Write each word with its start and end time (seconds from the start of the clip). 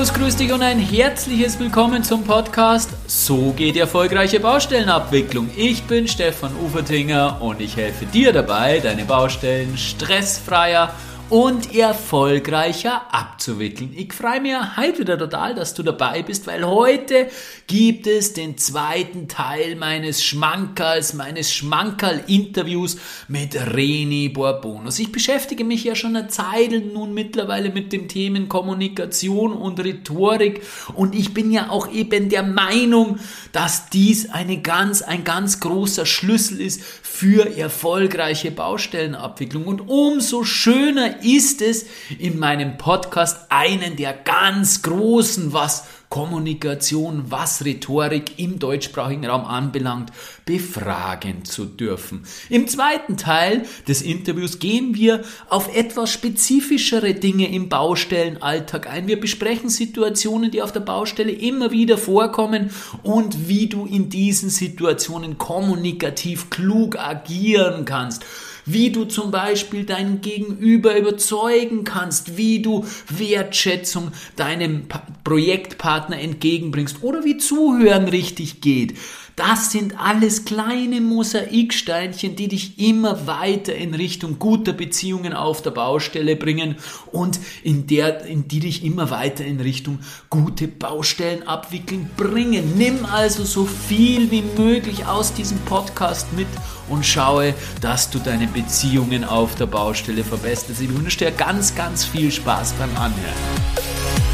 Servus, 0.00 0.14
grüß 0.14 0.36
dich 0.36 0.50
und 0.50 0.62
ein 0.62 0.78
herzliches 0.78 1.58
Willkommen 1.58 2.02
zum 2.02 2.24
Podcast 2.24 2.88
So 3.06 3.52
geht 3.52 3.74
die 3.74 3.80
erfolgreiche 3.80 4.40
Baustellenabwicklung. 4.40 5.50
Ich 5.54 5.82
bin 5.82 6.08
Stefan 6.08 6.52
Ufertinger 6.56 7.42
und 7.42 7.60
ich 7.60 7.76
helfe 7.76 8.06
dir 8.06 8.32
dabei, 8.32 8.80
deine 8.80 9.04
Baustellen 9.04 9.76
stressfreier 9.76 10.94
und 11.30 11.76
erfolgreicher 11.76 13.14
abzuwickeln. 13.14 13.92
Ich 13.94 14.12
freue 14.12 14.40
mich 14.40 14.52
heute 14.76 14.98
wieder 14.98 15.16
total, 15.16 15.54
dass 15.54 15.74
du 15.74 15.84
dabei 15.84 16.24
bist, 16.24 16.48
weil 16.48 16.66
heute 16.66 17.28
gibt 17.68 18.08
es 18.08 18.32
den 18.32 18.58
zweiten 18.58 19.28
Teil 19.28 19.76
meines 19.76 20.24
Schmankerls, 20.24 21.14
meines 21.14 21.54
Schmankerl-Interviews 21.54 22.96
mit 23.28 23.54
Reni 23.54 24.28
Borbonus. 24.28 24.98
Ich 24.98 25.12
beschäftige 25.12 25.62
mich 25.62 25.84
ja 25.84 25.94
schon 25.94 26.16
eine 26.16 26.26
Zeit 26.26 26.72
nun 26.92 27.14
mittlerweile 27.14 27.70
mit 27.70 27.92
dem 27.92 28.08
Themen 28.08 28.48
Kommunikation 28.48 29.52
und 29.52 29.78
Rhetorik 29.78 30.62
und 30.94 31.14
ich 31.14 31.32
bin 31.32 31.52
ja 31.52 31.70
auch 31.70 31.92
eben 31.92 32.28
der 32.28 32.42
Meinung, 32.42 33.20
dass 33.52 33.88
dies 33.88 34.30
eine 34.30 34.60
ganz, 34.60 35.00
ein 35.00 35.22
ganz 35.22 35.60
großer 35.60 36.06
Schlüssel 36.06 36.60
ist 36.60 36.82
für 36.82 37.56
erfolgreiche 37.56 38.50
Baustellenabwicklung 38.50 39.66
und 39.66 39.82
umso 39.82 40.42
schöner 40.42 41.19
ist 41.22 41.62
es, 41.62 41.86
in 42.18 42.38
meinem 42.38 42.78
Podcast 42.78 43.46
einen 43.50 43.96
der 43.96 44.12
ganz 44.12 44.82
großen, 44.82 45.52
was 45.52 45.84
Kommunikation, 46.10 47.30
was 47.30 47.64
Rhetorik 47.64 48.36
im 48.40 48.58
deutschsprachigen 48.58 49.26
Raum 49.26 49.44
anbelangt, 49.44 50.10
befragen 50.44 51.44
zu 51.44 51.66
dürfen. 51.66 52.24
Im 52.48 52.66
zweiten 52.66 53.16
Teil 53.16 53.64
des 53.86 54.02
Interviews 54.02 54.58
gehen 54.58 54.96
wir 54.96 55.22
auf 55.48 55.74
etwas 55.74 56.10
spezifischere 56.10 57.14
Dinge 57.14 57.54
im 57.54 57.68
Baustellenalltag 57.68 58.88
ein. 58.90 59.06
Wir 59.06 59.20
besprechen 59.20 59.70
Situationen, 59.70 60.50
die 60.50 60.62
auf 60.62 60.72
der 60.72 60.80
Baustelle 60.80 61.30
immer 61.30 61.70
wieder 61.70 61.96
vorkommen 61.96 62.70
und 63.04 63.48
wie 63.48 63.68
du 63.68 63.86
in 63.86 64.10
diesen 64.10 64.50
Situationen 64.50 65.38
kommunikativ 65.38 66.50
klug 66.50 66.98
agieren 66.98 67.84
kannst 67.84 68.24
wie 68.66 68.90
du 68.90 69.04
zum 69.04 69.30
Beispiel 69.30 69.84
deinen 69.84 70.20
Gegenüber 70.20 70.96
überzeugen 70.96 71.84
kannst, 71.84 72.36
wie 72.36 72.62
du 72.62 72.84
Wertschätzung 73.08 74.12
deinem 74.36 74.84
Projektpartner 75.24 76.18
entgegenbringst 76.20 77.02
oder 77.02 77.24
wie 77.24 77.36
Zuhören 77.36 78.08
richtig 78.08 78.60
geht. 78.60 78.94
Das 79.40 79.70
sind 79.70 79.98
alles 79.98 80.44
kleine 80.44 81.00
Mosaiksteinchen, 81.00 82.36
die 82.36 82.48
dich 82.48 82.78
immer 82.78 83.26
weiter 83.26 83.74
in 83.74 83.94
Richtung 83.94 84.38
guter 84.38 84.74
Beziehungen 84.74 85.32
auf 85.32 85.62
der 85.62 85.70
Baustelle 85.70 86.36
bringen 86.36 86.76
und 87.10 87.40
in 87.62 87.86
der, 87.86 88.26
in 88.26 88.48
die 88.48 88.60
dich 88.60 88.84
immer 88.84 89.08
weiter 89.08 89.42
in 89.42 89.58
Richtung 89.58 90.00
gute 90.28 90.68
Baustellen 90.68 91.48
abwickeln 91.48 92.10
bringen. 92.18 92.74
Nimm 92.76 93.06
also 93.06 93.46
so 93.46 93.64
viel 93.64 94.30
wie 94.30 94.44
möglich 94.58 95.06
aus 95.06 95.32
diesem 95.32 95.56
Podcast 95.60 96.30
mit 96.34 96.48
und 96.90 97.06
schaue, 97.06 97.54
dass 97.80 98.10
du 98.10 98.18
deine 98.18 98.46
Beziehungen 98.46 99.24
auf 99.24 99.54
der 99.54 99.66
Baustelle 99.66 100.22
verbesserst. 100.22 100.82
Ich 100.82 100.94
wünsche 100.94 101.16
dir 101.16 101.30
ganz, 101.30 101.74
ganz 101.74 102.04
viel 102.04 102.30
Spaß 102.30 102.74
beim 102.74 102.94
Anhören. 102.94 104.29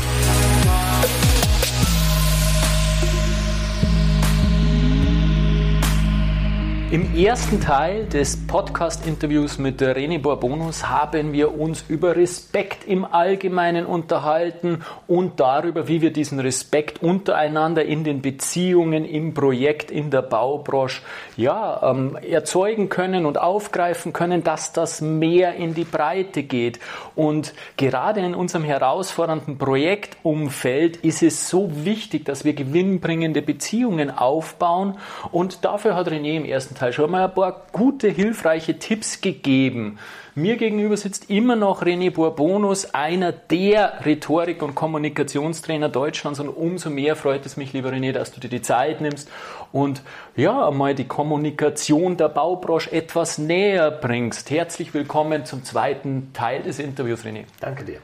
Im 6.89 7.17
ersten 7.17 7.61
Teil 7.61 8.07
des 8.07 8.47
Podcast-Interviews 8.47 9.59
mit 9.59 9.83
René 9.83 10.21
Borbonus 10.21 10.89
haben 10.89 11.33
wir 11.33 11.59
uns 11.59 11.85
über 11.89 12.15
Respekt 12.15 12.87
im 12.87 13.05
Allgemeinen 13.05 13.87
unterhalten 13.87 14.85
und 15.09 15.41
darüber, 15.41 15.89
wie 15.89 16.01
wir 16.01 16.13
diesen 16.13 16.39
Respekt 16.39 17.03
untereinander 17.03 17.85
in 17.85 18.05
den 18.05 18.23
Beziehungen, 18.23 19.05
im 19.05 19.35
Projekt, 19.35 19.91
in 19.91 20.13
der 20.13 20.23
Baubranche 20.23 21.03
ja, 21.37 21.91
ähm, 21.91 22.17
erzeugen 22.23 22.89
können 22.89 23.27
und 23.27 23.37
aufgreifen 23.37 24.13
können, 24.13 24.45
dass 24.45 24.73
das 24.73 25.01
mehr 25.01 25.57
in 25.57 25.75
die 25.75 25.83
Breite 25.83 26.45
geht. 26.45 26.79
Und 27.17 27.53
gerade 27.77 28.21
in 28.21 28.37
unserem 28.37 28.63
herausfordernden 28.63 29.59
Projektumfeld 29.59 30.99
ist 30.99 31.25
es 31.25 31.49
so 31.49 31.69
wichtig, 31.85 32.25
dass 32.27 32.45
wir 32.45 32.53
gewinnbringende 32.53 33.43
Beziehungen 33.43 34.09
aufbauen 34.17 34.99
und 35.33 35.65
dafür 35.65 35.97
hat 35.97 36.07
René 36.07 36.37
im 36.37 36.45
ersten 36.45 36.76
Teil 36.77 36.93
schon 36.93 37.11
mal 37.11 37.25
ein 37.25 37.35
paar 37.35 37.67
gute, 37.73 38.09
hilfreiche 38.09 38.79
Tipps 38.79 39.21
gegeben. 39.21 39.99
Mir 40.35 40.57
gegenüber 40.59 40.97
sitzt 40.99 41.31
immer 41.31 41.57
noch 41.57 41.83
René 41.83 42.11
Bourbonus, 42.11 42.93
einer 42.95 43.33
der 43.33 44.05
Rhetorik- 44.05 44.63
und 44.63 44.75
Kommunikationstrainer 44.75 45.89
Deutschlands 45.89 46.41
und 46.41 46.51
umso 46.51 46.91
mehr 46.91 47.17
freut 47.17 47.47
es 47.47 47.57
mich, 47.57 47.73
lieber 47.73 47.89
René, 47.89 48.13
dass 48.13 48.33
du 48.33 48.41
dir 48.41 48.51
die 48.51 48.61
Zeit 48.61 49.01
nimmst 49.01 49.31
und 49.73 50.03
ja, 50.37 50.69
einmal 50.69 50.95
die 50.95 51.09
Kommunikation 51.09 52.19
der 52.19 52.29
Baubranche 52.29 52.93
etwas 52.93 53.39
näher 53.39 53.91
bringst. 53.91 54.51
Herzlich 54.51 54.93
willkommen 54.93 55.47
zum 55.47 55.65
zweiten 55.65 56.35
Teil 56.35 56.63
des 56.63 56.79
Interviews, 56.79 57.25
René. 57.25 57.45
Danke 57.61 57.85
dir. 57.85 58.01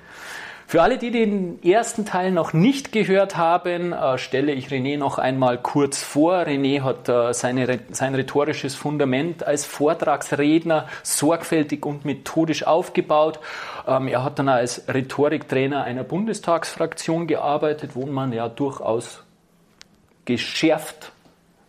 Für 0.73 0.81
alle, 0.81 0.97
die 0.97 1.11
den 1.11 1.63
ersten 1.63 2.07
Teil 2.07 2.33
noch 2.33 2.55
nicht 2.55 2.93
gehört 2.93 3.37
haben, 3.37 3.93
äh, 3.93 4.17
stelle 4.17 4.53
ich 4.53 4.69
René 4.69 4.97
noch 4.97 5.19
einmal 5.19 5.59
kurz 5.59 6.03
vor. 6.03 6.33
René 6.47 6.81
hat 6.81 7.11
äh, 7.11 7.35
seine, 7.35 7.81
sein 7.91 8.15
rhetorisches 8.15 8.75
Fundament 8.75 9.47
als 9.47 9.67
Vortragsredner 9.67 10.89
sorgfältig 11.03 11.85
und 11.85 12.07
methodisch 12.07 12.67
aufgebaut. 12.67 13.39
Ähm, 13.87 14.09
er 14.09 14.25
hat 14.25 14.39
dann 14.39 14.49
als 14.49 14.89
Rhetoriktrainer 14.89 15.85
einer 15.85 16.05
Bundestagsfraktion 16.05 17.27
gearbeitet, 17.27 17.91
wo 17.93 18.07
man 18.07 18.33
ja 18.33 18.49
durchaus 18.49 19.25
geschärft 20.25 21.13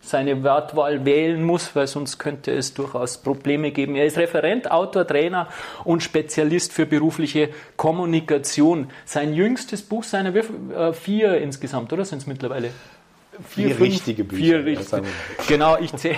seine 0.04 0.44
Wortwahl 0.44 1.06
wählen 1.06 1.44
muss, 1.44 1.76
weil 1.76 1.88
sonst 1.88 2.20
könnte 2.20 2.52
es 2.52 2.74
durchaus 2.74 3.18
Probleme 3.18 3.72
geben. 3.72 3.96
Er 3.96 4.06
ist 4.06 4.18
Referent, 4.18 4.70
Autor, 4.70 5.08
Trainer 5.08 5.48
und 5.86 6.04
Spezialist 6.04 6.74
für 6.74 6.86
berufliche 6.86 7.50
Kommunikation. 7.78 8.90
Sein 9.06 9.34
jüngstes 9.34 9.82
Buch, 9.82 10.04
seine 10.04 10.38
äh, 10.38 10.94
vier 10.94 11.38
insgesamt, 11.38 11.94
oder 11.94 12.06
sind 12.06 12.20
es 12.20 12.28
mittlerweile? 12.28 12.70
Vier, 13.48 13.68
vier 13.68 13.76
fünf, 13.76 13.90
richtige 13.90 14.24
Bücher. 14.24 14.44
Vier 14.44 14.66
richtige. 14.66 15.04
Genau, 15.48 15.78
ich 15.80 15.96
zähle. 15.96 16.18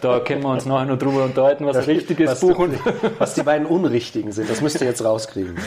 Da 0.00 0.20
können 0.20 0.42
wir 0.42 0.50
uns 0.50 0.66
nachher 0.66 0.86
noch 0.86 0.98
drüber 0.98 1.24
unterhalten, 1.24 1.66
was 1.66 1.76
ein 1.76 1.84
richtiges 1.84 2.30
was, 2.30 2.40
Buch 2.40 2.58
und 2.58 2.78
was 3.18 3.34
die 3.34 3.42
beiden 3.42 3.66
unrichtigen 3.66 4.32
sind. 4.32 4.50
Das 4.50 4.60
müsst 4.60 4.80
ihr 4.80 4.86
jetzt 4.86 5.04
rauskriegen. 5.04 5.56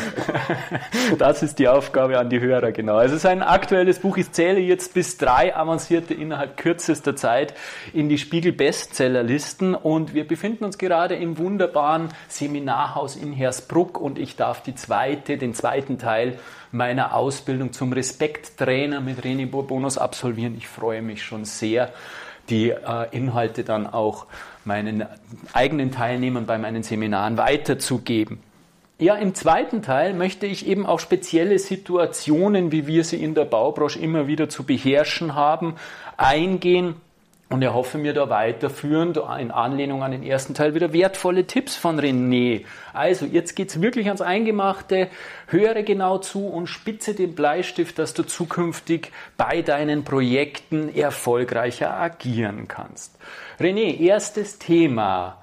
Das 1.17 1.43
ist 1.43 1.59
die 1.59 1.67
Aufgabe 1.67 2.17
an 2.17 2.29
die 2.29 2.39
Hörer, 2.39 2.71
genau. 2.71 2.95
Also 2.95 3.17
sein 3.17 3.41
aktuelles 3.41 3.99
Buch, 3.99 4.17
ich 4.17 4.31
zähle 4.31 4.59
jetzt 4.59 4.93
bis 4.93 5.17
drei 5.17 5.55
avancierte 5.55 6.13
innerhalb 6.13 6.57
kürzester 6.57 7.15
Zeit 7.15 7.53
in 7.93 8.09
die 8.09 8.17
Spiegel 8.17 8.51
Bestsellerlisten 8.51 9.75
und 9.75 10.13
wir 10.13 10.27
befinden 10.27 10.65
uns 10.65 10.77
gerade 10.77 11.15
im 11.15 11.37
wunderbaren 11.37 12.09
Seminarhaus 12.27 13.15
in 13.15 13.33
Hersbruck 13.33 13.99
und 13.99 14.19
ich 14.19 14.35
darf 14.35 14.63
die 14.63 14.75
zweite, 14.75 15.37
den 15.37 15.53
zweiten 15.53 15.97
Teil 15.97 16.39
meiner 16.71 17.13
Ausbildung 17.13 17.71
zum 17.71 17.93
Respekttrainer 17.93 18.99
mit 18.99 19.19
René 19.19 19.49
Bourbonus 19.49 19.97
absolvieren. 19.97 20.55
Ich 20.57 20.67
freue 20.67 21.01
mich 21.01 21.23
schon 21.23 21.45
sehr 21.45 21.93
die 22.49 22.69
äh, 22.69 23.07
Inhalte 23.11 23.63
dann 23.63 23.87
auch 23.87 24.25
meinen 24.63 25.05
eigenen 25.53 25.91
Teilnehmern 25.91 26.45
bei 26.45 26.57
meinen 26.57 26.83
Seminaren 26.83 27.37
weiterzugeben. 27.37 28.39
Ja, 28.97 29.15
im 29.15 29.35
zweiten 29.35 29.81
Teil 29.81 30.13
möchte 30.13 30.45
ich 30.45 30.65
eben 30.67 30.85
auch 30.85 30.99
spezielle 30.99 31.59
Situationen, 31.59 32.71
wie 32.71 32.87
wir 32.87 33.03
sie 33.03 33.21
in 33.21 33.35
der 33.35 33.43
Baubranche 33.43 33.99
immer 33.99 34.27
wieder 34.27 34.47
zu 34.47 34.63
beherrschen 34.63 35.35
haben, 35.35 35.75
eingehen 36.15 36.95
und 37.55 37.61
er 37.61 37.73
hoffe 37.73 37.97
mir 37.97 38.11
da 38.11 38.29
weiterführend 38.29 39.15
in 39.15 39.49
Anlehnung 39.49 40.03
an 40.03 40.11
den 40.11 40.23
ersten 40.23 40.53
Teil 40.53 40.75
wieder 40.75 40.91
wertvolle 40.91 41.47
Tipps 41.47 41.77
von 41.77 41.97
René. 41.97 42.65
Also 42.91 43.25
jetzt 43.25 43.55
geht's 43.55 43.79
wirklich 43.81 44.07
ans 44.07 44.19
Eingemachte. 44.19 45.07
Höre 45.47 45.81
genau 45.83 46.17
zu 46.17 46.47
und 46.47 46.67
spitze 46.67 47.15
den 47.15 47.33
Bleistift, 47.33 47.97
dass 47.97 48.13
du 48.13 48.23
zukünftig 48.23 49.13
bei 49.37 49.61
deinen 49.61 50.03
Projekten 50.03 50.93
erfolgreicher 50.93 51.97
agieren 51.97 52.67
kannst. 52.67 53.17
René, 53.57 54.01
erstes 54.01 54.59
Thema. 54.59 55.37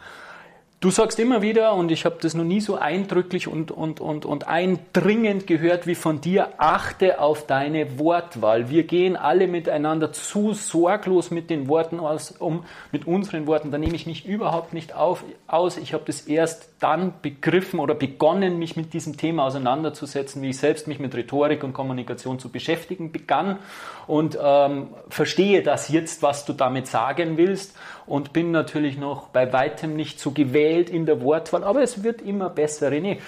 Du 0.82 0.90
sagst 0.90 1.20
immer 1.20 1.42
wieder, 1.42 1.74
und 1.74 1.92
ich 1.92 2.04
habe 2.04 2.16
das 2.20 2.34
noch 2.34 2.42
nie 2.42 2.60
so 2.60 2.74
eindrücklich 2.74 3.46
und, 3.46 3.70
und, 3.70 4.00
und, 4.00 4.24
und 4.24 4.48
eindringend 4.48 5.46
gehört 5.46 5.86
wie 5.86 5.94
von 5.94 6.20
dir, 6.20 6.54
achte 6.58 7.20
auf 7.20 7.46
deine 7.46 8.00
Wortwahl. 8.00 8.68
Wir 8.68 8.82
gehen 8.82 9.14
alle 9.14 9.46
miteinander 9.46 10.12
zu 10.12 10.54
sorglos 10.54 11.30
mit 11.30 11.50
den 11.50 11.68
Worten 11.68 12.00
aus, 12.00 12.32
um, 12.32 12.64
mit 12.90 13.06
unseren 13.06 13.46
Worten. 13.46 13.70
Da 13.70 13.78
nehme 13.78 13.94
ich 13.94 14.08
mich 14.08 14.26
überhaupt 14.26 14.72
nicht 14.72 14.92
auf, 14.92 15.22
aus. 15.46 15.76
Ich 15.76 15.94
habe 15.94 16.02
das 16.04 16.22
erst 16.22 16.71
dann 16.82 17.14
begriffen 17.22 17.80
oder 17.80 17.94
begonnen, 17.94 18.58
mich 18.58 18.76
mit 18.76 18.92
diesem 18.92 19.16
Thema 19.16 19.44
auseinanderzusetzen, 19.44 20.42
wie 20.42 20.50
ich 20.50 20.58
selbst 20.58 20.88
mich 20.88 20.98
mit 20.98 21.14
Rhetorik 21.14 21.62
und 21.62 21.72
Kommunikation 21.72 22.38
zu 22.38 22.48
beschäftigen 22.48 23.12
begann 23.12 23.58
und 24.06 24.38
ähm, 24.42 24.88
verstehe 25.08 25.62
das 25.62 25.88
jetzt, 25.88 26.22
was 26.22 26.44
du 26.44 26.52
damit 26.52 26.86
sagen 26.86 27.36
willst 27.36 27.76
und 28.06 28.32
bin 28.32 28.50
natürlich 28.50 28.98
noch 28.98 29.28
bei 29.28 29.52
weitem 29.52 29.94
nicht 29.94 30.18
so 30.18 30.32
gewählt 30.32 30.90
in 30.90 31.06
der 31.06 31.22
Wortwahl, 31.22 31.64
aber 31.64 31.82
es 31.82 32.02
wird 32.02 32.20
immer 32.22 32.50
besser. 32.50 32.90
René, 32.90 33.18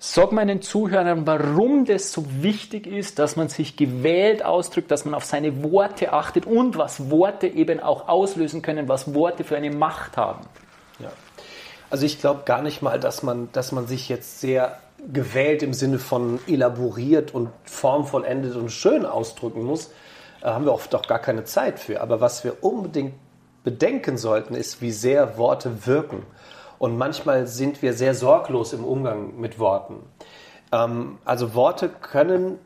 Sag 0.00 0.30
meinen 0.30 0.62
Zuhörern, 0.62 1.26
warum 1.26 1.84
das 1.84 2.12
so 2.12 2.24
wichtig 2.40 2.86
ist, 2.86 3.18
dass 3.18 3.34
man 3.34 3.48
sich 3.48 3.76
gewählt 3.76 4.44
ausdrückt, 4.44 4.92
dass 4.92 5.04
man 5.04 5.12
auf 5.12 5.24
seine 5.24 5.64
Worte 5.64 6.12
achtet 6.12 6.46
und 6.46 6.78
was 6.78 7.10
Worte 7.10 7.48
eben 7.48 7.80
auch 7.80 8.06
auslösen 8.06 8.62
können, 8.62 8.88
was 8.88 9.12
Worte 9.12 9.42
für 9.42 9.56
eine 9.56 9.72
Macht 9.72 10.16
haben. 10.16 10.46
Ja. 11.00 11.10
Also 11.90 12.04
ich 12.04 12.20
glaube 12.20 12.42
gar 12.44 12.62
nicht 12.62 12.82
mal, 12.82 13.00
dass 13.00 13.22
man, 13.22 13.50
dass 13.52 13.72
man 13.72 13.86
sich 13.86 14.08
jetzt 14.08 14.40
sehr 14.40 14.78
gewählt 15.12 15.62
im 15.62 15.72
Sinne 15.72 15.98
von 15.98 16.40
elaboriert 16.46 17.32
und 17.34 17.50
formvollendet 17.64 18.56
und 18.56 18.70
schön 18.70 19.06
ausdrücken 19.06 19.62
muss. 19.64 19.90
Da 20.40 20.54
haben 20.54 20.64
wir 20.64 20.72
oft 20.72 20.94
auch 20.94 21.06
gar 21.06 21.18
keine 21.18 21.44
Zeit 21.44 21.78
für. 21.78 22.00
Aber 22.00 22.20
was 22.20 22.44
wir 22.44 22.62
unbedingt 22.62 23.14
bedenken 23.64 24.18
sollten, 24.18 24.54
ist, 24.54 24.80
wie 24.80 24.92
sehr 24.92 25.38
Worte 25.38 25.86
wirken. 25.86 26.24
Und 26.78 26.96
manchmal 26.96 27.46
sind 27.46 27.82
wir 27.82 27.92
sehr 27.92 28.14
sorglos 28.14 28.72
im 28.72 28.84
Umgang 28.84 29.38
mit 29.38 29.58
Worten. 29.58 29.96
Ähm, 30.72 31.18
also 31.24 31.54
Worte 31.54 31.88
können 31.88 32.58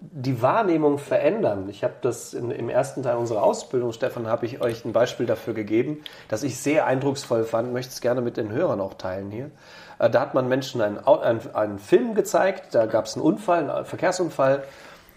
die 0.00 0.40
Wahrnehmung 0.40 0.98
verändern. 0.98 1.68
Ich 1.68 1.84
habe 1.84 1.94
das 2.00 2.32
in, 2.32 2.50
im 2.50 2.68
ersten 2.68 3.02
Teil 3.02 3.16
unserer 3.16 3.42
Ausbildung, 3.42 3.92
Stefan, 3.92 4.26
habe 4.26 4.46
ich 4.46 4.60
euch 4.62 4.84
ein 4.84 4.92
Beispiel 4.92 5.26
dafür 5.26 5.52
gegeben, 5.52 6.02
das 6.28 6.42
ich 6.42 6.58
sehr 6.58 6.86
eindrucksvoll 6.86 7.44
fand, 7.44 7.72
möchte 7.72 7.92
es 7.92 8.00
gerne 8.00 8.22
mit 8.22 8.36
den 8.36 8.50
Hörern 8.50 8.80
auch 8.80 8.94
teilen 8.94 9.30
hier. 9.30 9.50
Äh, 9.98 10.08
da 10.08 10.20
hat 10.20 10.34
man 10.34 10.48
Menschen 10.48 10.80
einen, 10.80 10.98
einen, 10.98 11.54
einen 11.54 11.78
Film 11.78 12.14
gezeigt, 12.14 12.74
da 12.74 12.86
gab 12.86 13.04
es 13.04 13.14
einen 13.14 13.24
Unfall, 13.24 13.70
einen 13.70 13.84
Verkehrsunfall 13.84 14.64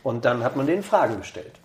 und 0.03 0.25
dann 0.25 0.43
hat 0.43 0.57
man 0.57 0.67
denen 0.67 0.83
Fragen 0.83 1.17
gestellt. 1.17 1.59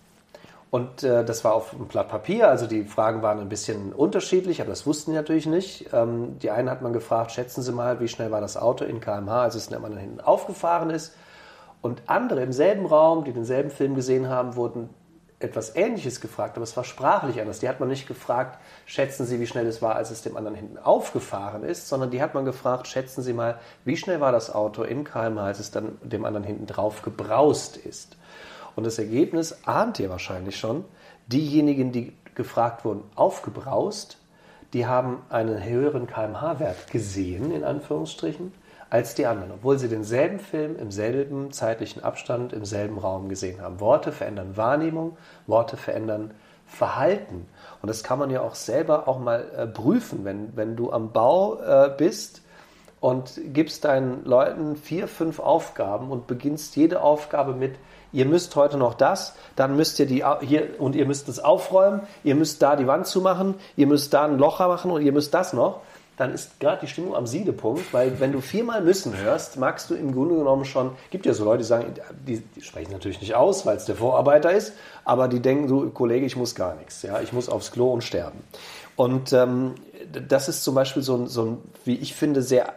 Und 0.71 1.03
äh, 1.03 1.25
das 1.25 1.43
war 1.43 1.55
auf 1.55 1.73
einem 1.73 1.87
Blatt 1.87 2.09
Papier, 2.09 2.47
also 2.47 2.67
die 2.67 2.83
Fragen 2.83 3.21
waren 3.21 3.39
ein 3.39 3.49
bisschen 3.49 3.91
unterschiedlich, 3.91 4.61
aber 4.61 4.69
das 4.69 4.85
wussten 4.85 5.11
die 5.11 5.17
natürlich 5.17 5.47
nicht. 5.47 5.91
Ähm, 5.93 6.37
die 6.39 6.51
einen 6.51 6.69
hat 6.69 6.81
man 6.81 6.93
gefragt, 6.93 7.31
schätzen 7.31 7.63
Sie 7.63 7.71
mal, 7.71 7.99
wie 7.99 8.07
schnell 8.07 8.31
war 8.31 8.39
das 8.39 8.55
Auto 8.55 8.85
in 8.85 9.01
kmh, 9.01 9.41
als 9.41 9.55
es 9.55 9.73
anderen 9.73 9.97
hinten 9.97 10.21
aufgefahren 10.21 10.91
ist. 10.91 11.13
Und 11.81 12.01
andere 12.07 12.41
im 12.43 12.51
selben 12.51 12.85
Raum, 12.85 13.23
die 13.23 13.31
denselben 13.31 13.69
Film 13.69 13.95
gesehen 13.95 14.27
haben, 14.27 14.55
wurden 14.55 14.89
etwas 15.39 15.75
Ähnliches 15.75 16.19
gefragt, 16.19 16.57
aber 16.57 16.63
es 16.63 16.75
war 16.75 16.83
sprachlich 16.83 17.39
anders. 17.39 17.59
Die 17.59 17.69
hat 17.69 17.79
man 17.79 17.87
nicht 17.87 18.07
gefragt, 18.07 18.59
schätzen 18.85 19.25
Sie, 19.25 19.39
wie 19.39 19.47
schnell 19.47 19.65
es 19.67 19.81
war, 19.81 19.95
als 19.95 20.11
es 20.11 20.21
dem 20.21 20.35
anderen 20.35 20.55
hinten 20.55 20.77
aufgefahren 20.77 21.63
ist, 21.63 21.87
sondern 21.87 22.11
die 22.11 22.21
hat 22.21 22.33
man 22.33 22.43
gefragt, 22.43 22.87
schätzen 22.87 23.23
Sie 23.23 23.31
mal, 23.31 23.57
wie 23.85 23.95
schnell 23.95 24.19
war 24.19 24.33
das 24.33 24.53
Auto 24.53 24.83
in 24.83 25.05
kmh, 25.05 25.41
als 25.41 25.59
es 25.59 25.71
dann 25.71 25.97
dem 26.03 26.25
anderen 26.25 26.45
hinten 26.45 26.67
drauf 26.67 27.01
gebraust 27.01 27.77
ist. 27.77 28.17
Und 28.75 28.85
das 28.85 28.99
Ergebnis 28.99 29.59
ahnt 29.65 29.99
ihr 29.99 30.09
wahrscheinlich 30.09 30.57
schon. 30.57 30.83
Diejenigen, 31.27 31.93
die 31.93 32.13
gefragt 32.35 32.83
wurden, 32.83 33.03
aufgebraust, 33.15 34.17
die 34.73 34.87
haben 34.87 35.21
einen 35.29 35.63
höheren 35.63 36.05
kmh-Wert 36.05 36.91
gesehen, 36.91 37.51
in 37.51 37.63
Anführungsstrichen, 37.63 38.53
als 38.89 39.13
die 39.15 39.25
anderen, 39.25 39.51
obwohl 39.51 39.77
sie 39.77 39.87
denselben 39.87 40.39
Film 40.39 40.77
im 40.77 40.91
selben 40.91 41.51
zeitlichen 41.51 42.03
Abstand, 42.03 42.53
im 42.53 42.65
selben 42.65 42.97
Raum 42.97 43.29
gesehen 43.29 43.61
haben. 43.61 43.79
Worte 43.79 44.11
verändern 44.11 44.57
Wahrnehmung, 44.57 45.17
Worte 45.47 45.77
verändern 45.77 46.31
Verhalten. 46.65 47.47
Und 47.81 47.87
das 47.87 48.03
kann 48.03 48.19
man 48.19 48.29
ja 48.29 48.41
auch 48.41 48.55
selber 48.55 49.07
auch 49.07 49.19
mal 49.19 49.45
äh, 49.55 49.67
prüfen, 49.67 50.23
wenn, 50.23 50.55
wenn 50.55 50.75
du 50.75 50.91
am 50.91 51.11
Bau 51.11 51.59
äh, 51.61 51.89
bist 51.97 52.43
und 52.99 53.39
gibst 53.53 53.85
deinen 53.85 54.23
Leuten 54.25 54.75
vier, 54.75 55.07
fünf 55.07 55.39
Aufgaben 55.39 56.11
und 56.11 56.27
beginnst 56.27 56.75
jede 56.75 57.01
Aufgabe 57.01 57.53
mit, 57.53 57.75
ihr 58.11 58.25
müsst 58.25 58.55
heute 58.55 58.77
noch 58.77 58.93
das, 58.93 59.35
dann 59.55 59.75
müsst 59.75 59.99
ihr 59.99 60.05
die 60.05 60.23
hier 60.41 60.79
und 60.79 60.95
ihr 60.95 61.05
müsst 61.05 61.29
es 61.29 61.39
aufräumen, 61.39 62.01
ihr 62.23 62.35
müsst 62.35 62.61
da 62.61 62.75
die 62.75 62.87
Wand 62.87 63.07
zumachen, 63.07 63.55
ihr 63.75 63.87
müsst 63.87 64.13
da 64.13 64.25
ein 64.25 64.37
Loch 64.37 64.59
machen 64.59 64.91
und 64.91 65.01
ihr 65.01 65.11
müsst 65.11 65.33
das 65.33 65.53
noch, 65.53 65.81
dann 66.19 66.33
ist 66.33 66.59
gerade 66.59 66.81
die 66.81 66.87
Stimmung 66.87 67.15
am 67.15 67.25
Siedepunkt, 67.25 67.93
weil 67.93 68.19
wenn 68.19 68.33
du 68.33 68.41
viermal 68.41 68.81
müssen 68.81 69.15
hörst, 69.15 69.57
magst 69.57 69.89
du 69.89 69.95
im 69.95 70.13
Grunde 70.13 70.35
genommen 70.35 70.65
schon, 70.65 70.91
gibt 71.11 71.25
ja 71.25 71.33
so 71.33 71.45
Leute, 71.45 71.59
die 71.59 71.63
sagen, 71.63 71.93
die, 72.27 72.41
die 72.41 72.61
sprechen 72.61 72.91
natürlich 72.91 73.21
nicht 73.21 73.35
aus, 73.35 73.65
weil 73.65 73.77
es 73.77 73.85
der 73.85 73.95
Vorarbeiter 73.95 74.51
ist, 74.51 74.73
aber 75.05 75.29
die 75.29 75.39
denken 75.39 75.69
so, 75.69 75.89
Kollege, 75.91 76.25
ich 76.25 76.35
muss 76.35 76.55
gar 76.55 76.75
nichts, 76.75 77.03
ja, 77.03 77.21
ich 77.21 77.31
muss 77.31 77.47
aufs 77.47 77.71
Klo 77.71 77.93
und 77.93 78.03
sterben. 78.03 78.43
Und 78.97 79.31
ähm, 79.31 79.75
das 80.27 80.49
ist 80.49 80.65
zum 80.65 80.75
Beispiel 80.75 81.03
so 81.03 81.15
ein, 81.15 81.27
so 81.27 81.45
ein, 81.45 81.57
wie 81.85 81.95
ich 81.95 82.13
finde, 82.13 82.41
sehr 82.41 82.73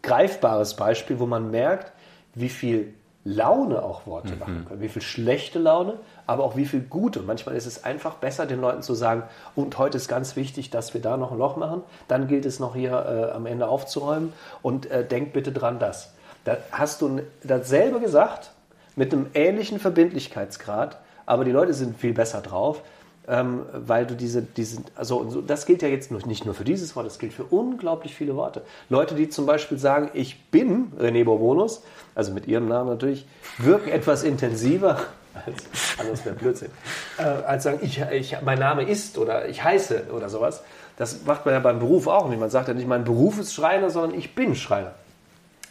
greifbares 0.00 0.74
Beispiel, 0.74 1.18
wo 1.18 1.26
man 1.26 1.50
merkt, 1.50 1.92
wie 2.34 2.48
viel 2.48 2.94
Laune 3.24 3.82
auch 3.82 4.06
Worte 4.06 4.34
mhm. 4.34 4.38
machen 4.38 4.64
können. 4.66 4.80
Wie 4.80 4.88
viel 4.88 5.02
schlechte 5.02 5.58
Laune, 5.58 5.98
aber 6.26 6.44
auch 6.44 6.56
wie 6.56 6.66
viel 6.66 6.80
gute. 6.80 7.20
Manchmal 7.20 7.56
ist 7.56 7.66
es 7.66 7.84
einfach 7.84 8.14
besser, 8.14 8.46
den 8.46 8.60
Leuten 8.60 8.82
zu 8.82 8.94
sagen, 8.94 9.24
und 9.54 9.78
heute 9.78 9.96
ist 9.96 10.08
ganz 10.08 10.36
wichtig, 10.36 10.70
dass 10.70 10.94
wir 10.94 11.00
da 11.00 11.16
noch 11.16 11.32
ein 11.32 11.38
Loch 11.38 11.56
machen. 11.56 11.82
Dann 12.08 12.28
gilt 12.28 12.46
es 12.46 12.60
noch 12.60 12.74
hier 12.74 12.92
äh, 12.92 13.34
am 13.34 13.46
Ende 13.46 13.68
aufzuräumen 13.68 14.32
und 14.62 14.90
äh, 14.90 15.06
denk 15.06 15.32
bitte 15.32 15.52
dran 15.52 15.78
das. 15.78 16.12
Da 16.44 16.58
hast 16.72 17.00
du 17.00 17.20
dasselbe 17.42 18.00
gesagt 18.00 18.52
mit 18.96 19.12
einem 19.12 19.26
ähnlichen 19.34 19.78
Verbindlichkeitsgrad, 19.78 20.98
aber 21.26 21.44
die 21.44 21.52
Leute 21.52 21.74
sind 21.74 21.98
viel 21.98 22.12
besser 22.12 22.40
drauf 22.40 22.82
ähm, 23.26 23.62
weil 23.72 24.06
du 24.06 24.14
diese, 24.14 24.42
diese 24.42 24.82
also 24.94 25.40
das 25.46 25.66
gilt 25.66 25.82
ja 25.82 25.88
jetzt 25.88 26.10
nicht 26.10 26.44
nur 26.44 26.54
für 26.54 26.64
dieses 26.64 26.94
Wort, 26.94 27.06
das 27.06 27.18
gilt 27.18 27.32
für 27.32 27.44
unglaublich 27.44 28.14
viele 28.14 28.36
Worte. 28.36 28.62
Leute, 28.88 29.14
die 29.14 29.28
zum 29.28 29.46
Beispiel 29.46 29.78
sagen, 29.78 30.10
ich 30.14 30.44
bin 30.50 30.92
René 30.98 31.24
Bourbonus, 31.24 31.82
also 32.14 32.32
mit 32.32 32.46
ihrem 32.46 32.68
Namen 32.68 32.90
natürlich, 32.90 33.26
wirken 33.58 33.90
etwas 33.90 34.24
intensiver, 34.24 35.00
als, 35.34 35.64
alles 35.98 36.24
wäre 36.24 36.34
Blödsinn, 36.34 36.70
äh, 37.18 37.22
als 37.22 37.64
sagen, 37.64 37.78
ich, 37.82 38.00
ich, 38.00 38.36
mein 38.42 38.58
Name 38.58 38.82
ist 38.84 39.18
oder 39.18 39.48
ich 39.48 39.62
heiße 39.62 40.06
oder 40.12 40.28
sowas. 40.28 40.62
Das 40.96 41.24
macht 41.24 41.44
man 41.44 41.54
ja 41.54 41.60
beim 41.60 41.80
Beruf 41.80 42.06
auch 42.06 42.28
nicht. 42.28 42.38
Man 42.38 42.50
sagt 42.50 42.68
ja 42.68 42.74
nicht, 42.74 42.86
mein 42.86 43.04
Beruf 43.04 43.38
ist 43.38 43.52
Schreiner, 43.52 43.90
sondern 43.90 44.18
ich 44.18 44.34
bin 44.34 44.54
Schreiner. 44.54 44.92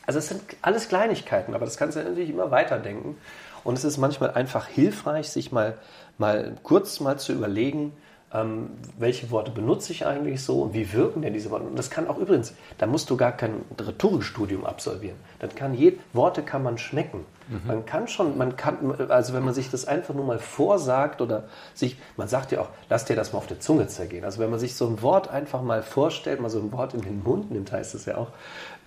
Also 0.05 0.19
es 0.19 0.27
sind 0.27 0.41
alles 0.61 0.89
Kleinigkeiten, 0.89 1.53
aber 1.53 1.65
das 1.65 1.77
kannst 1.77 1.95
du 1.95 2.03
natürlich 2.03 2.29
immer 2.29 2.51
weiterdenken. 2.51 3.17
Und 3.63 3.77
es 3.77 3.85
ist 3.85 3.97
manchmal 3.97 4.31
einfach 4.31 4.67
hilfreich, 4.67 5.29
sich 5.29 5.53
mal 5.53 5.77
mal 6.17 6.55
kurz 6.63 6.99
mal 6.99 7.17
zu 7.17 7.33
überlegen, 7.33 7.93
ähm, 8.33 8.71
welche 8.97 9.29
Worte 9.31 9.51
benutze 9.51 9.91
ich 9.91 10.05
eigentlich 10.05 10.41
so 10.41 10.61
und 10.61 10.73
wie 10.73 10.91
wirken 10.93 11.21
denn 11.21 11.33
diese 11.33 11.51
Worte. 11.51 11.65
Und 11.65 11.77
das 11.77 11.89
kann 11.89 12.07
auch 12.07 12.17
übrigens, 12.17 12.53
da 12.77 12.87
musst 12.87 13.09
du 13.09 13.17
gar 13.17 13.31
kein 13.31 13.63
Rhetorikstudium 13.79 14.65
absolvieren. 14.65 15.17
Das 15.39 15.55
kann 15.55 15.73
je, 15.73 15.97
Worte 16.13 16.41
kann 16.41 16.63
man 16.63 16.77
schmecken. 16.77 17.25
Mhm. 17.47 17.67
Man 17.67 17.85
kann 17.85 18.07
schon, 18.07 18.37
man 18.37 18.55
kann, 18.55 19.09
also 19.09 19.33
wenn 19.33 19.43
man 19.43 19.53
sich 19.53 19.69
das 19.69 19.85
einfach 19.85 20.13
nur 20.13 20.25
mal 20.25 20.39
vorsagt 20.39 21.21
oder 21.21 21.45
sich, 21.73 21.97
man 22.17 22.27
sagt 22.27 22.51
ja 22.51 22.61
auch, 22.61 22.69
lass 22.89 23.05
dir 23.05 23.15
das 23.15 23.33
mal 23.33 23.39
auf 23.39 23.47
der 23.47 23.59
Zunge 23.59 23.87
zergehen. 23.87 24.23
Also 24.23 24.39
wenn 24.39 24.49
man 24.49 24.59
sich 24.59 24.75
so 24.75 24.87
ein 24.87 25.01
Wort 25.01 25.29
einfach 25.29 25.61
mal 25.61 25.83
vorstellt, 25.83 26.39
mal 26.39 26.49
so 26.49 26.59
ein 26.59 26.71
Wort 26.71 26.93
in 26.93 27.01
den 27.01 27.23
Mund 27.23 27.51
nimmt, 27.51 27.71
heißt 27.71 27.95
es 27.95 28.05
ja 28.05 28.17
auch, 28.17 28.29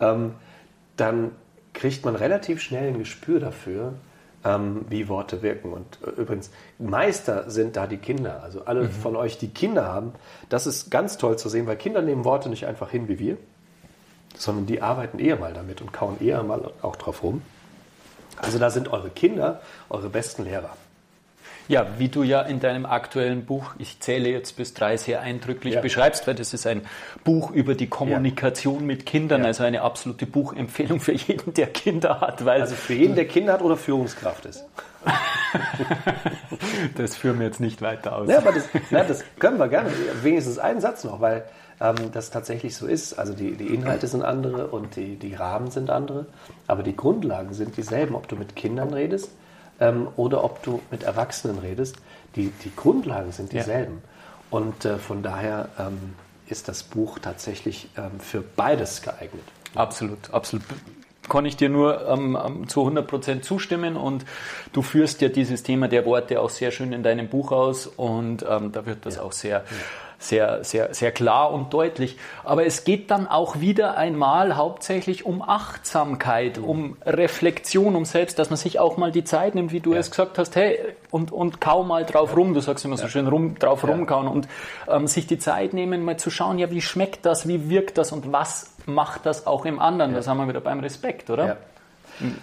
ähm, 0.00 0.34
dann 0.96 1.32
kriegt 1.74 2.04
man 2.04 2.16
relativ 2.16 2.62
schnell 2.62 2.88
ein 2.88 2.98
Gespür 2.98 3.38
dafür, 3.38 3.92
ähm, 4.44 4.86
wie 4.88 5.08
Worte 5.08 5.42
wirken. 5.42 5.72
Und 5.72 5.98
äh, 6.04 6.20
übrigens, 6.20 6.50
Meister 6.78 7.50
sind 7.50 7.76
da 7.76 7.86
die 7.86 7.98
Kinder. 7.98 8.42
Also 8.42 8.62
alle 8.64 8.84
mhm. 8.84 8.90
von 8.90 9.16
euch, 9.16 9.38
die 9.38 9.48
Kinder 9.48 9.86
haben, 9.86 10.12
das 10.48 10.66
ist 10.66 10.90
ganz 10.90 11.18
toll 11.18 11.38
zu 11.38 11.48
sehen, 11.48 11.66
weil 11.66 11.76
Kinder 11.76 12.02
nehmen 12.02 12.24
Worte 12.24 12.48
nicht 12.48 12.66
einfach 12.66 12.90
hin 12.90 13.08
wie 13.08 13.18
wir, 13.18 13.36
sondern 14.34 14.66
die 14.66 14.82
arbeiten 14.82 15.18
eher 15.18 15.36
mal 15.36 15.52
damit 15.52 15.80
und 15.80 15.92
kauen 15.92 16.16
eher 16.20 16.42
mal 16.42 16.70
auch 16.82 16.96
drauf 16.96 17.22
rum. 17.22 17.42
Also 18.36 18.58
da 18.58 18.70
sind 18.70 18.88
eure 18.88 19.10
Kinder 19.10 19.60
eure 19.88 20.08
besten 20.08 20.44
Lehrer. 20.44 20.70
Ja, 21.68 21.86
wie 21.98 22.08
du 22.08 22.22
ja 22.22 22.42
in 22.42 22.60
deinem 22.60 22.86
aktuellen 22.86 23.44
Buch, 23.44 23.72
ich 23.78 23.98
zähle 23.98 24.28
jetzt 24.28 24.56
bis 24.56 24.72
drei, 24.72 24.96
sehr 24.96 25.20
eindrücklich 25.20 25.74
ja. 25.74 25.80
beschreibst, 25.80 26.26
weil 26.28 26.36
das 26.36 26.54
ist 26.54 26.64
ein 26.66 26.82
Buch 27.24 27.50
über 27.50 27.74
die 27.74 27.88
Kommunikation 27.88 28.80
ja. 28.80 28.86
mit 28.86 29.04
Kindern, 29.04 29.40
ja. 29.40 29.48
also 29.48 29.64
eine 29.64 29.82
absolute 29.82 30.26
Buchempfehlung 30.26 31.00
für 31.00 31.12
jeden, 31.12 31.54
der 31.54 31.66
Kinder 31.66 32.20
hat. 32.20 32.44
Weil 32.44 32.60
also 32.60 32.76
für 32.76 32.94
jeden, 32.94 33.16
der 33.16 33.26
Kinder 33.26 33.54
hat 33.54 33.62
oder 33.62 33.76
Führungskraft 33.76 34.46
ist. 34.46 34.64
das 36.96 37.16
führen 37.16 37.40
wir 37.40 37.46
jetzt 37.46 37.60
nicht 37.60 37.82
weiter 37.82 38.14
aus. 38.16 38.28
Ja, 38.28 38.38
aber 38.38 38.52
das, 38.52 38.68
na, 38.90 39.02
das 39.02 39.24
können 39.38 39.58
wir 39.58 39.68
gerne. 39.68 39.90
Wenigstens 40.22 40.58
einen 40.58 40.80
Satz 40.80 41.02
noch, 41.02 41.20
weil 41.20 41.44
ähm, 41.80 41.96
das 42.12 42.30
tatsächlich 42.30 42.76
so 42.76 42.86
ist. 42.86 43.14
Also 43.14 43.32
die, 43.32 43.52
die 43.56 43.74
Inhalte 43.74 44.06
sind 44.06 44.22
andere 44.22 44.68
und 44.68 44.96
die, 44.96 45.16
die 45.16 45.34
Rahmen 45.34 45.70
sind 45.70 45.90
andere, 45.90 46.26
aber 46.66 46.82
die 46.82 46.96
Grundlagen 46.96 47.54
sind 47.54 47.76
dieselben, 47.76 48.14
ob 48.14 48.28
du 48.28 48.36
mit 48.36 48.56
Kindern 48.56 48.92
redest 48.92 49.30
ähm, 49.80 50.08
oder 50.16 50.44
ob 50.44 50.62
du 50.62 50.80
mit 50.90 51.02
Erwachsenen 51.02 51.58
redest, 51.58 51.96
die, 52.34 52.52
die 52.64 52.74
Grundlagen 52.74 53.32
sind 53.32 53.52
dieselben. 53.52 54.02
Ja. 54.02 54.58
Und 54.58 54.84
äh, 54.84 54.98
von 54.98 55.22
daher 55.22 55.68
ähm, 55.78 56.14
ist 56.48 56.68
das 56.68 56.82
Buch 56.82 57.18
tatsächlich 57.18 57.88
ähm, 57.96 58.20
für 58.20 58.42
beides 58.42 59.02
geeignet. 59.02 59.44
Absolut, 59.74 60.32
absolut. 60.32 60.64
Kann 61.28 61.44
ich 61.44 61.56
dir 61.56 61.68
nur 61.68 62.06
ähm, 62.08 62.38
ähm 62.42 62.68
zu 62.68 62.80
100 62.80 63.06
Prozent 63.06 63.44
zustimmen 63.44 63.96
und 63.96 64.24
du 64.72 64.82
führst 64.82 65.20
ja 65.20 65.28
dieses 65.28 65.64
Thema 65.64 65.88
der 65.88 66.06
Worte 66.06 66.40
auch 66.40 66.50
sehr 66.50 66.70
schön 66.70 66.92
in 66.92 67.02
deinem 67.02 67.28
Buch 67.28 67.50
aus 67.50 67.88
und 67.88 68.46
ähm, 68.48 68.70
da 68.70 68.86
wird 68.86 69.04
das 69.04 69.16
ja. 69.16 69.22
auch 69.22 69.32
sehr, 69.32 69.64
sehr, 70.18 70.64
sehr, 70.64 70.94
sehr 70.94 71.12
klar 71.12 71.52
und 71.52 71.72
deutlich. 71.72 72.16
Aber 72.44 72.64
es 72.64 72.84
geht 72.84 73.10
dann 73.10 73.26
auch 73.26 73.60
wieder 73.60 73.96
einmal 73.96 74.56
hauptsächlich 74.56 75.26
um 75.26 75.42
Achtsamkeit, 75.42 76.58
um 76.58 76.96
Reflexion, 77.04 77.96
um 77.96 78.04
Selbst, 78.04 78.38
dass 78.38 78.50
man 78.50 78.56
sich 78.56 78.78
auch 78.78 78.96
mal 78.96 79.12
die 79.12 79.24
Zeit 79.24 79.54
nimmt, 79.54 79.72
wie 79.72 79.80
du 79.80 79.92
ja. 79.92 80.00
es 80.00 80.10
gesagt 80.10 80.38
hast, 80.38 80.56
hey, 80.56 80.78
und, 81.10 81.32
und 81.32 81.60
kaum 81.60 81.88
mal 81.88 82.04
drauf 82.04 82.36
rum, 82.36 82.54
du 82.54 82.60
sagst 82.60 82.84
immer 82.84 82.96
so 82.96 83.04
ja. 83.04 83.08
schön, 83.08 83.26
rum, 83.26 83.58
drauf 83.58 83.82
ja. 83.82 83.90
rumkauen 83.90 84.28
und 84.28 84.48
ähm, 84.88 85.06
sich 85.06 85.26
die 85.26 85.38
Zeit 85.38 85.74
nehmen, 85.74 86.04
mal 86.04 86.16
zu 86.16 86.30
schauen, 86.30 86.58
ja, 86.58 86.70
wie 86.70 86.82
schmeckt 86.82 87.26
das, 87.26 87.46
wie 87.46 87.68
wirkt 87.68 87.98
das 87.98 88.12
und 88.12 88.32
was 88.32 88.74
macht 88.86 89.26
das 89.26 89.46
auch 89.46 89.66
im 89.66 89.78
anderen? 89.78 90.14
Das 90.14 90.28
haben 90.28 90.38
wir 90.38 90.48
wieder 90.48 90.60
beim 90.60 90.80
Respekt, 90.80 91.30
oder? 91.30 91.58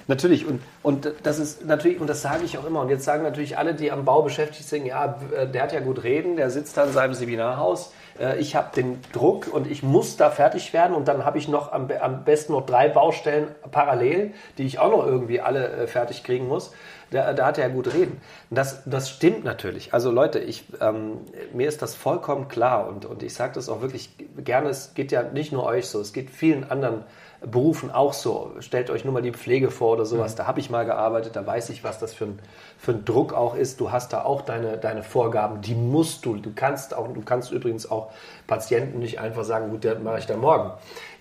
Natürlich, 0.07 0.45
und, 0.45 0.61
und 0.81 1.11
das 1.23 1.39
ist 1.39 1.65
natürlich, 1.65 1.99
und 1.99 2.07
das 2.07 2.21
sage 2.21 2.43
ich 2.45 2.57
auch 2.57 2.65
immer, 2.65 2.81
und 2.81 2.89
jetzt 2.89 3.03
sagen 3.03 3.23
natürlich 3.23 3.57
alle, 3.57 3.73
die 3.73 3.91
am 3.91 4.05
Bau 4.05 4.21
beschäftigt 4.21 4.67
sind, 4.67 4.85
ja, 4.85 5.19
äh, 5.35 5.47
der 5.47 5.63
hat 5.63 5.73
ja 5.73 5.79
gut 5.79 6.03
reden, 6.03 6.35
der 6.35 6.49
sitzt 6.49 6.77
da 6.77 6.83
in 6.83 6.91
seinem 6.91 7.13
Seminarhaus, 7.13 7.91
äh, 8.19 8.39
ich 8.39 8.55
habe 8.55 8.75
den 8.75 8.99
Druck 9.11 9.47
und 9.51 9.69
ich 9.69 9.83
muss 9.83 10.17
da 10.17 10.29
fertig 10.29 10.73
werden 10.73 10.95
und 10.95 11.07
dann 11.07 11.25
habe 11.25 11.37
ich 11.37 11.47
noch 11.47 11.71
am, 11.71 11.89
am, 11.99 12.23
besten 12.23 12.53
noch 12.53 12.65
drei 12.65 12.89
Baustellen 12.89 13.47
parallel, 13.71 14.33
die 14.57 14.63
ich 14.63 14.79
auch 14.79 14.91
noch 14.91 15.05
irgendwie 15.05 15.41
alle 15.41 15.67
äh, 15.67 15.87
fertig 15.87 16.23
kriegen 16.23 16.47
muss. 16.47 16.71
Da, 17.11 17.33
da 17.33 17.45
hat 17.45 17.59
er 17.59 17.67
ja 17.67 17.73
gut 17.73 17.93
reden. 17.93 18.19
Das, 18.49 18.81
das 18.85 19.09
stimmt 19.09 19.43
natürlich. 19.43 19.93
Also 19.93 20.09
Leute, 20.09 20.39
ich, 20.39 20.65
ähm, 20.81 21.19
mir 21.53 21.67
ist 21.67 21.81
das 21.83 21.93
vollkommen 21.93 22.47
klar 22.47 22.87
und, 22.87 23.05
und 23.05 23.21
ich 23.21 23.35
sage 23.35 23.53
das 23.53 23.69
auch 23.69 23.81
wirklich 23.81 24.09
gerne, 24.37 24.69
es 24.69 24.93
geht 24.95 25.11
ja 25.11 25.21
nicht 25.21 25.51
nur 25.51 25.63
euch 25.63 25.87
so, 25.87 25.99
es 25.99 26.11
geht 26.13 26.31
vielen 26.31 26.69
anderen 26.69 27.03
Berufen 27.45 27.91
auch 27.91 28.13
so. 28.13 28.51
Stellt 28.59 28.89
euch 28.89 29.03
nur 29.03 29.13
mal 29.13 29.21
die 29.21 29.31
Pflege 29.31 29.69
vor 29.71 29.93
oder 29.93 30.05
sowas. 30.05 30.33
Mhm. 30.33 30.37
Da 30.37 30.47
habe 30.47 30.59
ich 30.59 30.69
mal 30.69 30.85
gearbeitet, 30.85 31.35
da 31.35 31.45
weiß 31.45 31.69
ich, 31.69 31.83
was 31.83 31.99
das 31.99 32.13
für 32.13 32.25
ein, 32.25 32.39
für 32.77 32.91
ein 32.91 33.05
Druck 33.05 33.33
auch 33.33 33.55
ist. 33.55 33.79
Du 33.79 33.91
hast 33.91 34.13
da 34.13 34.23
auch 34.23 34.41
deine, 34.41 34.77
deine 34.77 35.03
Vorgaben, 35.03 35.61
die 35.61 35.75
musst 35.75 36.25
du. 36.25 36.35
Du 36.35 36.51
kannst 36.55 36.93
auch, 36.93 37.11
du 37.13 37.21
kannst 37.21 37.51
übrigens 37.51 37.89
auch 37.89 38.11
Patienten 38.47 38.99
nicht 38.99 39.19
einfach 39.19 39.43
sagen, 39.43 39.71
gut, 39.71 39.83
das 39.83 39.99
mache 39.99 40.19
ich 40.19 40.25
dann 40.25 40.39
morgen. 40.39 40.71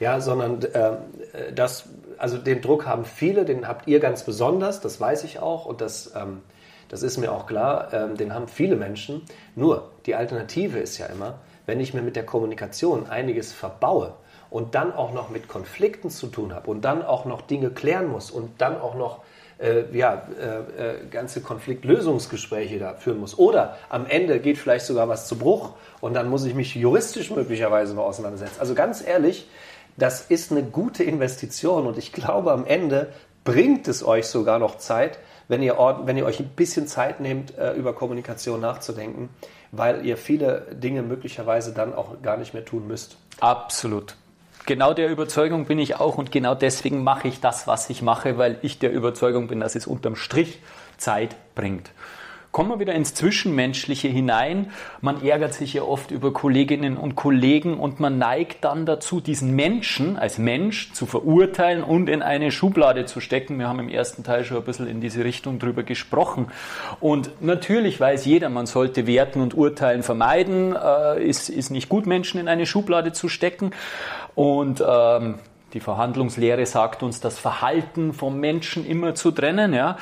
Ja, 0.00 0.21
sondern 0.21 0.62
äh, 0.62 1.52
das, 1.55 1.88
also 2.19 2.38
den 2.38 2.61
Druck 2.61 2.87
haben 2.87 3.05
viele, 3.05 3.45
den 3.45 3.67
habt 3.67 3.88
ihr 3.88 4.00
ganz 4.00 4.23
besonders, 4.23 4.81
das 4.81 5.00
weiß 5.00 5.25
ich 5.25 5.41
auch 5.41 5.67
und 5.67 5.81
das, 5.81 6.12
ähm, 6.14 6.43
das 6.88 7.02
ist 7.02 7.19
mir 7.19 7.33
auch 7.33 7.47
klar, 7.47 7.93
ähm, 7.93 8.17
den 8.17 8.35
haben 8.35 8.49
viele 8.49 8.76
Menschen. 8.76 9.23
Nur 9.57 9.91
die 10.07 10.14
Alternative 10.14 10.79
ist 10.79 10.99
ja 10.99 11.07
immer, 11.07 11.38
wenn 11.67 11.81
ich 11.81 11.95
mir 11.95 12.02
mit 12.02 12.17
der 12.17 12.26
Kommunikation 12.26 13.09
einiges 13.09 13.52
verbaue, 13.52 14.14
und 14.53 14.75
dann 14.75 14.93
auch 14.93 15.13
noch 15.13 15.31
mit 15.31 15.49
Konflikten 15.49 16.11
zu 16.11 16.27
tun 16.27 16.55
habe 16.55 16.71
und 16.71 16.83
dann 16.83 17.03
auch 17.03 17.25
noch 17.25 17.41
Dinge 17.41 17.71
klären 17.71 18.09
muss 18.09 18.31
und 18.31 18.61
dann 18.61 18.79
auch 18.79 18.95
noch 18.95 19.21
äh, 19.59 19.85
ja, 19.97 20.27
äh, 20.39 21.05
äh, 21.05 21.07
ganze 21.11 21.41
Konfliktlösungsgespräche 21.41 22.79
da 22.79 22.95
führen 22.95 23.19
muss. 23.19 23.39
Oder 23.39 23.79
am 23.89 24.05
Ende 24.07 24.41
geht 24.41 24.59
vielleicht 24.59 24.85
sogar 24.85 25.09
was 25.09 25.27
zu 25.27 25.39
Bruch 25.39 25.73
und 26.03 26.13
dann 26.13 26.29
muss 26.29 26.45
ich 26.45 26.55
mich 26.55 26.75
juristisch 26.75 27.31
möglicherweise 27.31 27.95
noch 27.95 28.05
auseinandersetzen. 28.05 28.61
Also 28.61 28.75
ganz 28.75 29.03
ehrlich, 29.07 29.49
das 29.97 30.27
ist 30.27 30.53
eine 30.53 30.63
gute 30.63 31.03
Investition 31.03 31.87
und 31.87 31.97
ich 31.97 32.13
glaube, 32.13 32.53
am 32.53 32.67
Ende 32.67 33.09
bringt 33.45 33.89
es 33.89 34.05
euch 34.05 34.27
sogar 34.27 34.59
noch 34.59 34.77
Zeit, 34.77 35.19
wenn 35.49 35.63
ihr, 35.63 35.77
wenn 36.05 36.19
ihr 36.19 36.27
euch 36.27 36.41
ein 36.41 36.49
bisschen 36.49 36.87
Zeit 36.87 37.21
nehmt, 37.21 37.57
äh, 37.57 37.73
über 37.73 37.95
Kommunikation 37.95 38.61
nachzudenken, 38.61 39.31
weil 39.71 40.05
ihr 40.05 40.19
viele 40.19 40.67
Dinge 40.73 41.03
möglicherweise 41.03 41.73
dann 41.73 41.95
auch 41.95 42.21
gar 42.21 42.37
nicht 42.37 42.53
mehr 42.53 42.67
tun 42.67 42.87
müsst. 42.87 43.17
Absolut 43.41 44.17
genau 44.66 44.95
der 44.95 45.11
Überzeugung 45.11 45.66
bin 45.66 45.78
ich 45.78 45.97
auch 45.97 46.19
und 46.19 46.33
genau 46.33 46.54
deswegen 46.54 47.02
mache 47.02 47.28
ich 47.28 47.40
das, 47.40 47.66
was 47.66 47.90
ich 47.90 48.02
mache, 48.02 48.38
weil 48.38 48.59
ich 48.62 48.78
der 48.78 48.92
Überzeugung 48.92 49.49
bin, 49.49 49.61
dass 49.61 49.75
es 49.75 49.87
unterm 49.87 50.16
Strich 50.16 50.61
Zeit 50.97 51.37
bringt. 51.54 51.90
Kommen 52.52 52.69
wir 52.69 52.81
wieder 52.81 52.92
ins 52.92 53.14
Zwischenmenschliche 53.14 54.09
hinein. 54.09 54.73
Man 55.00 55.25
ärgert 55.25 55.54
sich 55.54 55.73
ja 55.73 55.85
oft 55.85 56.11
über 56.11 56.35
Kolleginnen 56.35 56.99
und 56.99 57.16
Kollegen 57.16 57.81
und 57.81 57.99
man 57.99 58.19
neigt 58.19 58.62
dann 58.62 58.85
dazu, 58.85 59.23
diesen 59.23 59.57
Menschen 59.57 60.19
als 60.19 60.37
Mensch 60.37 60.92
zu 60.92 61.07
verurteilen 61.07 61.83
und 61.83 62.11
in 62.11 62.21
eine 62.21 62.50
Schublade 62.50 63.07
zu 63.07 63.21
stecken. 63.21 63.59
Wir 63.59 63.69
haben 63.69 63.78
im 63.78 63.88
ersten 63.88 64.23
Teil 64.23 64.45
schon 64.45 64.59
ein 64.59 64.64
bisschen 64.64 64.87
in 64.87 65.00
diese 65.00 65.25
Richtung 65.25 65.61
drüber 65.61 65.83
gesprochen. 65.83 66.49
Und 67.00 67.31
natürlich 67.40 67.99
weiß 67.99 68.26
jeder, 68.26 68.50
man 68.50 68.66
sollte 68.66 69.07
Werten 69.07 69.40
und 69.40 69.54
Urteilen 69.54 70.02
vermeiden. 70.02 70.76
Äh, 70.76 71.25
ist, 71.26 71.49
ist 71.49 71.71
nicht 71.71 71.88
gut, 71.88 72.04
Menschen 72.04 72.38
in 72.38 72.49
eine 72.49 72.66
Schublade 72.66 73.12
zu 73.12 73.31
stecken. 73.31 73.71
Und 74.35 74.83
ähm, 74.87 75.39
die 75.73 75.81
Verhandlungslehre 75.81 76.67
sagt 76.67 77.03
uns, 77.03 77.21
das 77.21 77.39
Verhalten 77.39 78.12
vom 78.12 78.39
Menschen 78.39 78.87
immer 78.87 79.15
zu 79.15 79.31
trennen. 79.31 79.73
Ja, 79.73 79.97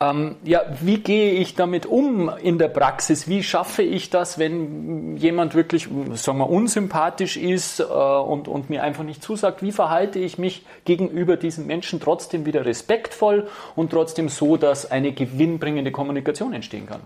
ähm, 0.00 0.36
ja 0.44 0.62
wie 0.80 0.98
gehe 0.98 1.32
ich 1.32 1.54
damit 1.54 1.86
um 1.86 2.30
in 2.42 2.58
der 2.58 2.68
Praxis? 2.68 3.26
Wie 3.28 3.42
schaffe 3.42 3.82
ich 3.82 4.10
das, 4.10 4.38
wenn 4.38 5.16
jemand 5.16 5.54
wirklich, 5.54 5.88
sagen 6.14 6.38
wir, 6.38 6.48
unsympathisch 6.48 7.36
ist 7.36 7.80
äh, 7.80 7.84
und, 7.84 8.46
und 8.46 8.70
mir 8.70 8.82
einfach 8.82 9.02
nicht 9.02 9.22
zusagt? 9.22 9.62
Wie 9.62 9.72
verhalte 9.72 10.18
ich 10.18 10.38
mich 10.38 10.64
gegenüber 10.84 11.36
diesem 11.36 11.66
Menschen 11.66 12.00
trotzdem 12.00 12.46
wieder 12.46 12.64
respektvoll 12.64 13.48
und 13.74 13.90
trotzdem 13.90 14.28
so, 14.28 14.56
dass 14.56 14.90
eine 14.90 15.12
gewinnbringende 15.12 15.90
Kommunikation 15.90 16.52
entstehen 16.52 16.86
kann? 16.86 17.00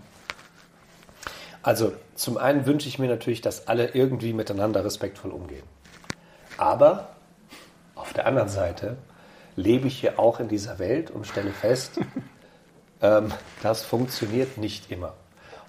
Also 1.63 1.93
zum 2.15 2.37
einen 2.37 2.65
wünsche 2.65 2.87
ich 2.87 2.97
mir 2.97 3.07
natürlich, 3.07 3.41
dass 3.41 3.67
alle 3.67 3.89
irgendwie 3.93 4.33
miteinander 4.33 4.83
respektvoll 4.83 5.31
umgehen. 5.31 5.63
Aber 6.61 7.07
auf 7.95 8.13
der 8.13 8.27
anderen 8.27 8.47
Seite 8.47 8.95
lebe 9.55 9.87
ich 9.87 9.99
hier 9.99 10.19
auch 10.19 10.39
in 10.39 10.47
dieser 10.47 10.77
Welt 10.77 11.09
und 11.09 11.25
stelle 11.25 11.49
fest, 11.49 11.99
ähm, 13.01 13.33
das 13.63 13.83
funktioniert 13.83 14.59
nicht 14.59 14.91
immer. 14.91 15.15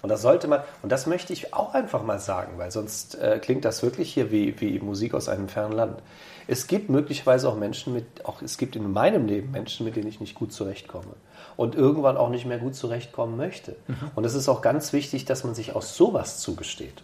Und 0.03 0.09
das 0.09 0.21
sollte 0.21 0.47
man, 0.47 0.61
und 0.83 0.91
das 0.91 1.07
möchte 1.07 1.33
ich 1.33 1.51
auch 1.51 1.73
einfach 1.73 2.03
mal 2.03 2.19
sagen, 2.19 2.59
weil 2.59 2.69
sonst 2.69 3.15
äh, 3.15 3.39
klingt 3.41 3.65
das 3.65 3.81
wirklich 3.81 4.13
hier 4.13 4.31
wie, 4.31 4.61
wie 4.61 4.77
Musik 4.81 5.15
aus 5.15 5.29
einem 5.29 5.49
fernen 5.49 5.73
Land. 5.73 5.99
Es 6.45 6.67
gibt 6.67 6.91
möglicherweise 6.91 7.49
auch 7.49 7.55
Menschen 7.55 7.93
mit, 7.93 8.23
auch 8.25 8.43
es 8.43 8.59
gibt 8.59 8.75
in 8.75 8.91
meinem 8.91 9.25
Leben 9.25 9.49
Menschen, 9.49 9.85
mit 9.87 9.95
denen 9.95 10.07
ich 10.07 10.19
nicht 10.19 10.35
gut 10.35 10.53
zurechtkomme 10.53 11.15
und 11.57 11.73
irgendwann 11.73 12.17
auch 12.17 12.29
nicht 12.29 12.45
mehr 12.45 12.59
gut 12.59 12.75
zurechtkommen 12.75 13.35
möchte. 13.35 13.77
Mhm. 13.87 14.11
Und 14.13 14.25
es 14.25 14.35
ist 14.35 14.47
auch 14.47 14.61
ganz 14.61 14.93
wichtig, 14.93 15.25
dass 15.25 15.43
man 15.43 15.55
sich 15.55 15.75
aus 15.75 15.97
sowas 15.97 16.37
zugesteht. 16.37 17.01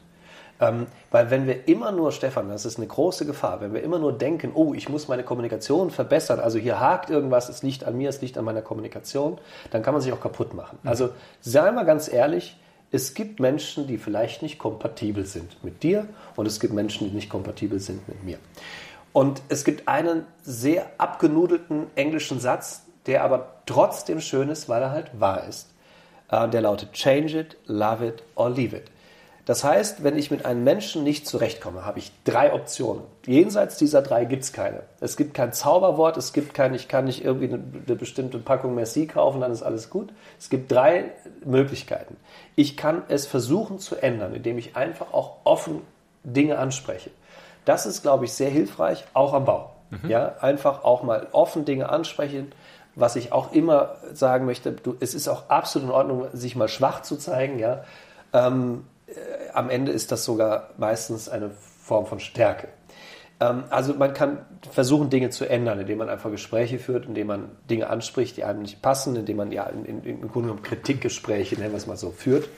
Ähm, 0.61 0.87
weil 1.09 1.31
wenn 1.31 1.47
wir 1.47 1.67
immer 1.67 1.91
nur, 1.91 2.11
Stefan, 2.11 2.49
das 2.49 2.65
ist 2.65 2.77
eine 2.77 2.87
große 2.87 3.25
Gefahr, 3.25 3.61
wenn 3.61 3.73
wir 3.73 3.81
immer 3.81 3.97
nur 3.97 4.11
denken, 4.11 4.51
oh, 4.53 4.73
ich 4.73 4.89
muss 4.89 5.07
meine 5.07 5.23
Kommunikation 5.23 5.89
verbessern, 5.89 6.39
also 6.39 6.59
hier 6.59 6.79
hakt 6.79 7.09
irgendwas, 7.09 7.47
es 7.47 7.63
liegt 7.63 7.85
an 7.85 7.97
mir, 7.97 8.09
es 8.09 8.21
liegt 8.21 8.37
an 8.37 8.45
meiner 8.45 8.61
Kommunikation, 8.61 9.37
dann 9.71 9.83
kann 9.83 9.93
man 9.93 10.01
sich 10.01 10.11
auch 10.11 10.19
kaputt 10.19 10.53
machen. 10.53 10.77
Mhm. 10.83 10.89
Also 10.89 11.09
sei 11.39 11.71
mal 11.71 11.85
ganz 11.85 12.11
ehrlich, 12.11 12.57
es 12.91 13.13
gibt 13.13 13.39
Menschen, 13.39 13.87
die 13.87 13.97
vielleicht 13.97 14.41
nicht 14.41 14.57
kompatibel 14.57 15.25
sind 15.25 15.63
mit 15.63 15.83
dir 15.83 16.07
und 16.35 16.45
es 16.47 16.59
gibt 16.59 16.73
Menschen, 16.73 17.07
die 17.07 17.15
nicht 17.15 17.29
kompatibel 17.29 17.79
sind 17.79 18.07
mit 18.07 18.23
mir. 18.23 18.39
Und 19.13 19.41
es 19.49 19.63
gibt 19.63 19.87
einen 19.87 20.25
sehr 20.41 20.87
abgenudelten 20.97 21.87
englischen 21.95 22.39
Satz, 22.39 22.83
der 23.05 23.23
aber 23.23 23.61
trotzdem 23.65 24.19
schön 24.21 24.49
ist, 24.49 24.69
weil 24.69 24.81
er 24.81 24.91
halt 24.91 25.19
wahr 25.19 25.45
ist. 25.47 25.69
Äh, 26.29 26.49
der 26.49 26.61
lautet 26.61 26.93
Change 26.93 27.39
it, 27.39 27.57
love 27.65 28.05
it 28.05 28.23
or 28.35 28.49
leave 28.49 28.75
it. 28.75 28.85
Das 29.49 29.63
heißt, 29.63 30.03
wenn 30.03 30.15
ich 30.15 30.29
mit 30.29 30.45
einem 30.45 30.63
Menschen 30.63 31.03
nicht 31.03 31.25
zurechtkomme, 31.25 31.83
habe 31.83 31.97
ich 31.97 32.11
drei 32.23 32.53
Optionen. 32.53 33.01
Jenseits 33.25 33.77
dieser 33.77 34.03
drei 34.03 34.25
gibt 34.25 34.43
es 34.43 34.53
keine. 34.53 34.83
Es 34.99 35.17
gibt 35.17 35.33
kein 35.33 35.53
Zauberwort, 35.53 36.17
es 36.17 36.33
gibt 36.33 36.53
kein, 36.53 36.75
ich 36.75 36.87
kann 36.87 37.05
nicht 37.05 37.25
irgendwie 37.25 37.47
eine, 37.47 37.63
eine 37.87 37.95
bestimmte 37.95 38.37
Packung 38.37 38.75
Merci 38.75 39.07
kaufen, 39.07 39.41
dann 39.41 39.51
ist 39.51 39.63
alles 39.63 39.89
gut. 39.89 40.13
Es 40.37 40.51
gibt 40.51 40.71
drei 40.71 41.05
Möglichkeiten. 41.43 42.15
Ich 42.55 42.77
kann 42.77 43.01
es 43.07 43.25
versuchen 43.25 43.79
zu 43.79 43.95
ändern, 43.95 44.35
indem 44.35 44.59
ich 44.59 44.75
einfach 44.75 45.13
auch 45.13 45.37
offen 45.45 45.81
Dinge 46.23 46.59
anspreche. 46.59 47.09
Das 47.65 47.87
ist, 47.87 48.03
glaube 48.03 48.25
ich, 48.25 48.33
sehr 48.33 48.51
hilfreich, 48.51 49.03
auch 49.15 49.33
am 49.33 49.45
Bau. 49.45 49.71
Mhm. 49.89 50.11
Ja, 50.11 50.35
einfach 50.41 50.83
auch 50.83 51.01
mal 51.01 51.25
offen 51.31 51.65
Dinge 51.65 51.89
ansprechen. 51.89 52.51
Was 52.93 53.15
ich 53.15 53.31
auch 53.31 53.51
immer 53.51 53.95
sagen 54.13 54.45
möchte, 54.45 54.73
du, 54.73 54.95
es 54.99 55.15
ist 55.15 55.27
auch 55.27 55.49
absolut 55.49 55.89
in 55.89 55.95
Ordnung, 55.95 56.27
sich 56.33 56.55
mal 56.55 56.67
schwach 56.67 57.01
zu 57.01 57.17
zeigen. 57.17 57.57
Ja, 57.57 57.83
ähm, 58.31 58.83
äh, 59.15 59.49
am 59.53 59.69
Ende 59.69 59.91
ist 59.91 60.11
das 60.11 60.25
sogar 60.25 60.71
meistens 60.77 61.29
eine 61.29 61.51
Form 61.81 62.05
von 62.05 62.19
Stärke. 62.19 62.69
Ähm, 63.39 63.63
also 63.69 63.93
man 63.93 64.13
kann 64.13 64.45
versuchen, 64.71 65.09
Dinge 65.09 65.29
zu 65.29 65.45
ändern, 65.45 65.79
indem 65.79 65.99
man 65.99 66.09
einfach 66.09 66.31
Gespräche 66.31 66.79
führt, 66.79 67.05
indem 67.05 67.27
man 67.27 67.51
Dinge 67.69 67.89
anspricht, 67.89 68.37
die 68.37 68.43
einem 68.43 68.61
nicht 68.61 68.81
passen, 68.81 69.15
indem 69.15 69.37
man 69.37 69.51
ja 69.51 69.63
in, 69.65 69.85
in, 69.85 70.03
im 70.03 70.21
Grunde 70.21 70.49
genommen 70.49 70.63
Kritikgespräche, 70.63 71.55
nennen 71.55 71.71
wir 71.71 71.77
es 71.77 71.87
mal 71.87 71.97
so, 71.97 72.11
führt, 72.11 72.49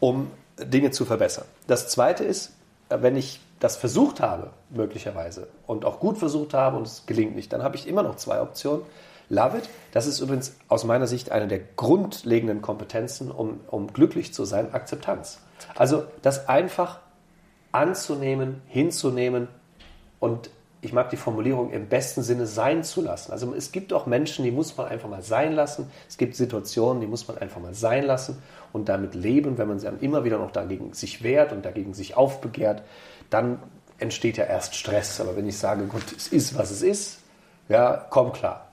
um 0.00 0.30
Dinge 0.58 0.90
zu 0.90 1.04
verbessern. 1.04 1.44
Das 1.66 1.88
Zweite 1.88 2.24
ist, 2.24 2.52
äh, 2.88 2.98
wenn 3.00 3.16
ich 3.16 3.40
das 3.60 3.76
versucht 3.76 4.20
habe, 4.20 4.50
möglicherweise, 4.70 5.46
und 5.66 5.84
auch 5.84 6.00
gut 6.00 6.18
versucht 6.18 6.52
habe 6.52 6.76
und 6.76 6.86
es 6.86 7.06
gelingt 7.06 7.36
nicht, 7.36 7.52
dann 7.52 7.62
habe 7.62 7.76
ich 7.76 7.86
immer 7.86 8.02
noch 8.02 8.16
zwei 8.16 8.40
Optionen. 8.42 8.82
Love 9.28 9.58
it. 9.58 9.68
Das 9.92 10.06
ist 10.06 10.20
übrigens 10.20 10.56
aus 10.68 10.84
meiner 10.84 11.06
Sicht 11.06 11.30
eine 11.30 11.46
der 11.46 11.60
grundlegenden 11.60 12.60
Kompetenzen, 12.60 13.30
um, 13.30 13.60
um 13.68 13.92
glücklich 13.92 14.34
zu 14.34 14.44
sein, 14.44 14.74
Akzeptanz. 14.74 15.38
Also 15.74 16.04
das 16.22 16.48
einfach 16.48 17.00
anzunehmen, 17.72 18.62
hinzunehmen 18.66 19.48
und 20.20 20.50
ich 20.84 20.92
mag 20.92 21.10
die 21.10 21.16
Formulierung 21.16 21.70
im 21.70 21.88
besten 21.88 22.22
Sinne 22.22 22.44
sein 22.44 22.82
zu 22.82 23.02
lassen. 23.02 23.30
Also 23.30 23.54
es 23.54 23.70
gibt 23.70 23.92
auch 23.92 24.06
Menschen, 24.06 24.44
die 24.44 24.50
muss 24.50 24.76
man 24.76 24.88
einfach 24.88 25.08
mal 25.08 25.22
sein 25.22 25.52
lassen. 25.52 25.88
Es 26.08 26.16
gibt 26.16 26.34
Situationen, 26.34 27.00
die 27.00 27.06
muss 27.06 27.28
man 27.28 27.38
einfach 27.38 27.60
mal 27.60 27.72
sein 27.72 28.04
lassen 28.04 28.42
und 28.72 28.88
damit 28.88 29.14
leben. 29.14 29.58
Wenn 29.58 29.68
man 29.68 29.80
dann 29.80 30.00
immer 30.00 30.24
wieder 30.24 30.38
noch 30.38 30.50
dagegen 30.50 30.92
sich 30.92 31.22
wehrt 31.22 31.52
und 31.52 31.64
dagegen 31.64 31.94
sich 31.94 32.16
aufbegehrt, 32.16 32.82
dann 33.30 33.60
entsteht 33.98 34.36
ja 34.36 34.44
erst 34.44 34.74
Stress. 34.74 35.20
Aber 35.20 35.36
wenn 35.36 35.46
ich 35.46 35.56
sage, 35.56 35.84
gut, 35.84 36.02
es 36.16 36.26
ist, 36.26 36.58
was 36.58 36.72
es 36.72 36.82
ist, 36.82 37.20
ja, 37.68 38.04
komm 38.10 38.32
klar. 38.32 38.66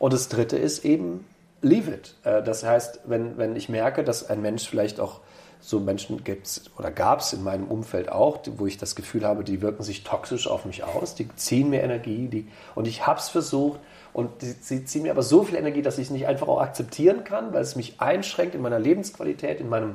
Und 0.00 0.12
das 0.12 0.28
Dritte 0.28 0.58
ist 0.58 0.84
eben, 0.84 1.24
leave 1.60 1.92
it. 1.92 2.16
Äh, 2.24 2.42
das 2.42 2.64
heißt, 2.64 3.02
wenn, 3.06 3.38
wenn 3.38 3.54
ich 3.54 3.68
merke, 3.68 4.02
dass 4.02 4.28
ein 4.28 4.42
Mensch 4.42 4.68
vielleicht 4.68 4.98
auch 4.98 5.20
So 5.64 5.78
Menschen 5.78 6.24
gibt 6.24 6.46
es 6.46 6.70
oder 6.76 6.90
gab 6.90 7.20
es 7.20 7.32
in 7.32 7.44
meinem 7.44 7.68
Umfeld 7.68 8.10
auch, 8.10 8.40
wo 8.56 8.66
ich 8.66 8.78
das 8.78 8.96
Gefühl 8.96 9.24
habe, 9.24 9.44
die 9.44 9.62
wirken 9.62 9.84
sich 9.84 10.02
toxisch 10.02 10.48
auf 10.48 10.64
mich 10.64 10.82
aus, 10.82 11.14
die 11.14 11.28
ziehen 11.36 11.70
mir 11.70 11.82
Energie, 11.82 12.26
die, 12.26 12.48
und 12.74 12.88
ich 12.88 13.06
habe 13.06 13.20
es 13.20 13.28
versucht 13.28 13.78
und 14.12 14.42
die, 14.42 14.54
sie 14.60 14.84
ziehen 14.84 15.04
mir 15.04 15.12
aber 15.12 15.22
so 15.22 15.44
viel 15.44 15.54
Energie, 15.54 15.80
dass 15.80 15.98
ich 15.98 16.06
es 16.06 16.10
nicht 16.10 16.26
einfach 16.26 16.48
auch 16.48 16.60
akzeptieren 16.60 17.22
kann, 17.22 17.54
weil 17.54 17.62
es 17.62 17.76
mich 17.76 18.00
einschränkt 18.00 18.56
in 18.56 18.60
meiner 18.60 18.80
Lebensqualität, 18.80 19.60
in 19.60 19.68
meinem 19.68 19.94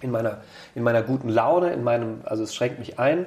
in 0.00 0.12
meiner, 0.12 0.42
in 0.76 0.84
meiner 0.84 1.02
guten 1.02 1.28
Laune, 1.28 1.72
in 1.72 1.82
meinem, 1.82 2.20
also 2.24 2.44
es 2.44 2.54
schränkt 2.54 2.78
mich 2.78 3.00
ein 3.00 3.26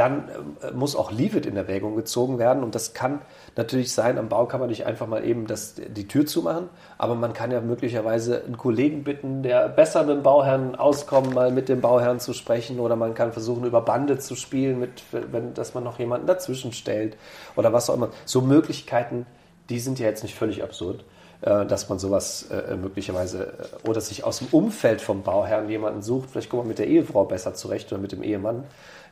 dann 0.00 0.30
äh, 0.62 0.70
muss 0.72 0.96
auch 0.96 1.12
Leave-It 1.12 1.44
in 1.44 1.56
Erwägung 1.56 1.94
gezogen 1.94 2.38
werden. 2.38 2.62
Und 2.62 2.74
das 2.74 2.94
kann 2.94 3.20
natürlich 3.56 3.92
sein, 3.92 4.16
am 4.16 4.30
Bau 4.30 4.46
kann 4.46 4.58
man 4.58 4.70
nicht 4.70 4.86
einfach 4.86 5.06
mal 5.06 5.24
eben 5.26 5.46
das, 5.46 5.74
die 5.74 6.08
Tür 6.08 6.24
zumachen, 6.24 6.70
aber 6.96 7.14
man 7.14 7.34
kann 7.34 7.50
ja 7.50 7.60
möglicherweise 7.60 8.42
einen 8.42 8.56
Kollegen 8.56 9.04
bitten, 9.04 9.42
der 9.42 9.68
besser 9.68 10.04
mit 10.04 10.16
dem 10.16 10.22
Bauherrn 10.22 10.74
auskommt, 10.74 11.34
mal 11.34 11.50
mit 11.52 11.68
dem 11.68 11.82
Bauherrn 11.82 12.18
zu 12.18 12.32
sprechen 12.32 12.80
oder 12.80 12.96
man 12.96 13.12
kann 13.12 13.32
versuchen, 13.32 13.64
über 13.64 13.82
Bande 13.82 14.18
zu 14.18 14.36
spielen, 14.36 14.80
mit, 14.80 15.02
wenn, 15.12 15.52
dass 15.52 15.74
man 15.74 15.84
noch 15.84 15.98
jemanden 15.98 16.26
dazwischen 16.26 16.72
stellt 16.72 17.18
oder 17.56 17.74
was 17.74 17.90
auch 17.90 17.94
immer. 17.94 18.08
So 18.24 18.40
Möglichkeiten, 18.40 19.26
die 19.68 19.80
sind 19.80 19.98
ja 19.98 20.06
jetzt 20.06 20.22
nicht 20.22 20.34
völlig 20.34 20.62
absurd 20.62 21.04
dass 21.40 21.88
man 21.88 21.98
sowas 21.98 22.48
äh, 22.50 22.76
möglicherweise 22.76 23.54
oder 23.88 24.00
sich 24.00 24.24
aus 24.24 24.38
dem 24.38 24.48
Umfeld 24.50 25.00
vom 25.00 25.22
Bauherrn 25.22 25.68
jemanden 25.70 26.02
sucht. 26.02 26.30
Vielleicht 26.30 26.50
kommt 26.50 26.62
man 26.62 26.68
mit 26.68 26.78
der 26.78 26.86
Ehefrau 26.86 27.24
besser 27.24 27.54
zurecht 27.54 27.90
oder 27.92 28.00
mit 28.00 28.12
dem 28.12 28.22
Ehemann. 28.22 28.64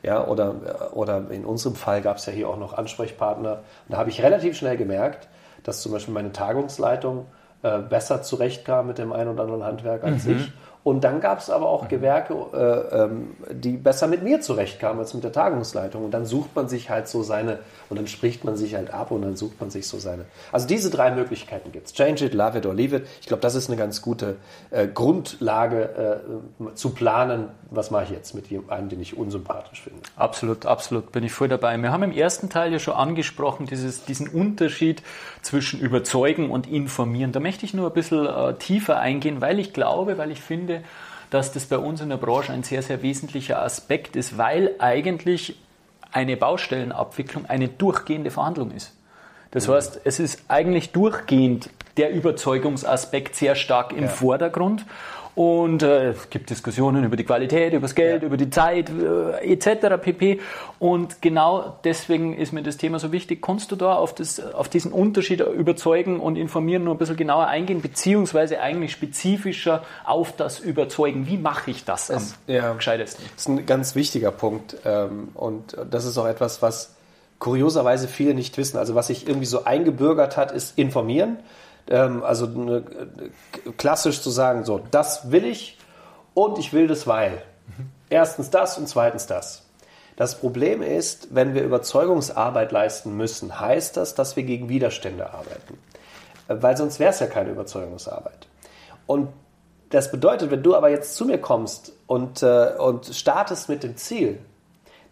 Ja, 0.03 0.27
oder, 0.27 0.93
oder 0.93 1.29
in 1.29 1.43
unserem 1.43 1.75
Fall 1.75 2.01
gab 2.01 2.17
es 2.17 2.25
ja 2.25 2.31
hier 2.31 2.47
auch 2.47 2.57
noch 2.57 2.73
Ansprechpartner. 2.73 3.53
Und 3.53 3.61
da 3.89 3.97
habe 3.97 4.09
ich 4.09 4.21
relativ 4.21 4.55
schnell 4.55 4.77
gemerkt, 4.77 5.27
dass 5.63 5.81
zum 5.81 5.91
Beispiel 5.91 6.13
meine 6.13 6.31
Tagungsleitung 6.31 7.25
äh, 7.63 7.79
besser 7.79 8.21
zurechtkam 8.21 8.87
mit 8.87 8.97
dem 8.97 9.11
einen 9.11 9.31
oder 9.31 9.43
anderen 9.43 9.63
Handwerk 9.63 10.03
als 10.03 10.25
mhm. 10.25 10.37
ich. 10.37 10.51
Und 10.83 11.03
dann 11.03 11.19
gab 11.19 11.39
es 11.39 11.49
aber 11.49 11.67
auch 11.67 11.89
Gewerke, 11.89 12.33
äh, 12.53 13.03
ähm, 13.03 13.35
die 13.51 13.73
besser 13.73 14.07
mit 14.07 14.23
mir 14.23 14.39
zurechtkamen 14.39 14.99
als 14.99 15.13
mit 15.13 15.23
der 15.25 15.33
Tagungsleitung. 15.33 16.05
Und 16.05 16.11
dann 16.11 16.25
sucht 16.25 16.55
man 16.55 16.69
sich 16.69 16.89
halt 16.89 17.09
so 17.09 17.21
seine, 17.21 17.59
und 17.89 17.99
dann 17.99 18.07
spricht 18.07 18.45
man 18.45 18.55
sich 18.55 18.75
halt 18.75 18.93
ab 18.93 19.11
und 19.11 19.21
dann 19.21 19.35
sucht 19.35 19.59
man 19.59 19.69
sich 19.69 19.87
so 19.87 19.99
seine. 19.99 20.25
Also 20.53 20.67
diese 20.67 20.89
drei 20.89 21.11
Möglichkeiten 21.11 21.73
gibt 21.73 21.87
es. 21.87 21.93
Change 21.93 22.25
it, 22.25 22.33
love 22.33 22.57
it 22.57 22.65
or 22.65 22.73
leave 22.73 22.95
it. 22.95 23.07
Ich 23.19 23.27
glaube, 23.27 23.41
das 23.41 23.55
ist 23.55 23.69
eine 23.69 23.77
ganz 23.77 24.01
gute 24.01 24.37
äh, 24.71 24.87
Grundlage 24.87 26.23
äh, 26.63 26.75
zu 26.75 26.91
planen, 26.91 27.49
was 27.69 27.91
mache 27.91 28.05
ich 28.05 28.09
jetzt 28.11 28.33
mit 28.33 28.45
einem, 28.69 28.87
den 28.87 29.01
ich 29.01 29.17
unsympathisch 29.17 29.81
finde. 29.81 29.99
Absolut, 30.15 30.65
absolut, 30.65 31.11
bin 31.11 31.23
ich 31.23 31.33
voll 31.33 31.49
dabei. 31.49 31.77
Wir 31.77 31.91
haben 31.91 32.03
im 32.03 32.13
ersten 32.13 32.49
Teil 32.49 32.71
ja 32.71 32.79
schon 32.79 32.93
angesprochen, 32.93 33.65
dieses, 33.65 34.05
diesen 34.05 34.29
Unterschied 34.29 35.03
zwischen 35.41 35.79
überzeugen 35.81 36.51
und 36.51 36.67
informieren. 36.67 37.31
Da 37.33 37.39
möchte 37.39 37.65
ich 37.65 37.73
nur 37.73 37.87
ein 37.87 37.93
bisschen 37.93 38.25
äh, 38.25 38.53
tiefer 38.55 38.99
eingehen, 38.99 39.41
weil 39.41 39.59
ich 39.59 39.73
glaube, 39.73 40.17
weil 40.17 40.31
ich 40.31 40.41
finde, 40.41 40.68
dass 41.29 41.51
das 41.51 41.65
bei 41.65 41.77
uns 41.77 42.01
in 42.01 42.09
der 42.09 42.17
Branche 42.17 42.51
ein 42.51 42.63
sehr, 42.63 42.81
sehr 42.81 43.01
wesentlicher 43.01 43.61
Aspekt 43.61 44.15
ist, 44.15 44.37
weil 44.37 44.75
eigentlich 44.79 45.59
eine 46.11 46.37
Baustellenabwicklung 46.37 47.45
eine 47.45 47.67
durchgehende 47.67 48.31
Verhandlung 48.31 48.71
ist. 48.71 48.95
Das 49.51 49.67
mhm. 49.67 49.73
heißt, 49.73 50.01
es 50.03 50.19
ist 50.19 50.43
eigentlich 50.47 50.91
durchgehend 50.91 51.69
der 51.97 52.11
Überzeugungsaspekt 52.11 53.35
sehr 53.35 53.55
stark 53.55 53.93
im 53.93 54.03
ja. 54.03 54.07
Vordergrund. 54.07 54.85
Und 55.35 55.83
äh, 55.83 56.09
es 56.09 56.29
gibt 56.29 56.49
Diskussionen 56.49 57.03
über 57.03 57.15
die 57.15 57.23
Qualität, 57.23 57.73
über 57.73 57.83
das 57.83 57.95
Geld, 57.95 58.23
ja. 58.23 58.27
über 58.27 58.37
die 58.37 58.49
Zeit 58.49 58.89
äh, 58.89 59.53
etc. 59.53 60.01
pp. 60.01 60.39
Und 60.79 61.21
genau 61.21 61.77
deswegen 61.83 62.35
ist 62.35 62.51
mir 62.51 62.63
das 62.63 62.77
Thema 62.77 62.99
so 62.99 63.11
wichtig. 63.11 63.41
Kannst 63.41 63.71
du 63.71 63.75
da 63.75 63.95
auf, 63.95 64.13
das, 64.13 64.39
auf 64.39 64.69
diesen 64.69 64.91
Unterschied 64.91 65.41
überzeugen 65.41 66.19
und 66.19 66.35
informieren, 66.35 66.83
nur 66.83 66.95
ein 66.95 66.97
bisschen 66.97 67.15
genauer 67.15 67.47
eingehen, 67.47 67.81
beziehungsweise 67.81 68.59
eigentlich 68.59 68.91
spezifischer 68.91 69.83
auf 70.03 70.35
das 70.35 70.59
Überzeugen? 70.59 71.27
Wie 71.27 71.37
mache 71.37 71.71
ich 71.71 71.85
das 71.85 72.11
am 72.11 72.23
ja, 72.47 72.73
gescheitesten? 72.73 73.23
Das 73.35 73.43
ist 73.43 73.47
ein 73.49 73.65
ganz 73.65 73.95
wichtiger 73.95 74.31
Punkt. 74.31 74.75
Ähm, 74.85 75.29
und 75.35 75.77
das 75.89 76.05
ist 76.05 76.17
auch 76.17 76.27
etwas, 76.27 76.61
was 76.61 76.95
kurioserweise 77.39 78.07
viele 78.07 78.33
nicht 78.33 78.57
wissen. 78.57 78.77
Also 78.77 78.95
was 78.95 79.07
sich 79.07 79.27
irgendwie 79.27 79.45
so 79.45 79.63
eingebürgert 79.63 80.37
hat, 80.37 80.51
ist 80.51 80.77
informieren 80.77 81.37
ähm, 81.89 82.23
also 82.23 82.45
eine, 82.45 82.83
klassisch 83.77 84.21
zu 84.21 84.29
sagen, 84.29 84.63
so, 84.63 84.79
das 84.91 85.31
will 85.31 85.45
ich 85.45 85.77
und 86.33 86.57
ich 86.57 86.71
will 86.71 86.87
das, 86.87 87.07
weil. 87.07 87.31
Mhm. 87.67 87.91
Erstens 88.09 88.49
das 88.49 88.77
und 88.77 88.87
zweitens 88.87 89.27
das. 89.27 89.65
Das 90.15 90.39
Problem 90.39 90.81
ist, 90.81 91.33
wenn 91.33 91.53
wir 91.53 91.63
Überzeugungsarbeit 91.63 92.71
leisten 92.71 93.15
müssen, 93.15 93.59
heißt 93.59 93.97
das, 93.97 94.15
dass 94.15 94.35
wir 94.35 94.43
gegen 94.43 94.69
Widerstände 94.69 95.33
arbeiten. 95.33 95.77
Äh, 96.47 96.55
weil 96.61 96.77
sonst 96.77 96.99
wäre 96.99 97.11
es 97.11 97.19
ja 97.19 97.27
keine 97.27 97.51
Überzeugungsarbeit. 97.51 98.47
Und 99.07 99.29
das 99.89 100.11
bedeutet, 100.11 100.51
wenn 100.51 100.61
du 100.61 100.75
aber 100.75 100.89
jetzt 100.89 101.15
zu 101.15 101.25
mir 101.25 101.39
kommst 101.39 101.93
und, 102.05 102.43
äh, 102.43 102.73
und 102.77 103.07
startest 103.07 103.69
mit 103.69 103.81
dem 103.81 103.97
Ziel, 103.97 104.39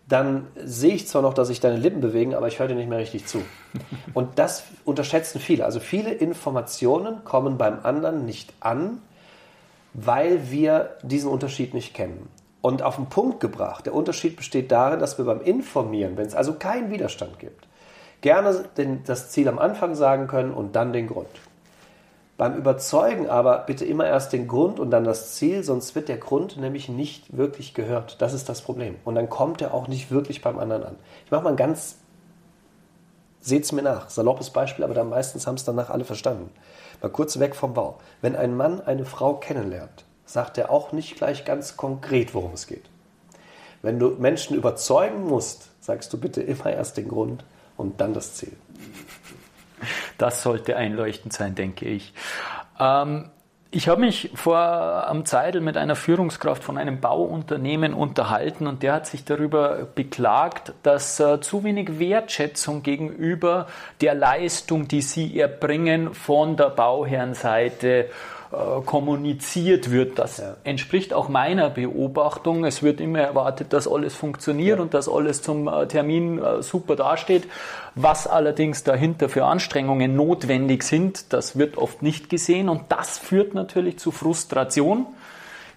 dann 0.07 0.47
sehe 0.55 0.93
ich 0.93 1.07
zwar 1.07 1.21
noch, 1.21 1.33
dass 1.33 1.49
sich 1.49 1.59
deine 1.59 1.77
Lippen 1.77 1.99
bewegen, 1.99 2.33
aber 2.33 2.47
ich 2.47 2.59
höre 2.59 2.69
dir 2.69 2.75
nicht 2.75 2.89
mehr 2.89 2.99
richtig 2.99 3.25
zu. 3.25 3.41
Und 4.13 4.39
das 4.39 4.63
unterschätzen 4.85 5.39
viele. 5.39 5.65
Also 5.65 5.79
viele 5.79 6.13
Informationen 6.13 7.25
kommen 7.25 7.57
beim 7.57 7.79
anderen 7.83 8.25
nicht 8.25 8.53
an, 8.61 9.01
weil 9.93 10.49
wir 10.49 10.95
diesen 11.01 11.29
Unterschied 11.29 11.73
nicht 11.73 11.93
kennen. 11.93 12.29
Und 12.61 12.83
auf 12.83 12.95
den 12.95 13.07
Punkt 13.07 13.39
gebracht, 13.39 13.85
der 13.85 13.93
Unterschied 13.93 14.37
besteht 14.37 14.71
darin, 14.71 14.99
dass 14.99 15.17
wir 15.17 15.25
beim 15.25 15.41
Informieren, 15.41 16.17
wenn 16.17 16.25
es 16.25 16.35
also 16.35 16.53
keinen 16.53 16.89
Widerstand 16.89 17.39
gibt, 17.39 17.67
gerne 18.21 18.65
den, 18.77 19.03
das 19.03 19.29
Ziel 19.29 19.47
am 19.47 19.59
Anfang 19.59 19.95
sagen 19.95 20.27
können 20.27 20.53
und 20.53 20.75
dann 20.75 20.93
den 20.93 21.07
Grund. 21.07 21.29
Beim 22.37 22.55
Überzeugen 22.55 23.27
aber 23.29 23.59
bitte 23.65 23.83
immer 23.83 24.05
erst 24.05 24.31
den 24.31 24.47
Grund 24.47 24.79
und 24.79 24.91
dann 24.91 25.03
das 25.03 25.33
Ziel, 25.33 25.63
sonst 25.63 25.95
wird 25.95 26.07
der 26.07 26.17
Grund 26.17 26.57
nämlich 26.57 26.87
nicht 26.87 27.35
wirklich 27.35 27.73
gehört. 27.73 28.21
Das 28.21 28.33
ist 28.33 28.47
das 28.47 28.61
Problem. 28.61 28.95
Und 29.05 29.15
dann 29.15 29.27
kommt 29.27 29.59
er 29.61 29.73
auch 29.73 29.87
nicht 29.87 30.11
wirklich 30.11 30.43
beim 30.43 30.59
anderen 30.59 30.83
an. 30.83 30.95
Ich 31.25 31.31
mache 31.31 31.43
mal 31.43 31.49
ein 31.49 31.55
ganz, 31.55 31.97
seht 33.41 33.63
es 33.63 33.71
mir 33.71 33.81
nach, 33.81 34.11
saloppes 34.11 34.51
Beispiel, 34.51 34.85
aber 34.85 34.93
dann 34.93 35.09
meistens 35.09 35.47
haben 35.47 35.55
es 35.55 35.63
danach 35.63 35.89
alle 35.89 36.05
verstanden. 36.05 36.51
Mal 37.01 37.09
kurz 37.09 37.39
weg 37.39 37.55
vom 37.55 37.73
Bau. 37.73 37.97
Wenn 38.21 38.35
ein 38.35 38.55
Mann 38.55 38.81
eine 38.81 39.05
Frau 39.05 39.33
kennenlernt, 39.33 40.05
sagt 40.25 40.59
er 40.59 40.69
auch 40.69 40.91
nicht 40.91 41.15
gleich 41.15 41.43
ganz 41.43 41.75
konkret, 41.75 42.35
worum 42.35 42.53
es 42.53 42.67
geht. 42.67 42.87
Wenn 43.81 43.97
du 43.97 44.09
Menschen 44.09 44.55
überzeugen 44.55 45.23
musst, 45.23 45.69
sagst 45.79 46.13
du 46.13 46.19
bitte 46.19 46.43
immer 46.43 46.67
erst 46.67 46.97
den 46.97 47.07
Grund 47.07 47.45
und 47.77 47.99
dann 47.99 48.13
das 48.13 48.35
Ziel. 48.35 48.53
Das 50.17 50.41
sollte 50.41 50.75
einleuchtend 50.75 51.33
sein, 51.33 51.55
denke 51.55 51.85
ich. 51.85 52.13
Ähm, 52.79 53.29
ich 53.69 53.89
habe 53.89 54.01
mich 54.01 54.31
vor 54.33 54.57
am 54.57 55.25
Zeitl 55.25 55.59
mit 55.59 55.75
einer 55.75 55.95
Führungskraft 55.95 56.63
von 56.63 56.77
einem 56.77 57.01
Bauunternehmen 57.01 57.93
unterhalten 57.93 58.65
und 58.65 58.81
der 58.81 58.93
hat 58.93 59.07
sich 59.07 59.25
darüber 59.25 59.87
beklagt, 59.93 60.73
dass 60.83 61.19
äh, 61.19 61.41
zu 61.41 61.63
wenig 61.63 61.99
Wertschätzung 61.99 62.81
gegenüber 62.81 63.67
der 63.99 64.15
Leistung, 64.15 64.87
die 64.87 65.01
sie 65.01 65.37
erbringen, 65.37 66.13
von 66.13 66.55
der 66.55 66.69
Bauherrenseite 66.69 68.05
äh, 68.05 68.09
kommuniziert 68.85 69.91
wird. 69.91 70.19
Das 70.19 70.37
ja. 70.37 70.55
entspricht 70.63 71.13
auch 71.13 71.27
meiner 71.27 71.69
Beobachtung. 71.69 72.63
Es 72.63 72.81
wird 72.81 73.01
immer 73.01 73.19
erwartet, 73.19 73.73
dass 73.73 73.87
alles 73.87 74.15
funktioniert 74.15 74.77
ja. 74.77 74.83
und 74.83 74.93
dass 74.93 75.09
alles 75.09 75.41
zum 75.41 75.67
äh, 75.67 75.87
Termin 75.87 76.39
äh, 76.41 76.61
super 76.63 76.95
dasteht. 76.95 77.47
Was 77.95 78.27
allerdings 78.27 78.83
dahinter 78.83 79.27
für 79.29 79.45
Anstrengungen 79.45 80.15
notwendig 80.15 80.83
sind, 80.83 81.33
das 81.33 81.57
wird 81.57 81.77
oft 81.77 82.01
nicht 82.01 82.29
gesehen 82.29 82.69
und 82.69 82.83
das 82.89 83.17
führt 83.17 83.53
natürlich 83.53 83.99
zu 83.99 84.11
Frustration 84.11 85.07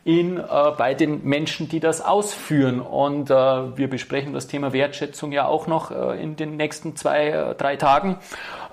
in, 0.04 0.38
äh, 0.38 0.42
bei 0.76 0.94
den 0.94 1.24
Menschen, 1.24 1.68
die 1.68 1.80
das 1.80 2.00
ausführen. 2.00 2.80
Und 2.80 3.30
äh, 3.30 3.35
wir 3.35 3.88
besprechen 3.88 4.33
das 4.33 4.46
Thema 4.46 4.72
Wertschätzung 4.72 5.33
ja 5.33 5.46
auch 5.46 5.66
noch 5.66 5.90
äh, 5.90 6.22
in 6.22 6.37
den 6.37 6.56
nächsten 6.56 6.96
zwei, 6.96 7.54
drei 7.59 7.76
Tagen. 7.76 8.16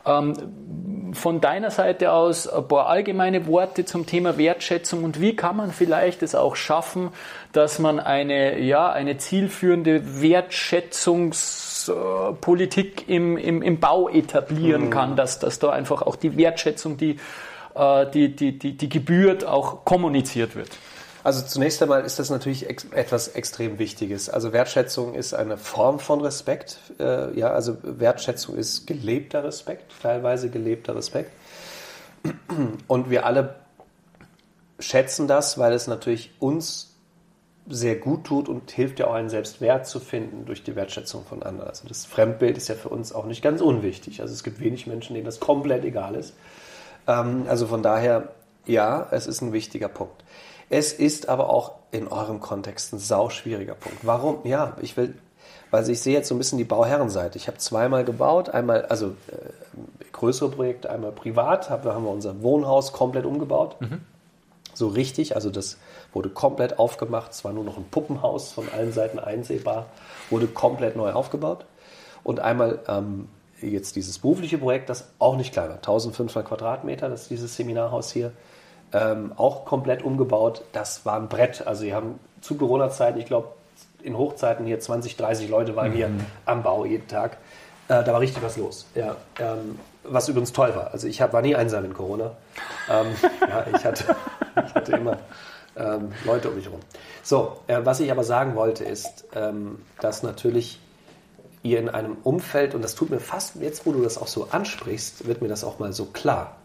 Ähm, 0.07 0.33
von 1.13 1.41
deiner 1.41 1.71
Seite 1.71 2.11
aus 2.11 2.47
ein 2.47 2.67
paar 2.67 2.87
allgemeine 2.87 3.47
Worte 3.47 3.85
zum 3.85 4.05
Thema 4.05 4.37
Wertschätzung 4.37 5.03
und 5.03 5.19
wie 5.21 5.35
kann 5.35 5.55
man 5.55 5.71
vielleicht 5.71 6.21
es 6.23 6.35
auch 6.35 6.55
schaffen, 6.55 7.09
dass 7.53 7.79
man 7.79 7.99
eine, 7.99 8.59
ja, 8.59 8.91
eine 8.91 9.17
zielführende 9.17 10.21
Wertschätzungspolitik 10.21 13.07
im, 13.07 13.37
im, 13.37 13.61
im 13.61 13.79
Bau 13.79 14.09
etablieren 14.09 14.85
mhm. 14.85 14.89
kann, 14.89 15.15
dass, 15.15 15.37
dass 15.39 15.59
da 15.59 15.69
einfach 15.69 16.01
auch 16.01 16.15
die 16.15 16.35
Wertschätzung, 16.37 16.97
die, 16.97 17.17
äh, 17.75 18.09
die, 18.11 18.35
die, 18.35 18.57
die, 18.57 18.77
die 18.77 18.89
gebührt, 18.89 19.45
auch 19.45 19.85
kommuniziert 19.85 20.55
wird. 20.55 20.69
Also 21.23 21.45
zunächst 21.45 21.81
einmal 21.81 22.03
ist 22.05 22.19
das 22.19 22.29
natürlich 22.29 22.69
ex 22.69 22.85
etwas 22.91 23.29
extrem 23.29 23.79
Wichtiges. 23.79 24.29
Also 24.29 24.53
Wertschätzung 24.53 25.15
ist 25.15 25.33
eine 25.33 25.57
Form 25.57 25.99
von 25.99 26.21
Respekt. 26.21 26.79
Äh, 26.99 27.37
ja, 27.37 27.49
also 27.49 27.77
Wertschätzung 27.81 28.55
ist 28.55 28.87
gelebter 28.87 29.43
Respekt, 29.43 29.91
teilweise 30.01 30.49
gelebter 30.49 30.95
Respekt. 30.95 31.31
Und 32.87 33.09
wir 33.09 33.25
alle 33.25 33.55
schätzen 34.79 35.27
das, 35.27 35.57
weil 35.57 35.73
es 35.73 35.87
natürlich 35.87 36.31
uns 36.39 36.93
sehr 37.69 37.95
gut 37.95 38.23
tut 38.23 38.47
und 38.47 38.71
hilft 38.71 38.99
ja 38.99 39.07
auch 39.07 39.13
einen 39.13 39.29
Selbstwert 39.29 39.87
zu 39.87 39.99
finden 39.99 40.45
durch 40.45 40.63
die 40.63 40.75
Wertschätzung 40.75 41.25
von 41.25 41.43
anderen. 41.43 41.69
Also 41.69 41.87
das 41.87 42.05
Fremdbild 42.05 42.57
ist 42.57 42.69
ja 42.69 42.75
für 42.75 42.89
uns 42.89 43.11
auch 43.11 43.25
nicht 43.25 43.41
ganz 43.41 43.61
unwichtig. 43.61 44.21
Also 44.21 44.33
es 44.33 44.43
gibt 44.43 44.59
wenig 44.59 44.87
Menschen, 44.87 45.13
denen 45.15 45.25
das 45.25 45.39
komplett 45.39 45.83
egal 45.83 46.15
ist. 46.15 46.33
Ähm, 47.07 47.45
also 47.47 47.67
von 47.67 47.83
daher, 47.83 48.29
ja, 48.65 49.07
es 49.11 49.27
ist 49.27 49.41
ein 49.41 49.51
wichtiger 49.51 49.89
Punkt. 49.89 50.23
Es 50.69 50.93
ist 50.93 51.29
aber 51.29 51.49
auch 51.49 51.73
in 51.91 52.07
eurem 52.07 52.39
Kontext 52.39 52.93
ein 52.93 52.99
sauschwieriger 52.99 53.75
Punkt. 53.75 53.99
Warum? 54.05 54.39
Ja, 54.43 54.75
ich 54.81 54.97
will, 54.97 55.15
weil 55.71 55.89
ich 55.89 56.01
sehe 56.01 56.13
jetzt 56.13 56.27
so 56.27 56.35
ein 56.35 56.37
bisschen 56.37 56.57
die 56.57 56.65
Bauherrenseite. 56.65 57.37
Ich 57.37 57.47
habe 57.47 57.57
zweimal 57.57 58.03
gebaut, 58.03 58.49
einmal, 58.49 58.85
also 58.85 59.07
äh, 59.07 60.03
größere 60.11 60.49
Projekte, 60.49 60.89
einmal 60.89 61.11
privat, 61.11 61.69
hab, 61.69 61.83
da 61.83 61.93
haben 61.93 62.03
wir 62.03 62.11
unser 62.11 62.41
Wohnhaus 62.41 62.91
komplett 62.91 63.25
umgebaut. 63.25 63.79
Mhm. 63.79 64.01
So 64.73 64.89
richtig, 64.89 65.35
also 65.35 65.49
das 65.49 65.77
wurde 66.13 66.29
komplett 66.29 66.77
aufgemacht. 66.79 67.31
Es 67.31 67.43
war 67.43 67.53
nur 67.53 67.63
noch 67.63 67.77
ein 67.77 67.85
Puppenhaus 67.89 68.51
von 68.51 68.69
allen 68.69 68.91
Seiten 68.91 69.19
einsehbar, 69.19 69.87
wurde 70.29 70.47
komplett 70.47 70.95
neu 70.95 71.13
aufgebaut. 71.13 71.65
Und 72.23 72.39
einmal 72.41 72.79
ähm, 72.87 73.29
jetzt 73.61 73.95
dieses 73.95 74.19
berufliche 74.19 74.57
Projekt, 74.57 74.89
das 74.89 75.09
auch 75.17 75.35
nicht 75.37 75.53
klein 75.53 75.69
war, 75.69 75.77
1500 75.77 76.45
Quadratmeter, 76.45 77.09
das 77.09 77.23
ist 77.23 77.31
dieses 77.31 77.55
Seminarhaus 77.55 78.11
hier, 78.11 78.33
ähm, 78.93 79.33
auch 79.35 79.65
komplett 79.65 80.03
umgebaut. 80.03 80.63
Das 80.71 81.05
war 81.05 81.19
ein 81.19 81.27
Brett. 81.27 81.65
Also 81.65 81.81
sie 81.81 81.93
haben 81.93 82.19
zu 82.41 82.55
Corona-Zeiten, 82.55 83.19
ich 83.19 83.25
glaube, 83.25 83.49
in 84.01 84.17
Hochzeiten 84.17 84.65
hier 84.65 84.79
20, 84.79 85.17
30 85.17 85.49
Leute 85.49 85.75
waren 85.75 85.91
mhm. 85.91 85.95
hier 85.95 86.09
am 86.45 86.63
Bau 86.63 86.85
jeden 86.85 87.07
Tag. 87.07 87.37
Äh, 87.87 88.03
da 88.03 88.13
war 88.13 88.19
richtig 88.19 88.43
was 88.43 88.57
los. 88.57 88.85
Ja, 88.95 89.15
ähm, 89.39 89.79
was 90.03 90.29
übrigens 90.29 90.53
toll 90.53 90.75
war. 90.75 90.91
Also 90.91 91.07
ich 91.07 91.21
hab, 91.21 91.33
war 91.33 91.41
nie 91.41 91.55
einsam 91.55 91.85
in 91.85 91.93
Corona. 91.93 92.31
Ähm, 92.89 93.07
ja, 93.47 93.65
ich, 93.75 93.85
hatte, 93.85 94.15
ich 94.65 94.73
hatte 94.73 94.91
immer 94.93 95.17
ähm, 95.75 96.11
Leute 96.25 96.49
um 96.49 96.55
mich 96.55 96.65
herum. 96.65 96.79
So, 97.23 97.59
äh, 97.67 97.79
was 97.83 97.99
ich 97.99 98.11
aber 98.11 98.23
sagen 98.23 98.55
wollte, 98.55 98.83
ist, 98.83 99.25
ähm, 99.35 99.79
dass 99.99 100.23
natürlich 100.23 100.79
ihr 101.63 101.79
in 101.79 101.89
einem 101.89 102.17
Umfeld, 102.23 102.75
und 102.75 102.81
das 102.81 102.95
tut 102.95 103.09
mir 103.09 103.19
fast, 103.19 103.55
jetzt 103.57 103.85
wo 103.85 103.91
du 103.91 104.01
das 104.01 104.17
auch 104.17 104.27
so 104.27 104.47
ansprichst, 104.51 105.27
wird 105.27 105.41
mir 105.41 105.47
das 105.47 105.63
auch 105.63 105.79
mal 105.79 105.91
so 105.91 106.05
klar. 106.05 106.55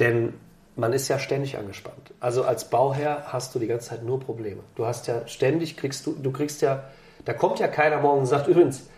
Denn 0.00 0.34
man 0.76 0.92
ist 0.92 1.08
ja 1.08 1.18
ständig 1.18 1.56
angespannt. 1.56 2.12
Also 2.20 2.44
als 2.44 2.68
Bauherr 2.68 3.24
hast 3.26 3.54
du 3.54 3.58
die 3.58 3.66
ganze 3.66 3.90
Zeit 3.90 4.02
nur 4.02 4.20
Probleme. 4.20 4.60
Du 4.74 4.86
hast 4.86 5.06
ja 5.06 5.26
ständig, 5.26 5.76
kriegst 5.76 6.06
du, 6.06 6.12
du 6.12 6.32
kriegst 6.32 6.62
ja, 6.62 6.84
da 7.24 7.32
kommt 7.32 7.60
ja 7.60 7.68
keiner 7.68 8.00
morgen 8.00 8.20
und 8.20 8.26
sagt, 8.26 8.48
übrigens, 8.48 8.88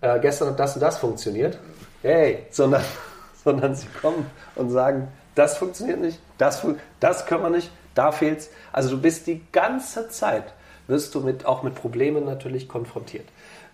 äh, 0.00 0.20
gestern 0.20 0.48
hat 0.48 0.60
das 0.60 0.74
und 0.74 0.80
das 0.80 0.98
funktioniert. 0.98 1.58
Hey, 2.02 2.46
sondern, 2.50 2.82
sondern 3.44 3.74
sie 3.74 3.86
kommen 4.00 4.30
und 4.56 4.70
sagen, 4.70 5.08
das 5.34 5.56
funktioniert 5.56 6.00
nicht, 6.00 6.20
das, 6.36 6.66
das 7.00 7.24
können 7.26 7.42
wir 7.42 7.50
nicht, 7.50 7.70
da 7.94 8.12
fehlt's. 8.12 8.50
Also 8.72 8.90
du 8.90 9.00
bist 9.00 9.26
die 9.26 9.40
ganze 9.52 10.08
Zeit, 10.10 10.44
wirst 10.86 11.14
du 11.14 11.20
mit, 11.20 11.46
auch 11.46 11.62
mit 11.62 11.74
Problemen 11.74 12.24
natürlich 12.24 12.68
konfrontiert. 12.68 13.26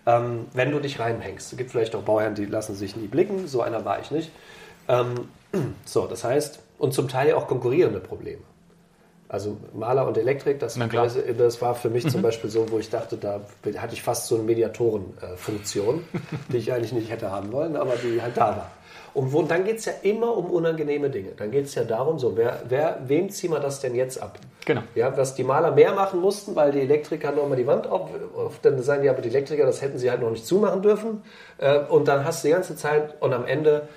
Ähm, 0.05 0.47
wenn 0.53 0.71
du 0.71 0.79
dich 0.79 0.99
reinhängst. 0.99 1.51
Es 1.51 1.57
gibt 1.57 1.71
vielleicht 1.71 1.93
auch 1.95 2.03
Bauherren, 2.03 2.35
die 2.35 2.45
lassen 2.45 2.75
sich 2.75 2.95
nie 2.95 3.07
blicken, 3.07 3.47
so 3.47 3.61
einer 3.61 3.83
war 3.83 3.99
ich 3.99 4.11
nicht. 4.11 4.31
Ähm, 4.87 5.29
so, 5.85 6.07
das 6.07 6.23
heißt, 6.23 6.59
und 6.79 6.93
zum 6.93 7.07
Teil 7.07 7.33
auch 7.33 7.47
konkurrierende 7.47 7.99
Probleme. 7.99 8.41
Also 9.27 9.57
Maler 9.73 10.07
und 10.07 10.17
Elektrik, 10.17 10.59
das, 10.59 10.79
das 11.37 11.61
war 11.61 11.75
für 11.75 11.91
mich 11.91 12.05
mhm. 12.05 12.09
zum 12.09 12.21
Beispiel 12.23 12.49
so, 12.49 12.71
wo 12.71 12.79
ich 12.79 12.89
dachte, 12.89 13.15
da 13.15 13.41
hatte 13.77 13.93
ich 13.93 14.01
fast 14.01 14.25
so 14.25 14.35
eine 14.35 14.43
Mediatorenfunktion, 14.45 16.03
die 16.51 16.57
ich 16.57 16.73
eigentlich 16.73 16.93
nicht 16.93 17.11
hätte 17.11 17.29
haben 17.29 17.51
wollen, 17.51 17.75
aber 17.75 17.93
die 17.95 18.19
halt 18.19 18.35
da 18.35 18.47
war. 18.47 18.71
Und 19.13 19.31
wo, 19.31 19.41
dann 19.43 19.65
geht 19.65 19.77
es 19.77 19.85
ja 19.85 19.93
immer 20.01 20.35
um 20.35 20.45
unangenehme 20.45 21.09
Dinge. 21.11 21.31
Dann 21.37 21.51
geht 21.51 21.65
es 21.65 21.75
ja 21.75 21.83
darum, 21.83 22.17
so, 22.17 22.37
wer, 22.37 22.61
wer, 22.69 22.99
wem 23.05 23.29
ziehen 23.29 23.51
wir 23.51 23.59
das 23.59 23.79
denn 23.81 23.93
jetzt 23.93 24.21
ab? 24.21 24.39
Genau. 24.65 24.81
Ja, 24.95 25.15
was 25.15 25.35
die 25.35 25.43
Maler 25.43 25.71
mehr 25.71 25.93
machen 25.93 26.21
mussten, 26.21 26.55
weil 26.55 26.71
die 26.71 26.81
Elektriker 26.81 27.31
nochmal 27.31 27.57
die 27.57 27.67
Wand 27.67 27.87
auf, 27.87 28.09
auf, 28.35 28.59
dann 28.61 28.81
sagen 28.81 29.03
die 29.03 29.09
aber 29.09 29.21
die 29.21 29.29
Elektriker, 29.29 29.65
das 29.65 29.81
hätten 29.81 29.97
sie 29.97 30.09
halt 30.09 30.21
noch 30.21 30.31
nicht 30.31 30.45
zumachen 30.45 30.81
dürfen. 30.81 31.23
Äh, 31.57 31.79
und 31.79 32.07
dann 32.07 32.25
hast 32.25 32.43
du 32.43 32.47
die 32.47 32.53
ganze 32.53 32.75
Zeit 32.75 33.21
und 33.21 33.33
am 33.33 33.45
Ende 33.45 33.87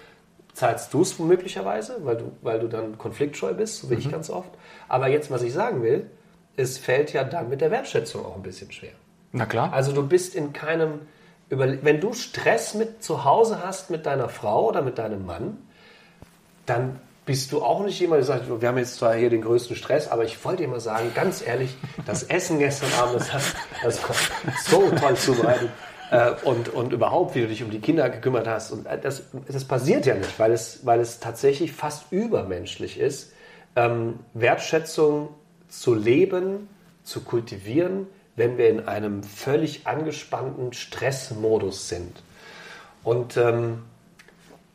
zahlst 0.55 0.93
du 0.93 1.03
es 1.03 1.19
möglicherweise, 1.19 1.99
weil 2.05 2.17
du, 2.17 2.33
weil 2.43 2.61
du 2.61 2.69
dann 2.69 2.99
konfliktscheu 2.99 3.55
bist, 3.55 3.79
so 3.79 3.91
wie 3.91 3.95
mhm. 3.95 4.01
ich 4.01 4.11
ganz 4.11 4.31
oft. 4.31 4.51
Aber 4.88 5.09
jetzt, 5.09 5.31
was 5.31 5.43
ich 5.43 5.53
sagen 5.53 5.83
will, 5.83 6.11
es 6.57 6.79
fällt 6.79 7.12
ja 7.12 7.25
dann 7.25 7.49
mit 7.49 7.61
der 7.61 7.71
Wertschätzung 7.71 8.25
auch 8.27 8.37
ein 8.37 8.43
bisschen 8.43 8.71
schwer. 8.71 8.93
Na 9.33 9.47
klar. 9.47 9.73
Also 9.73 9.93
du 9.93 10.07
bist 10.07 10.35
in 10.35 10.53
keinem, 10.53 11.01
wenn 11.49 12.01
du 12.01 12.12
Stress 12.12 12.75
mit 12.75 13.03
zu 13.03 13.25
Hause 13.25 13.62
hast 13.65 13.91
mit 13.91 14.05
deiner 14.05 14.29
Frau 14.29 14.69
oder 14.69 14.83
mit 14.83 14.99
deinem 14.99 15.25
Mann, 15.25 15.57
dann 16.67 17.01
bist 17.25 17.53
du 17.53 17.62
auch 17.62 17.85
nicht 17.85 17.99
jemand, 18.01 18.19
der 18.19 18.27
sagt, 18.27 18.61
wir 18.61 18.69
haben 18.69 18.79
jetzt 18.79 18.97
zwar 18.97 19.15
hier 19.15 19.31
den 19.31 19.43
größten 19.43 19.77
Stress, 19.77 20.09
aber 20.09 20.25
ich 20.25 20.45
wollte 20.45 20.62
dir 20.62 20.69
mal 20.69 20.81
sagen, 20.81 21.12
ganz 21.15 21.47
ehrlich, 21.47 21.75
das 22.05 22.25
Essen 22.25 22.59
gestern 22.59 22.93
Abend, 23.01 23.21
das, 23.33 23.55
das 23.83 24.03
war 24.03 24.17
so 24.65 24.91
toll 24.91 25.17
zubereitet 25.17 25.71
äh, 26.12 26.35
und, 26.44 26.68
und 26.68 26.92
überhaupt, 26.92 27.35
wie 27.35 27.40
du 27.40 27.48
dich 27.48 27.64
um 27.64 27.70
die 27.70 27.81
Kinder 27.81 28.11
gekümmert 28.11 28.46
hast. 28.46 28.70
Und 28.70 28.87
äh, 28.87 28.98
das, 29.01 29.22
das 29.48 29.64
passiert 29.64 30.05
ja 30.05 30.14
nicht, 30.14 30.38
weil 30.38 30.53
es, 30.53 30.85
weil 30.85 31.01
es 31.01 31.20
tatsächlich 31.20 31.72
fast 31.72 32.12
übermenschlich 32.12 33.01
ist, 33.01 33.33
ähm, 33.77 34.20
Wertschätzung 34.35 35.31
zu 35.68 35.94
leben, 35.94 36.68
zu 37.03 37.22
kultivieren, 37.22 38.07
wenn 38.37 38.59
wir 38.59 38.68
in 38.68 38.87
einem 38.87 39.22
völlig 39.22 39.87
angespannten 39.87 40.75
Stressmodus 40.75 41.88
sind. 41.88 42.22
Und 43.03 43.38
ähm, 43.38 43.83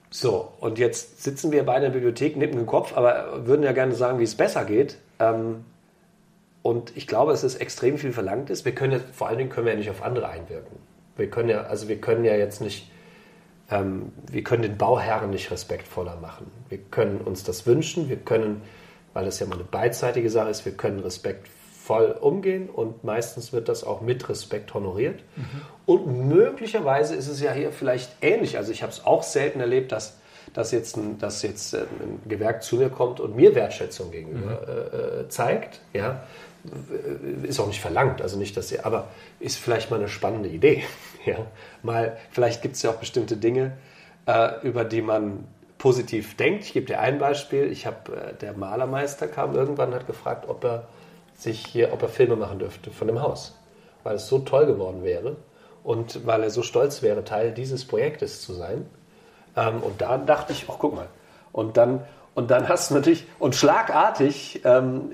so, 0.09 0.51
und 0.59 0.79
jetzt 0.79 1.21
sitzen 1.21 1.51
wir 1.51 1.63
beide 1.65 1.85
in 1.85 1.91
der 1.91 1.99
Bibliothek, 1.99 2.35
nippen 2.35 2.57
den 2.57 2.65
Kopf, 2.65 2.97
aber 2.97 3.45
würden 3.45 3.61
ja 3.61 3.73
gerne 3.73 3.93
sagen, 3.93 4.17
wie 4.17 4.23
es 4.23 4.35
besser 4.35 4.65
geht. 4.65 4.97
Ähm, 5.19 5.65
und 6.63 6.97
ich 6.97 7.05
glaube, 7.05 7.31
dass 7.31 7.43
es 7.43 7.55
extrem 7.55 7.99
viel 7.99 8.11
verlangt 8.11 8.49
ist. 8.49 8.65
Wir 8.65 8.73
können 8.73 8.93
ja, 8.93 8.99
vor 9.13 9.27
allen 9.27 9.37
Dingen 9.37 9.51
können 9.51 9.67
wir 9.67 9.73
ja 9.73 9.79
nicht 9.79 9.91
auf 9.91 10.01
andere 10.01 10.29
einwirken. 10.29 10.77
Wir 11.17 11.29
können 11.29 11.49
ja, 11.49 11.61
also 11.63 11.87
wir 11.87 11.99
können 11.99 12.25
ja 12.25 12.35
jetzt 12.35 12.61
nicht, 12.61 12.91
ähm, 13.69 14.11
wir 14.29 14.43
können 14.43 14.63
den 14.63 14.77
Bauherren 14.77 15.29
nicht 15.29 15.51
respektvoller 15.51 16.17
machen. 16.17 16.51
Wir 16.69 16.79
können 16.91 17.19
uns 17.21 17.43
das 17.43 17.65
wünschen, 17.65 18.09
wir 18.09 18.17
können, 18.17 18.61
weil 19.13 19.27
es 19.27 19.39
ja 19.39 19.47
mal 19.47 19.55
eine 19.55 19.63
beidseitige 19.63 20.29
Sache 20.29 20.49
ist, 20.49 20.65
wir 20.65 20.73
können 20.73 20.99
respektvoll 20.99 22.17
umgehen 22.19 22.69
und 22.69 23.03
meistens 23.03 23.53
wird 23.53 23.69
das 23.69 23.83
auch 23.83 24.01
mit 24.01 24.27
Respekt 24.29 24.73
honoriert. 24.73 25.21
Mhm. 25.35 25.61
Und 25.85 26.27
möglicherweise 26.27 27.15
ist 27.15 27.27
es 27.27 27.41
ja 27.41 27.51
hier 27.51 27.71
vielleicht 27.71 28.11
ähnlich. 28.21 28.57
Also 28.57 28.71
ich 28.71 28.83
habe 28.83 28.91
es 28.91 29.05
auch 29.05 29.23
selten 29.23 29.59
erlebt, 29.59 29.91
dass 29.91 30.17
dass 30.53 30.71
jetzt, 30.71 30.97
ein, 30.97 31.17
dass 31.17 31.41
jetzt 31.41 31.75
ein 31.75 32.21
Gewerk 32.27 32.63
zu 32.63 32.77
mir 32.77 32.89
kommt 32.89 33.19
und 33.19 33.35
mir 33.35 33.53
Wertschätzung 33.55 34.11
gegenüber 34.11 34.61
mhm. 34.61 35.25
äh, 35.25 35.29
zeigt. 35.29 35.81
Ja? 35.93 36.23
Ist 37.43 37.59
auch 37.59 37.67
nicht 37.67 37.81
verlangt, 37.81 38.21
also 38.21 38.37
nicht, 38.37 38.57
dass 38.57 38.69
sie, 38.69 38.79
aber 38.79 39.07
ist 39.39 39.57
vielleicht 39.57 39.91
mal 39.91 39.97
eine 39.97 40.09
spannende 40.09 40.49
Idee. 40.49 40.83
Ja? 41.25 41.39
Mal, 41.83 42.15
vielleicht 42.31 42.61
gibt 42.61 42.77
es 42.77 42.83
ja 42.83 42.89
auch 42.91 42.95
bestimmte 42.95 43.35
Dinge, 43.35 43.75
äh, 44.27 44.65
über 44.65 44.85
die 44.85 45.01
man 45.01 45.43
positiv 45.77 46.37
denkt. 46.37 46.63
Ich 46.63 46.71
gebe 46.71 46.85
dir 46.85 47.01
ein 47.01 47.19
Beispiel. 47.19 47.69
Ich 47.69 47.85
habe, 47.85 48.15
äh, 48.15 48.33
der 48.35 48.53
Malermeister 48.53 49.27
kam 49.27 49.53
irgendwann 49.53 49.89
und 49.89 49.95
hat 49.95 50.07
gefragt, 50.07 50.45
ob 50.47 50.63
er 50.63 50.87
sich 51.35 51.65
hier, 51.65 51.91
ob 51.91 52.01
er 52.01 52.07
Filme 52.07 52.37
machen 52.37 52.59
dürfte 52.59 52.91
von 52.91 53.07
dem 53.07 53.21
Haus, 53.21 53.57
weil 54.03 54.15
es 54.15 54.27
so 54.27 54.39
toll 54.39 54.67
geworden 54.67 55.03
wäre 55.03 55.35
und 55.83 56.25
weil 56.25 56.43
er 56.43 56.49
so 56.49 56.63
stolz 56.63 57.01
wäre, 57.01 57.23
Teil 57.23 57.51
dieses 57.51 57.85
Projektes 57.85 58.41
zu 58.41 58.53
sein. 58.53 58.85
Ähm, 59.55 59.81
und 59.81 60.01
da 60.01 60.17
dachte 60.17 60.53
ich, 60.53 60.65
ach 60.69 60.75
guck 60.79 60.95
mal. 60.95 61.07
Und 61.51 61.77
dann, 61.77 62.01
und 62.35 62.51
dann 62.51 62.67
hast 62.67 62.91
du 62.91 62.95
natürlich, 62.95 63.25
und 63.39 63.55
schlagartig 63.55 64.61
ähm, 64.65 65.11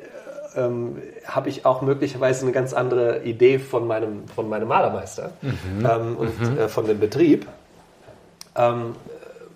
ähm, 0.55 1.01
habe 1.25 1.49
ich 1.49 1.65
auch 1.65 1.81
möglicherweise 1.81 2.43
eine 2.43 2.51
ganz 2.51 2.73
andere 2.73 3.23
Idee 3.23 3.59
von 3.59 3.87
meinem, 3.87 4.27
von 4.27 4.49
meinem 4.49 4.67
Malermeister 4.67 5.31
mhm. 5.41 5.85
ähm, 5.85 6.17
und 6.17 6.39
mhm. 6.41 6.57
äh, 6.57 6.67
von 6.67 6.85
dem 6.85 6.99
Betrieb. 6.99 7.47
Ähm, 8.55 8.95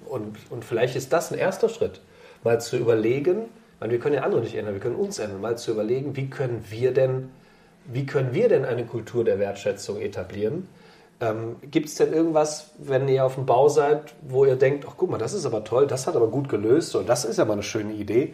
und, 0.07 0.38
und 0.49 0.65
vielleicht 0.65 0.95
ist 0.95 1.12
das 1.13 1.31
ein 1.31 1.38
erster 1.38 1.69
Schritt, 1.69 2.01
mal 2.43 2.62
zu 2.62 2.77
überlegen, 2.77 3.45
meine, 3.79 3.93
wir 3.93 3.99
können 3.99 4.15
ja 4.15 4.21
andere 4.21 4.41
nicht 4.41 4.55
ändern, 4.55 4.73
wir 4.73 4.81
können 4.81 4.95
uns 4.95 5.19
ändern, 5.19 5.41
mal 5.41 5.57
zu 5.57 5.71
überlegen, 5.71 6.15
wie 6.15 6.29
können 6.29 6.65
wir 6.69 6.93
denn, 6.93 7.29
wie 7.86 8.05
können 8.05 8.33
wir 8.33 8.49
denn 8.49 8.65
eine 8.65 8.86
Kultur 8.86 9.23
der 9.23 9.39
Wertschätzung 9.39 9.99
etablieren? 10.01 10.67
Ähm, 11.19 11.55
Gibt 11.71 11.88
es 11.88 11.95
denn 11.95 12.13
irgendwas, 12.13 12.71
wenn 12.77 13.07
ihr 13.07 13.25
auf 13.25 13.36
dem 13.36 13.45
Bau 13.45 13.69
seid, 13.69 14.13
wo 14.21 14.45
ihr 14.45 14.55
denkt, 14.55 14.86
ach 14.88 14.93
guck 14.97 15.10
mal, 15.10 15.17
das 15.17 15.33
ist 15.33 15.45
aber 15.45 15.63
toll, 15.63 15.88
das 15.88 16.07
hat 16.07 16.15
aber 16.15 16.27
gut 16.27 16.49
gelöst 16.49 16.95
oder 16.95 17.05
das 17.05 17.25
ist 17.25 17.39
aber 17.39 17.53
eine 17.53 17.63
schöne 17.63 17.93
Idee? 17.93 18.33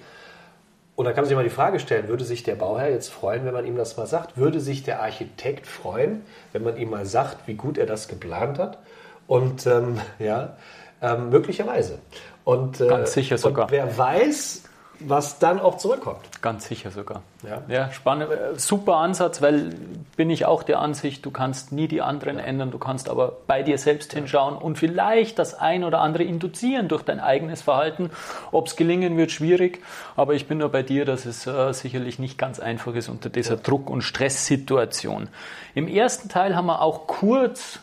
Und 0.95 1.05
dann 1.05 1.15
kann 1.15 1.23
man 1.23 1.29
sich 1.29 1.35
mal 1.35 1.43
die 1.43 1.49
Frage 1.49 1.79
stellen, 1.79 2.07
würde 2.07 2.23
sich 2.23 2.43
der 2.43 2.55
Bauherr 2.55 2.91
jetzt 2.91 3.11
freuen, 3.11 3.45
wenn 3.45 3.53
man 3.53 3.65
ihm 3.65 3.75
das 3.75 3.97
mal 3.97 4.05
sagt? 4.05 4.37
Würde 4.37 4.59
sich 4.59 4.83
der 4.83 5.01
Architekt 5.01 5.65
freuen, 5.65 6.23
wenn 6.51 6.63
man 6.63 6.77
ihm 6.77 6.91
mal 6.91 7.05
sagt, 7.05 7.47
wie 7.47 7.55
gut 7.55 7.79
er 7.79 7.87
das 7.87 8.07
geplant 8.07 8.59
hat? 8.59 8.77
Und 9.25 9.65
ähm, 9.65 9.99
ja, 10.19 10.55
ähm, 11.01 11.29
möglicherweise. 11.29 11.99
Und, 12.43 12.79
äh, 12.79 12.87
Ganz 12.87 13.13
sicher 13.13 13.37
sogar. 13.37 13.65
Und 13.65 13.71
wer 13.71 13.97
weiß, 13.97 14.62
was 14.99 15.39
dann 15.39 15.59
auch 15.59 15.77
zurückkommt. 15.77 16.19
Ganz 16.41 16.67
sicher 16.67 16.91
sogar. 16.91 17.23
Ja, 17.43 17.61
ja 17.67 17.91
spannend. 17.91 18.31
Äh, 18.31 18.57
super 18.57 18.97
Ansatz, 18.97 19.41
weil 19.41 19.75
bin 20.15 20.29
ich 20.29 20.45
auch 20.45 20.63
der 20.63 20.79
Ansicht, 20.79 21.25
du 21.25 21.31
kannst 21.31 21.71
nie 21.71 21.87
die 21.87 22.01
anderen 22.01 22.37
ja. 22.37 22.43
ändern, 22.43 22.71
du 22.71 22.77
kannst 22.77 23.09
aber 23.09 23.37
bei 23.47 23.63
dir 23.63 23.77
selbst 23.77 24.13
hinschauen 24.13 24.55
und 24.55 24.77
vielleicht 24.77 25.39
das 25.39 25.55
ein 25.55 25.83
oder 25.83 25.99
andere 25.99 26.23
induzieren 26.23 26.87
durch 26.87 27.03
dein 27.03 27.19
eigenes 27.19 27.61
Verhalten. 27.61 28.11
Ob 28.51 28.67
es 28.67 28.75
gelingen 28.75 29.17
wird, 29.17 29.31
schwierig, 29.31 29.81
aber 30.15 30.33
ich 30.33 30.47
bin 30.47 30.59
nur 30.59 30.69
bei 30.69 30.83
dir, 30.83 31.05
dass 31.05 31.25
es 31.25 31.47
äh, 31.47 31.73
sicherlich 31.73 32.19
nicht 32.19 32.37
ganz 32.37 32.59
einfach 32.59 32.93
ist 32.95 33.09
unter 33.09 33.29
dieser 33.29 33.55
ja. 33.55 33.61
Druck- 33.61 33.89
und 33.89 34.01
Stresssituation. 34.01 35.29
Im 35.75 35.87
ersten 35.87 36.29
Teil 36.29 36.55
haben 36.55 36.67
wir 36.67 36.81
auch 36.81 37.07
kurz 37.07 37.79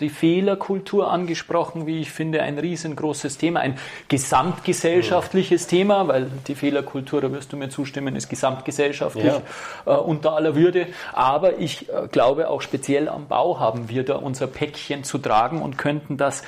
die 0.00 0.10
Fehlerkultur 0.10 1.10
angesprochen, 1.10 1.86
wie 1.86 2.00
ich 2.00 2.10
finde, 2.10 2.42
ein 2.42 2.58
riesengroßes 2.58 3.38
Thema, 3.38 3.60
ein 3.60 3.78
gesamtgesellschaftliches 4.08 5.66
Thema, 5.66 6.06
weil 6.08 6.30
die 6.46 6.54
Fehlerkultur, 6.54 7.20
da 7.20 7.32
wirst 7.32 7.52
du 7.52 7.56
mir 7.56 7.68
zustimmen, 7.70 8.14
ist 8.16 8.28
gesamtgesellschaftlich 8.28 9.24
ja. 9.24 9.42
äh, 9.86 9.96
unter 9.96 10.34
aller 10.34 10.54
Würde. 10.54 10.88
Aber 11.12 11.58
ich 11.58 11.88
äh, 11.88 12.08
glaube, 12.08 12.50
auch 12.50 12.60
speziell 12.60 13.08
am 13.08 13.26
Bau 13.26 13.58
haben 13.58 13.88
wir 13.88 14.04
da 14.04 14.16
unser 14.16 14.46
Päckchen 14.46 15.04
zu 15.04 15.18
tragen 15.18 15.62
und 15.62 15.78
könnten 15.78 16.16
das 16.16 16.42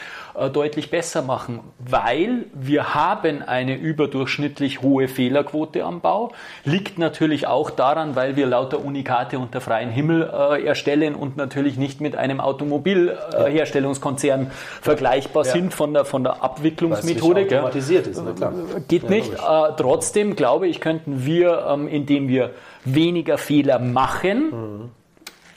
deutlich 0.52 0.90
besser 0.90 1.22
machen, 1.22 1.60
weil 1.78 2.46
wir 2.54 2.94
haben 2.94 3.42
eine 3.42 3.76
überdurchschnittlich 3.76 4.82
hohe 4.82 5.08
Fehlerquote 5.08 5.84
am 5.84 6.00
Bau. 6.00 6.32
Liegt 6.64 6.98
natürlich 6.98 7.46
auch 7.46 7.70
daran, 7.70 8.16
weil 8.16 8.36
wir 8.36 8.46
lauter 8.46 8.84
Unikate 8.84 9.38
unter 9.38 9.60
freiem 9.60 9.90
Himmel 9.90 10.30
äh, 10.32 10.64
erstellen 10.64 11.14
und 11.14 11.36
natürlich 11.36 11.76
nicht 11.76 12.00
mit 12.00 12.16
einem 12.16 12.40
Automobilherstellungskonzern 12.40 14.44
ja. 14.44 14.50
vergleichbar 14.80 15.44
ja. 15.44 15.52
sind 15.52 15.74
von 15.74 15.92
der, 15.92 16.04
von 16.04 16.24
der 16.24 16.42
Abwicklungsmethode. 16.42 17.42
Nicht 17.42 17.54
automatisiert 17.54 18.06
ist, 18.06 18.22
na 18.24 18.32
klar. 18.32 18.52
Geht 18.86 19.04
ja, 19.04 19.10
nicht. 19.10 19.32
Äh, 19.32 19.36
trotzdem 19.76 20.36
glaube 20.36 20.68
ich, 20.68 20.80
könnten 20.80 21.26
wir, 21.26 21.66
ähm, 21.68 21.88
indem 21.88 22.28
wir 22.28 22.52
weniger 22.84 23.38
Fehler 23.38 23.78
machen, 23.78 24.50
mhm. 24.50 24.90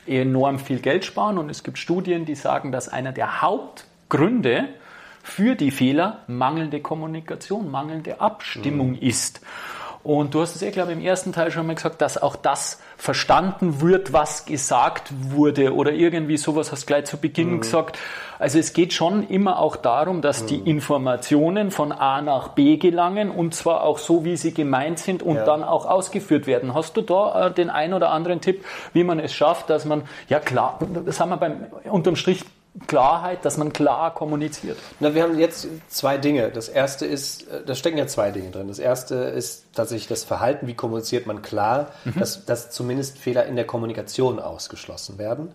enorm 0.08 0.60
viel 0.60 0.80
Geld 0.80 1.06
sparen. 1.06 1.38
Und 1.38 1.50
es 1.50 1.64
gibt 1.64 1.78
Studien, 1.78 2.26
die 2.26 2.36
sagen, 2.36 2.72
dass 2.72 2.90
einer 2.90 3.12
der 3.12 3.42
Haupt 3.42 3.86
Gründe 4.12 4.66
für 5.24 5.56
die 5.56 5.72
Fehler 5.72 6.20
mangelnde 6.28 6.82
Kommunikation, 6.82 7.72
mangelnde 7.72 8.20
Abstimmung 8.20 8.92
mhm. 8.92 9.00
ist. 9.00 9.42
Und 10.04 10.34
du 10.34 10.42
hast 10.42 10.56
es 10.56 10.64
eh, 10.64 10.72
glaube 10.72 10.92
ich, 10.92 10.98
im 10.98 11.04
ersten 11.04 11.32
Teil 11.32 11.52
schon 11.52 11.66
mal 11.68 11.76
gesagt, 11.76 12.02
dass 12.02 12.22
auch 12.22 12.36
das 12.36 12.82
verstanden 12.98 13.82
wird, 13.82 14.12
was 14.12 14.46
gesagt 14.46 15.14
wurde 15.30 15.76
oder 15.76 15.94
irgendwie 15.94 16.38
sowas 16.38 16.72
hast 16.72 16.84
du 16.84 16.88
gleich 16.88 17.06
zu 17.06 17.18
Beginn 17.18 17.52
mhm. 17.52 17.62
gesagt. 17.62 18.00
Also 18.38 18.60
es 18.60 18.74
geht 18.74 18.94
schon 18.94 19.28
immer 19.28 19.60
auch 19.60 19.78
darum, 19.78 20.22
dass 20.22 20.44
mhm. 20.44 20.48
die 20.48 20.60
Informationen 20.70 21.72
von 21.72 21.94
A 21.94 22.22
nach 22.22 22.50
B 22.50 22.78
gelangen 22.78 23.30
und 23.30 23.56
zwar 23.56 23.84
auch 23.84 24.00
so, 24.00 24.26
wie 24.26 24.36
sie 24.36 24.54
gemeint 24.54 25.00
sind 25.00 25.24
und 25.24 25.36
ja. 25.36 25.46
dann 25.46 25.64
auch 25.64 25.86
ausgeführt 25.86 26.48
werden. 26.48 26.74
Hast 26.74 26.98
du 26.98 27.02
da 27.02 27.48
äh, 27.48 27.54
den 27.54 27.70
ein 27.70 27.94
oder 27.94 28.10
anderen 28.10 28.42
Tipp, 28.42 28.66
wie 28.92 29.06
man 29.06 29.20
es 29.20 29.34
schafft, 29.34 29.70
dass 29.70 29.86
man, 29.86 30.04
ja 30.28 30.40
klar, 30.40 30.80
das 31.06 31.20
haben 31.22 31.30
wir 31.30 31.38
beim 31.38 31.68
unterm 31.86 32.18
Strich 32.18 32.44
Klarheit, 32.88 33.44
dass 33.44 33.58
man 33.58 33.74
klar 33.74 34.14
kommuniziert? 34.14 34.78
Na, 35.02 35.14
wir 35.14 35.24
haben 35.24 35.38
jetzt 35.38 35.68
zwei 35.90 36.18
Dinge. 36.18 36.52
Das 36.52 36.70
erste 36.70 37.06
ist, 37.06 37.48
äh, 37.50 37.66
da 37.66 37.76
stecken 37.76 37.98
ja 37.98 38.08
zwei 38.08 38.32
Dinge 38.32 38.50
drin. 38.50 38.70
Das 38.70 38.80
erste 38.80 39.16
ist 39.16 39.66
tatsächlich 39.74 40.08
das 40.08 40.24
Verhalten, 40.24 40.68
wie 40.68 40.74
kommuniziert 40.74 41.28
man 41.28 41.42
klar, 41.42 41.90
mhm. 42.06 42.20
dass, 42.20 42.46
dass 42.46 42.72
zumindest 42.72 43.18
Fehler 43.18 43.46
in 43.46 43.58
der 43.58 43.66
Kommunikation 43.66 44.40
ausgeschlossen 44.40 45.18
werden. 45.18 45.54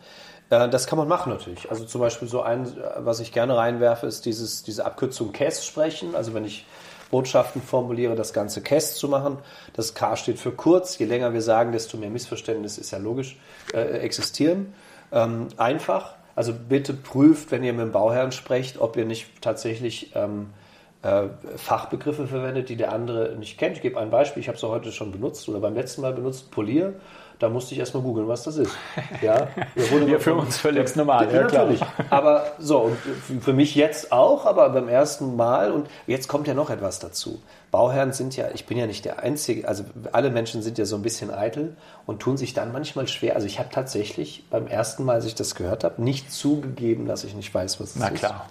Äh, 0.51 0.69
das 0.69 0.87
kann 0.87 0.99
man 0.99 1.09
machen 1.09 1.33
natürlich. 1.33 1.71
Also 1.71 1.87
zum 1.87 2.03
Beispiel 2.03 2.29
so 2.29 2.43
ein, 2.43 2.77
was 2.99 3.21
ich 3.21 3.33
gerne 3.33 3.57
reinwerfe, 3.57 4.07
ist 4.07 4.27
dieses, 4.27 4.63
diese 4.63 4.85
Abkürzung 4.85 5.33
CAS 5.33 5.65
sprechen. 5.65 6.15
Also 6.15 6.35
wenn 6.35 6.45
ich 6.45 6.67
Botschaften 7.11 7.63
formuliere, 7.63 8.15
das 8.15 8.33
ganze 8.33 8.61
CAS 8.61 8.97
zu 8.97 9.09
machen. 9.09 9.39
Das 9.73 9.95
K 9.95 10.17
steht 10.17 10.39
für 10.39 10.53
kurz. 10.53 10.99
Je 10.99 11.07
länger 11.07 11.33
wir 11.33 11.43
sagen, 11.43 11.73
desto 11.73 11.97
mehr 11.97 12.11
Missverständnisse 12.11 12.81
ist 12.81 12.91
ja 12.91 12.99
logisch, 12.99 13.39
äh, 13.73 13.79
existieren. 13.99 14.75
Ähm, 15.13 15.49
einfach 15.57 16.16
also 16.37 16.53
bitte 16.53 16.93
prüft, 16.93 17.51
wenn 17.51 17.65
ihr 17.65 17.73
mit 17.73 17.83
dem 17.83 17.93
Bauherrn 17.93 18.31
sprecht, 18.31 18.79
ob 18.79 18.97
ihr 18.97 19.07
nicht 19.07 19.43
tatsächlich 19.43 20.13
ähm, 20.15 20.51
äh, 21.03 21.25
Fachbegriffe 21.57 22.27
verwendet, 22.27 22.69
die 22.69 22.77
der 22.77 22.93
andere 22.93 23.35
nicht 23.37 23.59
kennt. 23.59 23.77
Ich 23.77 23.83
gebe 23.83 23.99
ein 23.99 24.11
Beispiel, 24.11 24.43
ich 24.43 24.49
habe 24.49 24.57
es 24.57 24.63
heute 24.63 24.93
schon 24.93 25.13
benutzt 25.13 25.49
oder 25.49 25.61
beim 25.61 25.75
letzten 25.75 26.03
Mal 26.03 26.13
benutzt, 26.13 26.51
Polier. 26.51 26.95
Da 27.39 27.51
musste 27.51 27.75
ich 27.75 27.81
erstmal 27.81 28.03
googeln, 28.03 28.29
was 28.29 28.45
das 28.45 28.57
ist. 28.57 28.73
Ja, 29.23 29.49
ja 30.07 30.19
für 30.19 30.35
uns 30.35 30.59
völlig 30.59 30.95
normal. 30.97 31.33
Ja, 31.33 31.43
natürlich. 31.43 31.81
Aber 32.11 32.53
so, 32.59 32.91
und 33.29 33.43
für 33.43 33.53
mich 33.53 33.75
jetzt 33.75 34.13
auch, 34.13 34.47
aber 34.47 34.69
beim 34.71 34.89
ersten 34.89 35.37
Mal. 35.37 35.71
Und 35.71 35.89
jetzt 36.07 36.29
kommt 36.29 36.47
ja 36.47 36.55
noch 36.55 36.71
etwas 36.71 36.99
dazu. 36.99 37.41
Bauherren 37.71 38.13
sind 38.13 38.37
ja, 38.37 38.47
ich 38.55 38.67
bin 38.67 38.79
ja 38.79 38.87
nicht 38.87 39.05
der 39.05 39.23
Einzige, 39.23 39.69
also 39.69 39.85
alle 40.13 40.31
Menschen 40.31 40.63
sind 40.63 40.79
ja 40.79 40.85
so 40.85 40.97
ein 40.97 41.03
bisschen 41.03 41.31
eitel 41.31 41.77
und 42.07 42.21
tun 42.21 42.37
sich 42.37 42.55
dann 42.55 42.73
manchmal 42.73 43.09
schwer. 43.09 43.35
Also 43.35 43.47
ich 43.47 43.59
habe 43.59 43.69
tatsächlich 43.71 44.45
beim 44.51 44.67
ersten 44.67 45.05
Mal, 45.05 45.15
als 45.15 45.27
ich 45.27 45.35
das 45.35 45.55
gehört 45.55 45.85
habe, 45.85 46.03
nicht 46.03 46.33
zugegeben, 46.33 47.07
dass 47.07 47.25
ich 47.25 47.35
nicht 47.35 47.53
weiß, 47.53 47.81
was 47.81 47.91
es 47.91 47.97
ist. 47.97 48.03
Na 48.03 48.11
klar. 48.11 48.49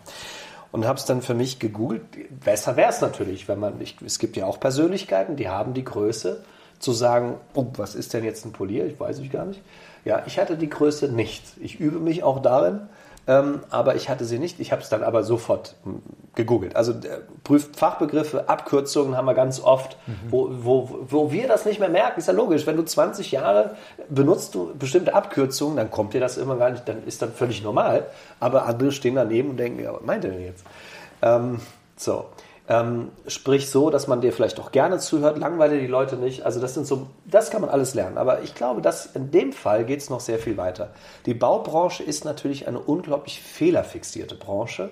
Und 0.72 0.86
habe 0.86 1.00
es 1.00 1.06
dann 1.06 1.22
für 1.22 1.34
mich 1.34 1.60
gegoogelt. 1.60 2.04
Besser 2.44 2.76
wäre 2.76 2.90
es 2.90 3.02
natürlich, 3.02 3.48
wenn 3.48 3.60
man, 3.60 3.80
ich, 3.80 3.96
es 4.06 4.20
gibt 4.20 4.36
ja 4.36 4.46
auch 4.46 4.60
Persönlichkeiten, 4.60 5.38
die 5.38 5.48
haben 5.48 5.74
die 5.74 5.86
Größe 5.86 6.44
zu 6.80 6.92
sagen, 6.92 7.36
oh, 7.54 7.66
was 7.78 7.96
ist 7.96 8.14
denn 8.14 8.24
jetzt 8.24 8.46
ein 8.46 8.52
Polier? 8.52 8.86
Ich 8.86 9.00
weiß 9.00 9.20
ich 9.20 9.32
gar 9.32 9.46
nicht. 9.46 9.62
Ja, 10.04 10.24
ich 10.28 10.38
hatte 10.38 10.56
die 10.58 10.70
Größe 10.70 11.08
nicht. 11.08 11.44
Ich 11.60 11.80
übe 11.80 12.00
mich 12.00 12.24
auch 12.24 12.42
darin, 12.42 12.82
ähm, 13.28 13.62
aber 13.72 13.96
ich 13.96 14.08
hatte 14.08 14.24
sie 14.24 14.38
nicht. 14.38 14.60
Ich 14.60 14.72
habe 14.72 14.84
es 14.84 14.90
dann 14.90 15.04
aber 15.04 15.24
sofort 15.24 15.76
hm, 15.84 16.04
gegoogelt. 16.36 16.76
Also 16.76 16.92
äh, 16.92 17.22
prüft 17.44 17.76
Fachbegriffe, 17.76 18.48
Abkürzungen 18.48 19.18
haben 19.18 19.26
wir 19.26 19.34
ganz 19.34 19.60
oft, 19.60 19.98
mhm. 20.06 20.14
wo, 20.30 20.50
wo, 20.52 21.00
wo 21.10 21.32
wir 21.32 21.48
das 21.48 21.66
nicht 21.66 21.80
mehr 21.80 21.90
merken. 21.90 22.20
Ist 22.20 22.28
ja 22.28 22.34
logisch. 22.34 22.68
Wenn 22.68 22.78
du 22.78 22.84
20 22.84 23.32
Jahre 23.32 23.76
benutzt 24.10 24.54
du 24.54 24.76
bestimmte 24.78 25.16
Abkürzungen, 25.16 25.76
dann 25.76 25.90
kommt 25.90 26.14
dir 26.14 26.22
das 26.22 26.38
immer 26.38 26.56
gar 26.58 26.70
nicht, 26.70 26.88
dann 26.88 27.04
ist 27.08 27.24
das 27.24 27.32
völlig 27.32 27.64
normal. 27.64 28.06
Aber 28.40 28.68
andere 28.68 28.92
stehen 28.92 29.16
daneben 29.16 29.52
und 29.52 29.58
denken, 29.58 29.82
ja, 29.82 29.92
was 29.94 30.04
meint 30.04 30.24
er 30.24 30.32
denn 30.32 30.44
jetzt? 30.44 30.64
Ähm, 31.24 31.60
so. 31.98 32.26
Ähm, 32.68 33.12
sprich 33.28 33.70
so, 33.70 33.92
dass 33.92 34.08
man 34.08 34.22
dir 34.22 34.34
vielleicht 34.34 34.60
auch 34.60 34.72
gerne 34.72 34.98
zuhört, 34.98 35.38
langweile 35.38 35.80
die 35.80 35.86
Leute 35.86 36.16
nicht. 36.16 36.46
Also 36.46 36.60
das 36.60 36.74
sind 36.74 36.88
so, 36.88 37.08
das 37.26 37.52
kann 37.52 37.62
man 37.62 37.70
alles 37.70 37.94
lernen. 37.94 38.18
Aber 38.18 38.42
ich 38.42 38.56
glaube, 38.56 38.82
dass 38.82 39.06
in 39.06 39.30
dem 39.30 39.54
Fall 39.54 39.86
geht 39.86 40.02
es 40.02 40.10
noch 40.10 40.20
sehr 40.20 40.40
viel 40.40 40.58
weiter. 40.58 40.90
Die 41.28 41.36
Baubranche 41.36 42.02
ist 42.02 42.26
natürlich 42.26 42.68
eine 42.68 42.80
unglaublich 42.80 43.40
fehlerfixierte 43.40 44.34
Branche, 44.34 44.90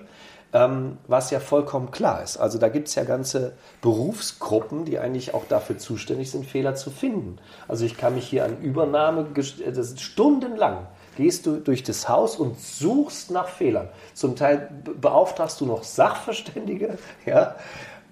ähm, 0.52 0.98
was 1.08 1.32
ja 1.32 1.40
vollkommen 1.40 1.90
klar 1.90 2.22
ist. 2.22 2.36
Also 2.36 2.58
da 2.58 2.68
gibt 2.68 2.86
es 2.86 2.94
ja 2.94 3.02
ganze 3.02 3.54
Berufsgruppen, 3.82 4.84
die 4.84 5.00
eigentlich 5.00 5.34
auch 5.34 5.44
dafür 5.48 5.76
zuständig 5.76 6.30
sind, 6.30 6.46
Fehler 6.46 6.76
zu 6.76 6.90
finden. 6.90 7.38
Also 7.66 7.84
ich 7.84 7.96
kann 7.96 8.14
mich 8.14 8.28
hier 8.28 8.44
an 8.44 8.60
Übernahme, 8.60 9.26
das 9.34 9.58
ist 9.58 10.00
stundenlang 10.00 10.86
gehst 11.16 11.46
du 11.46 11.56
durch 11.56 11.82
das 11.82 12.08
Haus 12.08 12.36
und 12.36 12.60
suchst 12.60 13.30
nach 13.30 13.48
Fehlern. 13.48 13.88
Zum 14.14 14.36
Teil 14.36 14.68
beauftragst 15.00 15.60
du 15.60 15.66
noch 15.66 15.82
Sachverständige 15.82 16.98
ja, 17.26 17.56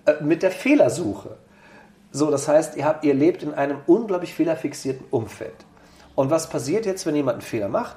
äh, 0.07 0.15
mit 0.21 0.43
der 0.43 0.51
Fehlersuche. 0.51 1.37
So, 2.11 2.31
das 2.31 2.47
heißt, 2.47 2.77
ihr, 2.77 2.85
habt, 2.85 3.05
ihr 3.05 3.15
lebt 3.15 3.43
in 3.43 3.55
einem 3.55 3.79
unglaublich 3.87 4.35
fehlerfixierten 4.35 5.07
Umfeld. 5.11 5.55
Und 6.15 6.31
was 6.31 6.51
passiert 6.51 6.85
jetzt, 6.85 7.07
wenn 7.07 7.17
jemand 7.17 7.37
einen 7.37 7.43
Fehler 7.43 7.69
macht? 7.69 7.97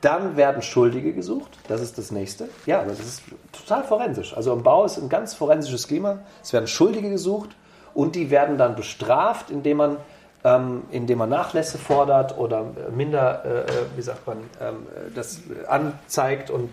Dann 0.00 0.36
werden 0.36 0.62
Schuldige 0.62 1.12
gesucht. 1.12 1.58
Das 1.68 1.80
ist 1.80 1.96
das 1.96 2.10
nächste. 2.10 2.48
Ja, 2.66 2.84
das 2.84 2.98
ist 2.98 3.22
total 3.52 3.84
forensisch. 3.84 4.36
Also 4.36 4.52
im 4.52 4.64
Bau 4.64 4.84
ist 4.84 4.98
ein 4.98 5.08
ganz 5.08 5.32
forensisches 5.32 5.86
Klima. 5.86 6.18
Es 6.42 6.52
werden 6.52 6.66
Schuldige 6.66 7.08
gesucht 7.08 7.50
und 7.94 8.16
die 8.16 8.30
werden 8.30 8.58
dann 8.58 8.74
bestraft, 8.74 9.50
indem 9.50 9.76
man 9.76 9.96
ähm, 10.44 10.82
indem 10.90 11.18
man 11.18 11.30
Nachlässe 11.30 11.78
fordert 11.78 12.36
oder 12.36 12.66
minder, 12.94 13.44
äh, 13.44 13.48
äh, 13.60 13.64
wie 13.96 14.02
sagt 14.02 14.26
man, 14.26 14.38
ähm, 14.60 14.86
das 15.14 15.40
anzeigt 15.68 16.50
und, 16.50 16.70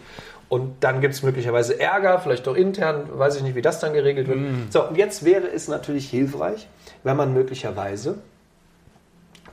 und 0.50 0.84
dann 0.84 1.02
gibt 1.02 1.14
es 1.14 1.22
möglicherweise 1.22 1.80
Ärger, 1.80 2.20
vielleicht 2.20 2.48
auch 2.48 2.56
intern, 2.56 3.08
weiß 3.14 3.36
ich 3.36 3.44
nicht, 3.44 3.56
wie 3.56 3.62
das 3.62 3.80
dann 3.80 3.94
geregelt 3.94 4.28
wird. 4.28 4.40
Mm. 4.40 4.72
So, 4.72 4.88
und 4.88 4.98
jetzt 4.98 5.24
wäre 5.24 5.48
es 5.48 5.68
natürlich 5.68 6.10
hilfreich, 6.10 6.68
wenn 7.04 7.16
man 7.16 7.34
möglicherweise, 7.34 8.18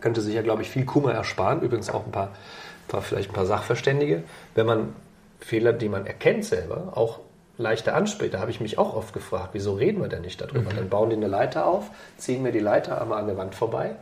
könnte 0.00 0.22
sich 0.22 0.34
ja, 0.34 0.42
glaube 0.42 0.62
ich, 0.62 0.70
viel 0.70 0.86
Kummer 0.86 1.12
ersparen, 1.12 1.60
übrigens 1.60 1.90
auch 1.90 2.06
ein 2.06 2.12
paar, 2.12 2.30
paar, 2.88 3.02
vielleicht 3.02 3.30
ein 3.30 3.34
paar 3.34 3.46
Sachverständige, 3.46 4.22
wenn 4.54 4.66
man 4.66 4.94
Fehler, 5.40 5.74
die 5.74 5.90
man 5.90 6.06
erkennt 6.06 6.46
selber, 6.46 6.92
auch 6.94 7.20
leichter 7.58 7.94
anspricht. 7.94 8.34
Da 8.34 8.40
habe 8.40 8.50
ich 8.50 8.60
mich 8.60 8.78
auch 8.78 8.94
oft 8.94 9.12
gefragt, 9.12 9.50
wieso 9.52 9.74
reden 9.74 10.00
wir 10.00 10.08
denn 10.08 10.22
nicht 10.22 10.40
darüber? 10.40 10.70
Mhm. 10.72 10.76
Dann 10.76 10.88
bauen 10.88 11.10
die 11.10 11.16
eine 11.16 11.28
Leiter 11.28 11.66
auf, 11.66 11.90
ziehen 12.16 12.44
wir 12.44 12.52
die 12.52 12.60
Leiter 12.60 13.00
einmal 13.00 13.20
an 13.20 13.26
der 13.26 13.36
Wand 13.36 13.54
vorbei. 13.54 13.96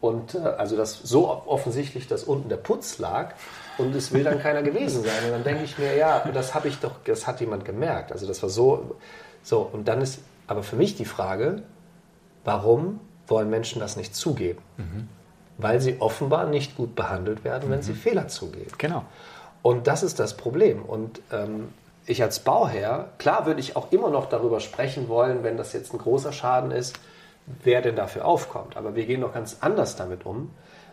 Und 0.00 0.34
äh, 0.34 0.38
also 0.38 0.76
das 0.76 0.98
so 0.98 1.28
offensichtlich, 1.28 2.08
dass 2.08 2.24
unten 2.24 2.48
der 2.48 2.56
Putz 2.56 2.98
lag 2.98 3.34
und 3.78 3.94
es 3.94 4.12
will 4.12 4.24
dann 4.24 4.38
keiner 4.40 4.62
gewesen 4.62 5.02
sein. 5.02 5.24
Und 5.26 5.32
dann 5.32 5.44
denke 5.44 5.64
ich 5.64 5.78
mir, 5.78 5.96
ja, 5.96 6.24
das 6.32 6.54
habe 6.54 6.68
ich 6.68 6.78
doch, 6.78 6.96
das 7.04 7.26
hat 7.26 7.40
jemand 7.40 7.64
gemerkt. 7.64 8.12
Also 8.12 8.26
das 8.26 8.42
war 8.42 8.50
so, 8.50 8.96
so. 9.42 9.68
Und 9.72 9.88
dann 9.88 10.00
ist 10.00 10.20
aber 10.46 10.62
für 10.62 10.76
mich 10.76 10.96
die 10.96 11.04
Frage, 11.04 11.62
warum 12.44 13.00
wollen 13.26 13.50
Menschen 13.50 13.80
das 13.80 13.96
nicht 13.96 14.14
zugeben? 14.14 14.60
Mhm. 14.76 15.08
Weil 15.58 15.80
sie 15.80 16.00
offenbar 16.00 16.46
nicht 16.46 16.76
gut 16.76 16.94
behandelt 16.94 17.44
werden, 17.44 17.70
wenn 17.70 17.78
mhm. 17.78 17.84
sie 17.84 17.94
Fehler 17.94 18.28
zugeben. 18.28 18.72
Genau. 18.78 19.04
Und 19.62 19.86
das 19.86 20.02
ist 20.02 20.18
das 20.18 20.36
Problem. 20.36 20.82
Und 20.82 21.20
ähm, 21.30 21.68
ich 22.12 22.22
als 22.22 22.40
Bauherr, 22.40 23.10
klar 23.18 23.46
würde 23.46 23.60
ich 23.60 23.76
auch 23.76 23.92
immer 23.92 24.10
noch 24.10 24.26
darüber 24.26 24.60
sprechen 24.60 25.08
wollen, 25.08 25.42
wenn 25.42 25.56
das 25.56 25.72
jetzt 25.72 25.92
ein 25.92 25.98
großer 25.98 26.32
Schaden 26.32 26.70
ist, 26.70 26.98
wer 27.62 27.82
denn 27.82 27.96
dafür 27.96 28.24
aufkommt. 28.24 28.76
Aber 28.76 28.94
wir 28.94 29.06
gehen 29.06 29.20
doch 29.20 29.32
ganz 29.32 29.58
anders 29.60 29.96
damit 29.96 30.26
um, 30.26 30.50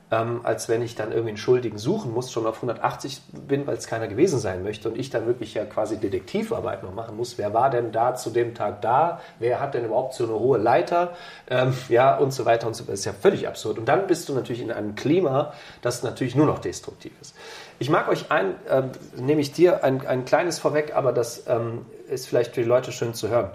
ähm, 0.09 0.41
als 0.43 0.69
wenn 0.69 0.81
ich 0.81 0.95
dann 0.95 1.11
irgendwie 1.11 1.31
einen 1.31 1.37
Schuldigen 1.37 1.77
suchen 1.77 2.13
muss, 2.13 2.31
schon 2.31 2.45
auf 2.45 2.55
180 2.55 3.21
bin, 3.47 3.67
weil 3.67 3.75
es 3.75 3.87
keiner 3.87 4.07
gewesen 4.07 4.39
sein 4.39 4.63
möchte 4.63 4.89
und 4.89 4.97
ich 4.97 5.09
dann 5.09 5.25
wirklich 5.27 5.53
ja 5.53 5.65
quasi 5.65 5.97
Detektivarbeit 5.97 6.83
noch 6.83 6.93
machen 6.93 7.17
muss. 7.17 7.37
Wer 7.37 7.53
war 7.53 7.69
denn 7.69 7.91
da 7.91 8.15
zu 8.15 8.29
dem 8.29 8.55
Tag 8.55 8.81
da? 8.81 9.19
Wer 9.39 9.59
hat 9.59 9.73
denn 9.73 9.85
überhaupt 9.85 10.13
so 10.13 10.23
eine 10.23 10.33
hohe 10.33 10.57
Leiter? 10.57 11.15
Ähm, 11.49 11.73
ja, 11.89 12.15
und 12.17 12.31
so 12.31 12.45
weiter 12.45 12.67
und 12.67 12.75
so 12.75 12.83
weiter. 12.83 12.93
Das 12.93 13.01
ist 13.01 13.05
ja 13.05 13.13
völlig 13.13 13.47
absurd. 13.47 13.79
Und 13.79 13.85
dann 13.85 14.07
bist 14.07 14.29
du 14.29 14.33
natürlich 14.33 14.61
in 14.61 14.71
einem 14.71 14.95
Klima, 14.95 15.53
das 15.81 16.03
natürlich 16.03 16.35
nur 16.35 16.45
noch 16.45 16.59
destruktiv 16.59 17.11
ist. 17.19 17.35
Ich 17.79 17.89
mag 17.89 18.07
euch 18.07 18.31
ein, 18.31 18.55
äh, 18.67 18.83
nehme 19.15 19.41
ich 19.41 19.51
dir 19.51 19.83
ein, 19.83 20.05
ein 20.05 20.25
kleines 20.25 20.59
vorweg, 20.59 20.95
aber 20.95 21.11
das 21.11 21.43
ähm, 21.47 21.85
ist 22.09 22.27
vielleicht 22.27 22.55
für 22.55 22.61
die 22.61 22.67
Leute 22.67 22.91
schön 22.91 23.13
zu 23.13 23.29
hören. 23.29 23.51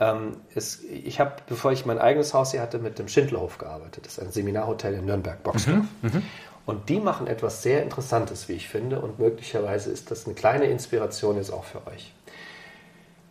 Ähm, 0.00 0.36
es, 0.54 0.82
ich 0.82 1.20
habe, 1.20 1.36
bevor 1.46 1.72
ich 1.72 1.86
mein 1.86 1.98
eigenes 1.98 2.34
Haus 2.34 2.52
hier 2.52 2.60
hatte, 2.60 2.78
mit 2.78 2.98
dem 2.98 3.08
Schindlerhof 3.08 3.58
gearbeitet. 3.58 4.06
Das 4.06 4.18
ist 4.18 4.24
ein 4.24 4.32
Seminarhotel 4.32 4.94
in 4.94 5.06
Nürnberg, 5.06 5.42
Boxdorf. 5.42 5.84
Mhm, 6.02 6.10
mhm, 6.10 6.22
und 6.66 6.88
die 6.88 6.98
machen 6.98 7.26
etwas 7.26 7.62
sehr 7.62 7.82
Interessantes, 7.82 8.48
wie 8.48 8.54
ich 8.54 8.68
finde. 8.68 9.00
Und 9.00 9.18
möglicherweise 9.18 9.90
ist 9.90 10.10
das 10.10 10.26
eine 10.26 10.34
kleine 10.34 10.64
Inspiration 10.64 11.36
jetzt 11.36 11.52
auch 11.52 11.64
für 11.64 11.86
euch. 11.86 12.12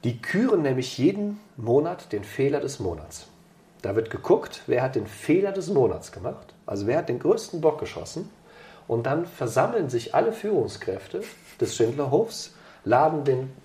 Die 0.03 0.21
küren 0.21 0.61
nämlich 0.61 0.97
jeden 0.97 1.39
Monat 1.55 2.11
den 2.11 2.23
Fehler 2.23 2.59
des 2.59 2.79
Monats. 2.79 3.27
Da 3.81 3.95
wird 3.95 4.09
geguckt, 4.09 4.63
wer 4.67 4.83
hat 4.83 4.95
den 4.95 5.07
Fehler 5.07 5.51
des 5.51 5.69
Monats 5.69 6.11
gemacht. 6.11 6.53
Also 6.65 6.87
wer 6.87 6.97
hat 6.97 7.09
den 7.09 7.19
größten 7.19 7.61
Bock 7.61 7.79
geschossen. 7.79 8.29
Und 8.87 9.05
dann 9.05 9.25
versammeln 9.25 9.89
sich 9.89 10.13
alle 10.13 10.33
Führungskräfte 10.33 11.21
des 11.59 11.75
Schindlerhofs 11.75 12.53
laden 12.85 13.23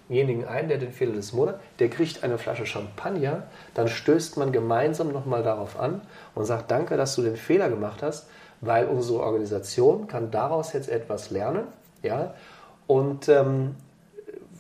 denjenigen 0.09 0.47
ein, 0.47 0.69
der 0.69 0.79
den 0.79 0.93
Fehler 0.93 1.15
des 1.15 1.33
Monats, 1.33 1.59
der 1.79 1.91
kriegt 1.91 2.23
eine 2.23 2.39
Flasche 2.39 2.67
Champagner, 2.67 3.45
dann 3.75 3.89
stößt 3.89 4.37
man 4.37 4.53
gemeinsam 4.53 5.13
nochmal 5.13 5.43
darauf 5.43 5.79
an 5.79 6.03
und 6.35 6.45
sagt, 6.45 6.71
danke, 6.71 6.97
dass 6.97 7.17
du 7.17 7.23
den 7.23 7.37
Fehler 7.37 7.69
gemacht 7.69 8.03
hast, 8.03 8.29
weil 8.61 8.87
unsere 8.87 9.21
Organisation 9.21 10.07
kann 10.07 10.31
daraus 10.31 10.73
jetzt 10.73 10.89
etwas 10.89 11.31
lernen, 11.31 11.67
ja, 12.03 12.35
und 12.87 13.29
ähm, 13.29 13.75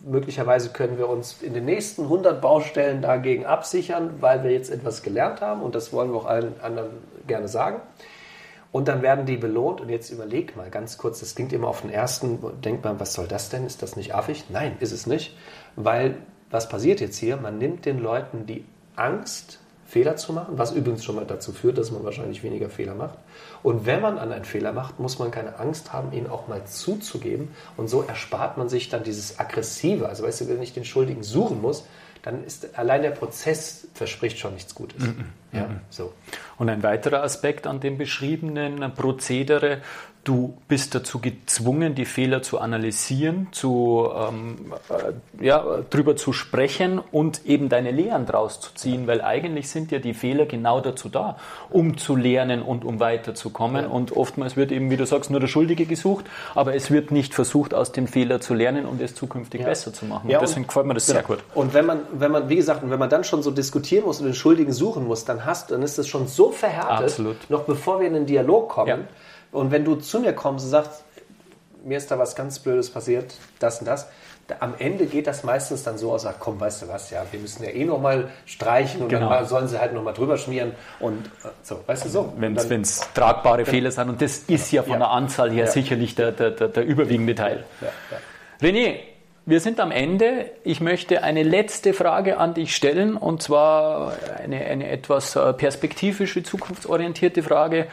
möglicherweise 0.05 0.71
können 0.71 0.99
wir 0.99 1.09
uns 1.09 1.43
in 1.43 1.55
den 1.55 1.65
nächsten 1.65 2.03
100 2.03 2.41
Baustellen 2.41 3.01
dagegen 3.01 3.47
absichern, 3.47 4.17
weil 4.21 4.43
wir 4.45 4.51
jetzt 4.51 4.71
etwas 4.71 5.03
gelernt 5.03 5.41
haben 5.41 5.63
und 5.63 5.75
das 5.75 5.93
wollen 5.93 6.11
wir 6.13 6.19
auch 6.19 6.27
allen 6.27 6.61
anderen 6.61 6.91
gerne 7.27 7.49
sagen. 7.49 7.81
Und 8.71 8.89
dann 8.89 9.03
werden 9.03 9.27
die 9.27 9.37
belohnt. 9.37 9.81
Und 9.81 9.89
jetzt 9.89 10.11
überleg 10.11 10.57
mal 10.57 10.71
ganz 10.71 10.99
kurz, 10.99 11.21
das 11.21 11.35
klingt 11.35 11.53
immer 11.53 11.69
auf 11.69 11.81
den 11.83 11.91
ersten, 11.91 12.39
denkt 12.61 12.85
man, 12.85 13.01
was 13.01 13.15
soll 13.15 13.27
das 13.27 13.49
denn? 13.49 13.65
Ist 13.65 13.83
das 13.83 13.97
nicht 13.97 14.15
affig? 14.15 14.45
Nein, 14.51 14.77
ist 14.81 14.93
es 14.93 15.07
nicht. 15.07 15.37
Weil 15.77 16.17
was 16.51 16.69
passiert 16.69 17.01
jetzt 17.01 17.17
hier? 17.19 17.37
Man 17.37 17.59
nimmt 17.59 17.85
den 17.85 17.99
Leuten 17.99 18.47
die 18.47 18.65
Angst, 18.97 19.61
Fehler 19.89 20.17
zu 20.17 20.35
machen, 20.35 20.59
was 20.59 20.73
übrigens 20.73 21.03
schon 21.03 21.17
mal 21.17 21.25
dazu 21.25 21.51
führt, 21.51 21.79
dass 21.79 21.91
man 21.91 22.05
wahrscheinlich 22.05 22.43
weniger 22.43 22.69
Fehler 22.69 22.95
macht. 22.95 23.19
Und 23.63 23.87
wenn 23.87 24.03
man 24.03 24.19
an 24.19 24.33
einen 24.33 24.45
Fehler 24.45 24.73
macht, 24.73 25.01
muss 25.01 25.19
man 25.19 25.31
keine 25.31 25.59
Angst 25.59 25.95
haben, 25.95 26.13
ihn 26.13 26.27
auch 26.27 26.47
mal 26.47 26.65
zuzugeben. 26.67 27.53
Und 27.79 27.89
so 27.89 28.03
erspart 28.03 28.59
man 28.59 28.69
sich 28.69 28.91
dann 28.91 29.03
dieses 29.03 29.41
Aggressive. 29.41 30.07
Also 30.07 30.25
weißt 30.25 30.43
du, 30.43 30.49
wenn 30.49 30.61
ich 30.61 30.75
den 30.75 30.85
Schuldigen 30.85 31.23
suchen 31.23 31.63
muss, 31.63 31.87
dann 32.29 32.45
ist 32.45 32.79
allein 32.79 33.01
der 33.01 33.11
Prozess 33.11 33.89
verspricht 33.95 34.39
schon 34.39 34.53
nichts 34.53 34.75
Gutes. 34.75 35.03
Mm 35.03 35.09
-mm, 35.09 35.57
ja, 35.57 35.63
mm 35.63 35.81
so. 35.89 36.13
Und 36.59 36.69
ein 36.69 36.83
weiterer 36.83 37.23
Aspekt 37.23 37.67
an 37.67 37.81
dem 37.81 37.97
beschriebenen 37.97 38.93
Prozedere 38.95 39.81
Du 40.29 40.53
bist 40.69 40.95
dazu 40.95 41.21
gezwungen, 41.21 41.95
die 41.95 42.05
Fehler 42.05 42.43
zu 42.43 42.59
analysieren, 42.59 43.49
zu, 43.51 44.11
ähm, 44.15 44.75
äh, 44.91 45.43
ja, 45.43 45.65
drüber 45.89 46.17
zu 46.17 46.35
sprechen 46.35 47.01
und 47.11 47.47
eben 47.47 47.71
deine 47.71 47.93
Lehren 47.93 48.27
draus 48.27 48.61
zu 48.61 48.75
ziehen, 48.75 49.07
weil 49.07 49.23
eigentlich 49.23 49.71
sind 49.71 49.91
ja 49.91 50.01
die 50.01 50.13
Fehler 50.13 50.45
genau 50.45 50.83
dazu 50.83 51.09
da, 51.09 51.39
um 51.71 51.97
zu 51.97 52.15
lernen 52.15 52.61
und 52.61 52.85
um 52.85 53.01
weiterzukommen. 53.01 53.85
Ja. 53.85 53.89
Und 53.89 54.19
oftmals 54.19 54.55
wird 54.55 54.71
eben, 54.71 54.91
wie 54.91 54.99
du 54.99 55.07
sagst, 55.07 55.31
nur 55.31 55.41
der 55.41 55.47
Schuldige 55.47 55.87
gesucht, 55.87 56.27
aber 56.55 56.75
es 56.75 56.91
wird 56.91 57.11
nicht 57.11 57.33
versucht, 57.33 57.73
aus 57.73 57.93
dem 57.93 58.07
Fehler 58.07 58.39
zu 58.43 58.53
lernen 58.53 58.85
und 58.85 59.01
es 59.01 59.15
zukünftig 59.15 59.63
ja. 59.63 59.67
besser 59.67 59.95
zu 59.95 60.05
machen. 60.05 60.29
Ja, 60.29 60.41
deswegen 60.41 60.67
gefällt 60.67 60.85
mir 60.85 60.93
das 60.93 61.07
genau. 61.07 61.21
sehr 61.21 61.27
gut. 61.27 61.39
Und 61.55 61.73
wenn 61.73 61.87
man, 61.87 62.01
wenn 62.13 62.33
man, 62.33 62.51
wie 62.51 62.57
gesagt, 62.57 62.83
wenn 62.85 62.99
man 62.99 63.09
dann 63.09 63.25
schon 63.25 63.43
so 63.43 63.51
diskutieren 63.51 64.05
muss 64.05 64.21
und 64.21 64.27
den 64.27 64.35
Schuldigen 64.35 64.75
suchen 64.75 65.07
muss, 65.07 65.25
dann 65.25 65.47
hast, 65.47 65.71
dann 65.71 65.81
ist 65.81 65.97
das 65.97 66.07
schon 66.07 66.27
so 66.27 66.51
verhärtet, 66.51 67.05
Absolut. 67.05 67.49
noch 67.49 67.63
bevor 67.63 67.99
wir 67.99 68.07
in 68.07 68.13
den 68.13 68.27
Dialog 68.27 68.69
kommen 68.69 69.09
und 69.53 69.71
wenn 69.71 69.85
du 69.85 69.97
zu 69.97 70.21
mir 70.21 70.33
kommst 70.33 70.65
und 70.67 70.71
sagst, 70.71 71.05
mir 71.85 71.97
ist 71.97 72.11
da 72.11 72.19
was 72.19 72.35
ganz 72.35 72.59
Blödes 72.59 72.91
passiert, 72.91 73.35
das 73.59 73.81
und 73.81 73.87
das, 73.87 74.09
da, 74.47 74.57
am 74.61 74.75
Ende 74.79 75.07
geht 75.07 75.27
das 75.27 75.45
meistens 75.45 75.85
dann 75.85 75.99
so 75.99 76.13
aus, 76.13 76.27
ach 76.27 76.35
komm, 76.39 76.59
weißt 76.59 76.83
du 76.83 76.89
was, 76.89 77.11
ja, 77.11 77.25
wir 77.31 77.41
müssen 77.41 77.63
ja 77.65 77.71
eh 77.71 77.85
nochmal 77.85 78.31
streichen 78.47 79.03
und 79.03 79.09
genau. 79.09 79.31
dann 79.31 79.47
sollen 79.47 79.69
sie 79.69 79.79
halt 79.79 79.93
nochmal 79.93 80.15
drüber 80.15 80.37
schmieren 80.39 80.73
und 81.01 81.27
äh, 81.27 81.49
so, 81.63 81.81
weißt 81.87 82.07
du 82.07 82.09
so. 82.09 82.33
Wenn 82.37 82.57
es 82.57 83.01
tragbare 83.15 83.59
dann, 83.59 83.67
Fehler 83.67 83.91
sind 83.91 84.09
und 84.09 84.23
das 84.23 84.39
ist 84.39 84.73
ja 84.73 84.83
von 84.83 84.93
ja. 84.93 84.99
der 84.99 85.11
Anzahl 85.11 85.51
her 85.51 85.67
ja. 85.67 85.71
sicherlich 85.71 86.15
der, 86.15 86.33
der, 86.33 86.51
der, 86.51 86.69
der 86.69 86.85
überwiegende 86.85 87.35
Teil. 87.35 87.65
René, 88.61 88.97
wir 89.49 89.61
sind 89.61 89.81
am 89.81 89.91
Ende. 89.91 90.51
Ich 90.63 90.83
möchte 90.83 91.23
eine 91.23 91.43
letzte 91.43 91.95
Frage 91.95 92.37
an 92.37 92.53
dich 92.53 92.77
stellen 92.77 93.17
und 93.17 93.43
zwar 93.43 94.13
eine, 94.43 94.63
eine 94.67 94.91
etwas 94.91 95.37
äh, 95.37 95.55
perspektivische, 95.55 96.43
zukunftsorientierte 96.43 97.43
Frage. 97.43 97.87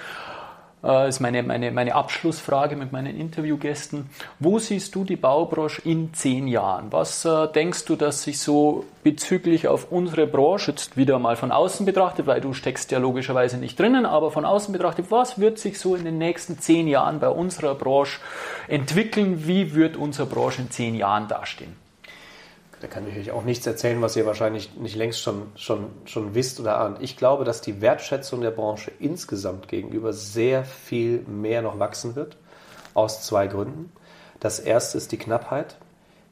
Das 0.82 1.06
äh, 1.06 1.10
ist 1.10 1.20
meine, 1.20 1.42
meine, 1.42 1.72
meine 1.72 1.96
Abschlussfrage 1.96 2.76
mit 2.76 2.92
meinen 2.92 3.20
Interviewgästen. 3.20 4.10
Wo 4.40 4.60
siehst 4.60 4.94
du 4.94 5.04
die 5.04 5.16
Baubranche 5.16 5.82
in 5.84 6.14
zehn 6.14 6.48
Jahren? 6.48 6.92
Was 6.92 7.26
äh, 7.26 7.48
denkst 7.48 7.86
du, 7.86 7.96
dass 7.96 8.24
sich 8.24 8.40
so 8.40 8.86
bezüglich 9.04 9.68
auf 9.68 9.92
unsere 9.92 10.28
Branche 10.28 10.72
jetzt 10.72 10.96
wieder 10.96 11.18
mal 11.18 11.36
von 11.36 11.52
außen 11.52 11.86
betrachtet, 11.86 12.28
weil 12.28 12.42
du 12.42 12.54
steckst 12.54 12.92
ja 12.92 13.00
logischerweise 13.00 13.58
nicht 13.58 13.80
drinnen, 13.80 14.06
aber 14.06 14.32
von 14.32 14.46
außen 14.46 14.72
betrachtet, 14.74 15.08
was 15.10 15.40
wird 15.40 15.58
sich 15.58 15.80
so 15.80 15.96
in 15.96 16.06
den 16.06 16.18
nächsten 16.18 16.60
zehn 16.60 16.88
Jahren 16.88 17.20
bei 17.20 17.30
unserer 17.30 17.76
Branche 17.76 18.20
entwickeln? 18.68 19.48
Wie 19.48 19.74
wird 19.74 19.98
unsere 19.98 20.28
Branche 20.28 20.62
in 20.62 20.72
zehn 20.72 20.96
Jahren 20.96 21.28
dastehen? 21.28 21.85
Da 22.86 22.92
kann 22.92 23.08
ich 23.08 23.18
euch 23.18 23.32
auch 23.32 23.44
nichts 23.44 23.66
erzählen, 23.66 24.00
was 24.04 24.16
ihr 24.16 24.28
wahrscheinlich 24.28 24.76
nicht 24.76 24.96
längst 24.96 25.20
schon, 25.20 25.52
schon, 25.56 25.88
schon 26.06 26.36
wisst 26.36 26.60
oder 26.60 26.78
ahnt. 26.78 27.02
Ich 27.02 27.18
glaube, 27.18 27.44
dass 27.44 27.60
die 27.62 27.82
Wertschätzung 27.82 28.42
der 28.42 28.52
Branche 28.52 28.92
insgesamt 29.00 29.68
gegenüber 29.68 30.14
sehr 30.14 30.64
viel 30.66 31.22
mehr 31.22 31.64
noch 31.64 31.80
wachsen 31.80 32.16
wird. 32.16 32.38
Aus 32.94 33.24
zwei 33.24 33.48
Gründen. 33.48 33.92
Das 34.40 34.60
erste 34.60 35.00
ist 35.00 35.12
die 35.12 35.18
Knappheit, 35.18 35.78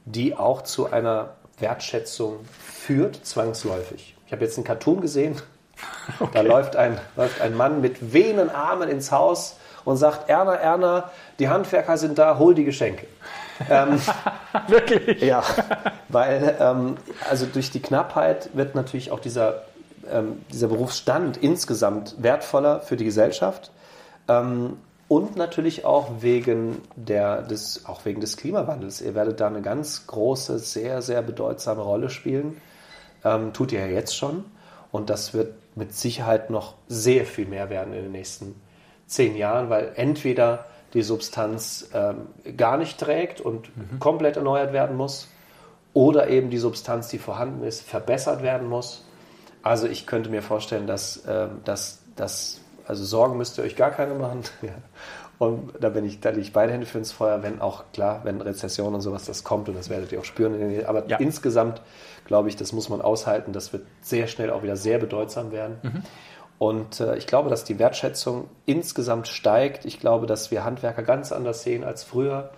die 0.05 0.35
auch 0.35 0.61
zu 0.61 0.91
einer 0.91 1.37
Wertschätzung 1.57 2.41
führt, 2.61 3.25
zwangsläufig. 3.25 4.15
Ich 4.27 4.31
habe 4.31 4.45
jetzt 4.45 4.55
einen 4.55 4.63
Cartoon 4.63 5.01
gesehen, 5.01 5.41
okay. 6.19 6.29
da 6.35 6.41
läuft 6.41 6.75
ein, 6.75 6.99
läuft 7.15 7.41
ein 7.41 7.57
Mann 7.57 7.81
mit 7.81 8.13
wehenden 8.13 8.51
Armen 8.51 8.89
ins 8.89 9.11
Haus 9.11 9.57
und 9.85 9.97
sagt, 9.97 10.29
Erna, 10.29 10.53
Erna, 10.53 11.09
die 11.39 11.49
Handwerker 11.49 11.97
sind 11.97 12.19
da, 12.19 12.37
hol 12.37 12.53
die 12.53 12.63
Geschenke. 12.63 13.07
Ähm, 13.69 13.99
Wirklich? 14.67 15.21
Ja, 15.21 15.43
weil 16.09 16.55
ähm, 16.59 16.97
also 17.29 17.45
durch 17.45 17.71
die 17.71 17.81
Knappheit 17.81 18.49
wird 18.53 18.75
natürlich 18.75 19.11
auch 19.11 19.19
dieser, 19.19 19.63
ähm, 20.09 20.41
dieser 20.51 20.67
Berufsstand 20.67 21.37
insgesamt 21.37 22.15
wertvoller 22.21 22.81
für 22.81 22.97
die 22.97 23.05
Gesellschaft 23.05 23.71
ähm, 24.27 24.77
und 25.07 25.35
natürlich 25.35 25.85
auch 25.85 26.09
wegen, 26.21 26.81
der, 26.95 27.41
des, 27.41 27.85
auch 27.85 28.05
wegen 28.05 28.21
des 28.21 28.37
Klimawandels. 28.37 29.01
Ihr 29.01 29.15
werdet 29.15 29.39
da 29.39 29.47
eine 29.47 29.61
ganz 29.61 30.07
große, 30.07 30.59
sehr, 30.59 31.01
sehr 31.01 31.21
bedeutsame 31.21 31.81
Rolle 31.81 32.09
spielen. 32.09 32.57
Ähm, 33.23 33.53
tut 33.53 33.71
ihr 33.71 33.79
ja 33.79 33.87
jetzt 33.87 34.15
schon 34.15 34.45
und 34.91 35.09
das 35.09 35.33
wird 35.33 35.55
mit 35.75 35.93
Sicherheit 35.93 36.49
noch 36.49 36.75
sehr 36.87 37.25
viel 37.25 37.47
mehr 37.47 37.69
werden 37.69 37.93
in 37.93 38.03
den 38.03 38.11
nächsten 38.11 38.55
zehn 39.07 39.35
Jahren, 39.35 39.69
weil 39.69 39.91
entweder 39.95 40.65
die 40.93 41.01
Substanz 41.01 41.89
ähm, 41.93 42.27
gar 42.56 42.77
nicht 42.77 42.99
trägt 42.99 43.41
und 43.41 43.75
mhm. 43.75 43.99
komplett 43.99 44.38
erneuert 44.38 44.73
werden 44.73 44.95
muss 44.95 45.27
oder 45.93 46.27
eben 46.29 46.49
die 46.49 46.58
Substanz, 46.58 47.08
die 47.08 47.19
vorhanden 47.19 47.63
ist, 47.63 47.82
verbessert 47.82 48.43
werden 48.43 48.67
muss. 48.67 49.06
Also 49.62 49.88
ich 49.88 50.08
könnte 50.08 50.29
mir 50.29 50.41
vorstellen, 50.41 50.88
dass, 50.88 51.23
ähm, 51.27 51.62
dass, 51.63 52.03
dass 52.15 52.62
also 52.86 53.03
Sorgen 53.06 53.38
müsst 53.38 53.58
ihr 53.58 53.63
euch 53.63 53.75
gar 53.75 53.91
keine 53.91 54.13
machen. 54.15 54.41
Und 55.39 55.73
da 55.79 55.89
bin 55.89 56.06
ich, 56.06 56.19
da 56.19 56.29
lege 56.29 56.41
ich 56.41 56.53
beide 56.53 56.71
Hände 56.71 56.86
für 56.86 56.99
ins 56.99 57.12
Feuer, 57.12 57.43
wenn 57.43 57.60
auch 57.60 57.86
klar, 57.91 58.21
wenn 58.23 58.39
Rezession 58.39 58.93
und 58.93 59.01
sowas 59.01 59.25
das 59.25 59.43
kommt 59.43 59.67
und 59.67 59.75
das 59.75 59.89
werdet 59.89 60.12
ihr 60.12 60.19
auch 60.19 60.25
spüren. 60.25 60.86
Aber 60.86 61.06
ja. 61.10 61.17
insgesamt 61.17 61.82
glaube 62.25 62.47
ich, 62.49 62.56
das 62.56 62.71
muss 62.71 62.88
man 62.88 63.01
aushalten. 63.01 63.51
Das 63.51 63.73
wird 63.73 63.84
sehr 63.99 64.27
schnell 64.27 64.51
auch 64.51 64.63
wieder 64.63 64.77
sehr 64.77 64.99
bedeutsam 64.99 65.51
werden. 65.51 65.79
Mhm. 65.82 66.03
Und 66.63 67.02
äh, 67.02 67.17
ich 67.17 67.28
glaube, 67.28 67.49
dass 67.49 67.65
die 67.65 67.78
Wertschätzung 67.78 68.49
insgesamt 68.65 69.28
steigt. 69.28 69.84
Ich 69.84 69.99
glaube, 69.99 70.28
dass 70.28 70.49
wir 70.49 70.63
Handwerker 70.63 71.04
ganz 71.04 71.34
anders 71.34 71.62
sehen 71.62 71.84
als 71.84 72.06
früher, 72.06 72.52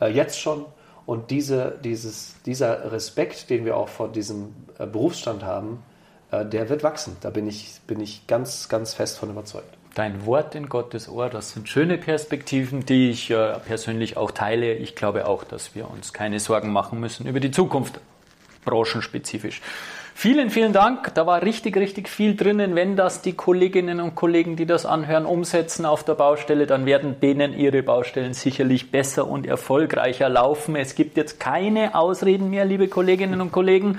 äh, 0.00 0.06
jetzt 0.06 0.40
schon. 0.40 0.64
Und 1.04 1.30
diese, 1.30 1.78
dieses, 1.84 2.36
dieser 2.46 2.90
Respekt, 2.90 3.50
den 3.50 3.66
wir 3.66 3.76
auch 3.76 3.90
vor 3.90 4.08
diesem 4.08 4.54
äh, 4.78 4.86
Berufsstand 4.86 5.44
haben, 5.44 5.82
äh, 6.30 6.46
der 6.46 6.70
wird 6.70 6.82
wachsen. 6.82 7.18
Da 7.20 7.28
bin 7.28 7.46
ich, 7.46 7.82
bin 7.86 8.00
ich 8.00 8.26
ganz, 8.26 8.70
ganz 8.70 8.94
fest 8.94 9.18
von 9.18 9.28
überzeugt. 9.28 9.76
Dein 9.94 10.24
Wort 10.24 10.54
in 10.54 10.70
Gottes 10.70 11.06
Ohr, 11.06 11.28
das 11.28 11.52
sind 11.52 11.68
schöne 11.68 11.98
Perspektiven, 11.98 12.86
die 12.86 13.10
ich 13.10 13.30
äh, 13.30 13.58
persönlich 13.58 14.16
auch 14.16 14.30
teile. 14.30 14.72
Ich 14.72 14.96
glaube 14.96 15.26
auch, 15.28 15.44
dass 15.44 15.74
wir 15.74 15.90
uns 15.90 16.14
keine 16.14 16.40
Sorgen 16.40 16.72
machen 16.72 16.98
müssen 16.98 17.26
über 17.26 17.40
die 17.40 17.50
Zukunft, 17.50 18.00
branchenspezifisch. 18.64 19.60
Vielen, 20.22 20.50
vielen 20.50 20.74
Dank. 20.74 21.14
Da 21.14 21.26
war 21.26 21.40
richtig, 21.40 21.78
richtig 21.78 22.06
viel 22.06 22.36
drinnen. 22.36 22.74
Wenn 22.74 22.94
das 22.94 23.22
die 23.22 23.32
Kolleginnen 23.32 24.00
und 24.00 24.16
Kollegen, 24.16 24.54
die 24.54 24.66
das 24.66 24.84
anhören, 24.84 25.24
umsetzen 25.24 25.86
auf 25.86 26.04
der 26.04 26.12
Baustelle, 26.12 26.66
dann 26.66 26.84
werden 26.84 27.18
denen 27.20 27.58
ihre 27.58 27.82
Baustellen 27.82 28.34
sicherlich 28.34 28.90
besser 28.90 29.26
und 29.26 29.46
erfolgreicher 29.46 30.28
laufen. 30.28 30.76
Es 30.76 30.94
gibt 30.94 31.16
jetzt 31.16 31.40
keine 31.40 31.94
Ausreden 31.94 32.50
mehr, 32.50 32.66
liebe 32.66 32.88
Kolleginnen 32.88 33.40
und 33.40 33.50
Kollegen. 33.50 33.98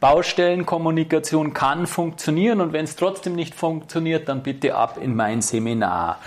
Baustellenkommunikation 0.00 1.54
kann 1.54 1.86
funktionieren 1.86 2.60
und 2.60 2.72
wenn 2.72 2.86
es 2.86 2.96
trotzdem 2.96 3.36
nicht 3.36 3.54
funktioniert, 3.54 4.28
dann 4.28 4.42
bitte 4.42 4.74
ab 4.74 4.98
in 5.00 5.14
mein 5.14 5.40
Seminar. 5.40 6.18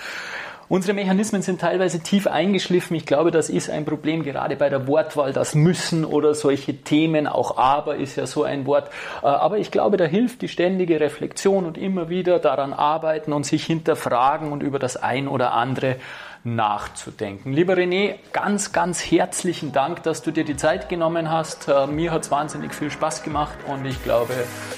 Unsere 0.72 0.94
Mechanismen 0.94 1.42
sind 1.42 1.60
teilweise 1.60 2.00
tief 2.00 2.26
eingeschliffen. 2.26 2.96
Ich 2.96 3.04
glaube, 3.04 3.30
das 3.30 3.50
ist 3.50 3.68
ein 3.68 3.84
Problem 3.84 4.22
gerade 4.22 4.56
bei 4.56 4.70
der 4.70 4.86
Wortwahl, 4.86 5.34
das 5.34 5.54
müssen 5.54 6.06
oder 6.06 6.34
solche 6.34 6.78
Themen, 6.78 7.26
auch 7.26 7.58
aber 7.58 7.96
ist 7.96 8.16
ja 8.16 8.26
so 8.26 8.44
ein 8.44 8.64
Wort. 8.64 8.88
Äh, 9.22 9.26
aber 9.26 9.58
ich 9.58 9.70
glaube, 9.70 9.98
da 9.98 10.06
hilft 10.06 10.40
die 10.40 10.48
ständige 10.48 10.98
Reflexion 10.98 11.66
und 11.66 11.76
immer 11.76 12.08
wieder 12.08 12.38
daran 12.38 12.72
arbeiten 12.72 13.34
und 13.34 13.44
sich 13.44 13.66
hinterfragen 13.66 14.50
und 14.50 14.62
über 14.62 14.78
das 14.78 14.96
ein 14.96 15.28
oder 15.28 15.52
andere 15.52 15.96
nachzudenken. 16.42 17.52
Lieber 17.52 17.74
René, 17.74 18.14
ganz, 18.32 18.72
ganz 18.72 19.02
herzlichen 19.02 19.72
Dank, 19.72 20.04
dass 20.04 20.22
du 20.22 20.30
dir 20.30 20.44
die 20.44 20.56
Zeit 20.56 20.88
genommen 20.88 21.30
hast. 21.30 21.68
Äh, 21.68 21.86
mir 21.86 22.12
hat 22.12 22.22
es 22.22 22.30
wahnsinnig 22.30 22.72
viel 22.72 22.90
Spaß 22.90 23.24
gemacht 23.24 23.58
und 23.66 23.84
ich 23.84 24.02
glaube 24.04 24.32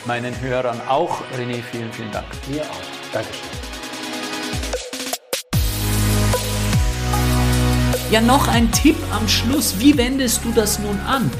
meinen 0.07 0.35
Hörern 0.41 0.81
auch. 0.89 1.21
René, 1.39 1.63
vielen, 1.63 1.93
vielen 1.93 2.11
Dank. 2.11 2.27
Mir 2.49 2.63
auch. 2.63 3.13
Dankeschön. 3.13 3.64
Ja, 8.11 8.21
noch 8.21 8.49
ein 8.49 8.71
Tipp 8.71 8.97
am 9.13 9.27
Schluss. 9.29 9.77
Wie 9.79 9.97
wendest 9.97 10.45
du 10.45 10.53
das 10.53 10.79
nun 10.79 11.01
an? 11.01 11.31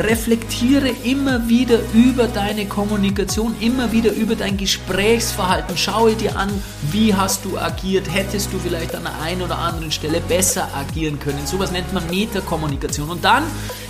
Reflektiere 0.00 0.88
immer 1.04 1.48
wieder 1.48 1.78
über 1.92 2.26
deine 2.26 2.66
Kommunikation, 2.66 3.54
immer 3.60 3.92
wieder 3.92 4.12
über 4.12 4.34
dein 4.34 4.56
Gesprächsverhalten. 4.56 5.76
Schaue 5.76 6.14
dir 6.14 6.36
an, 6.36 6.50
wie 6.90 7.14
hast 7.14 7.44
du 7.44 7.58
agiert, 7.58 8.12
hättest 8.12 8.52
du 8.52 8.58
vielleicht 8.58 8.94
an 8.94 9.02
der 9.02 9.20
einen 9.20 9.42
oder 9.42 9.58
anderen 9.58 9.92
Stelle 9.92 10.20
besser 10.20 10.68
agieren 10.74 11.18
können. 11.18 11.46
Sowas 11.46 11.70
nennt 11.70 11.92
man 11.92 12.06
Metakommunikation. 12.08 13.10
Und 13.10 13.24
dann, 13.24 13.42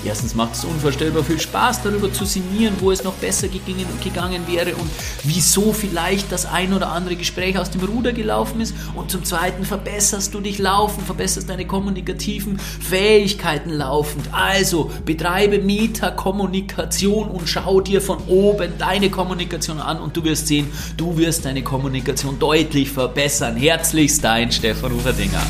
erstens 0.04 0.34
macht 0.34 0.54
es 0.54 0.64
unvorstellbar 0.64 1.22
viel 1.22 1.38
Spaß, 1.40 1.82
darüber 1.82 2.12
zu 2.12 2.24
sinnieren, 2.24 2.74
wo 2.80 2.90
es 2.90 3.04
noch 3.04 3.14
besser 3.14 3.48
gegangen, 3.48 3.86
gegangen 4.02 4.42
wäre 4.48 4.74
und 4.74 4.90
wieso 5.22 5.72
vielleicht 5.72 6.32
das 6.32 6.46
ein 6.46 6.72
oder 6.72 6.90
andere 6.90 7.16
Gespräch 7.16 7.58
aus 7.58 7.70
dem 7.70 7.82
Ruder 7.82 8.12
gelaufen 8.12 8.60
ist. 8.60 8.74
Und 8.94 9.10
zum 9.10 9.24
Zweiten 9.24 9.64
verbesserst 9.64 10.34
du 10.34 10.40
dich 10.40 10.58
laufend, 10.58 11.06
verbesserst 11.06 11.48
deine 11.48 11.66
kommunikativen 11.66 12.58
Fähigkeiten 12.58 13.70
laufend. 13.70 14.32
Also 14.32 14.90
betreibe 15.04 15.58
Meta 15.58 15.99
Metakommunikation 16.00 17.28
und 17.28 17.46
schau 17.46 17.80
dir 17.80 18.00
von 18.00 18.18
oben 18.26 18.72
deine 18.78 19.10
Kommunikation 19.10 19.80
an 19.80 20.00
und 20.00 20.16
du 20.16 20.24
wirst 20.24 20.46
sehen, 20.46 20.66
du 20.96 21.18
wirst 21.18 21.44
deine 21.44 21.62
Kommunikation 21.62 22.38
deutlich 22.38 22.90
verbessern. 22.90 23.56
Herzlichst 23.56 24.24
dein 24.24 24.50
Stefan 24.50 24.92
Uferdinger. 24.92 25.42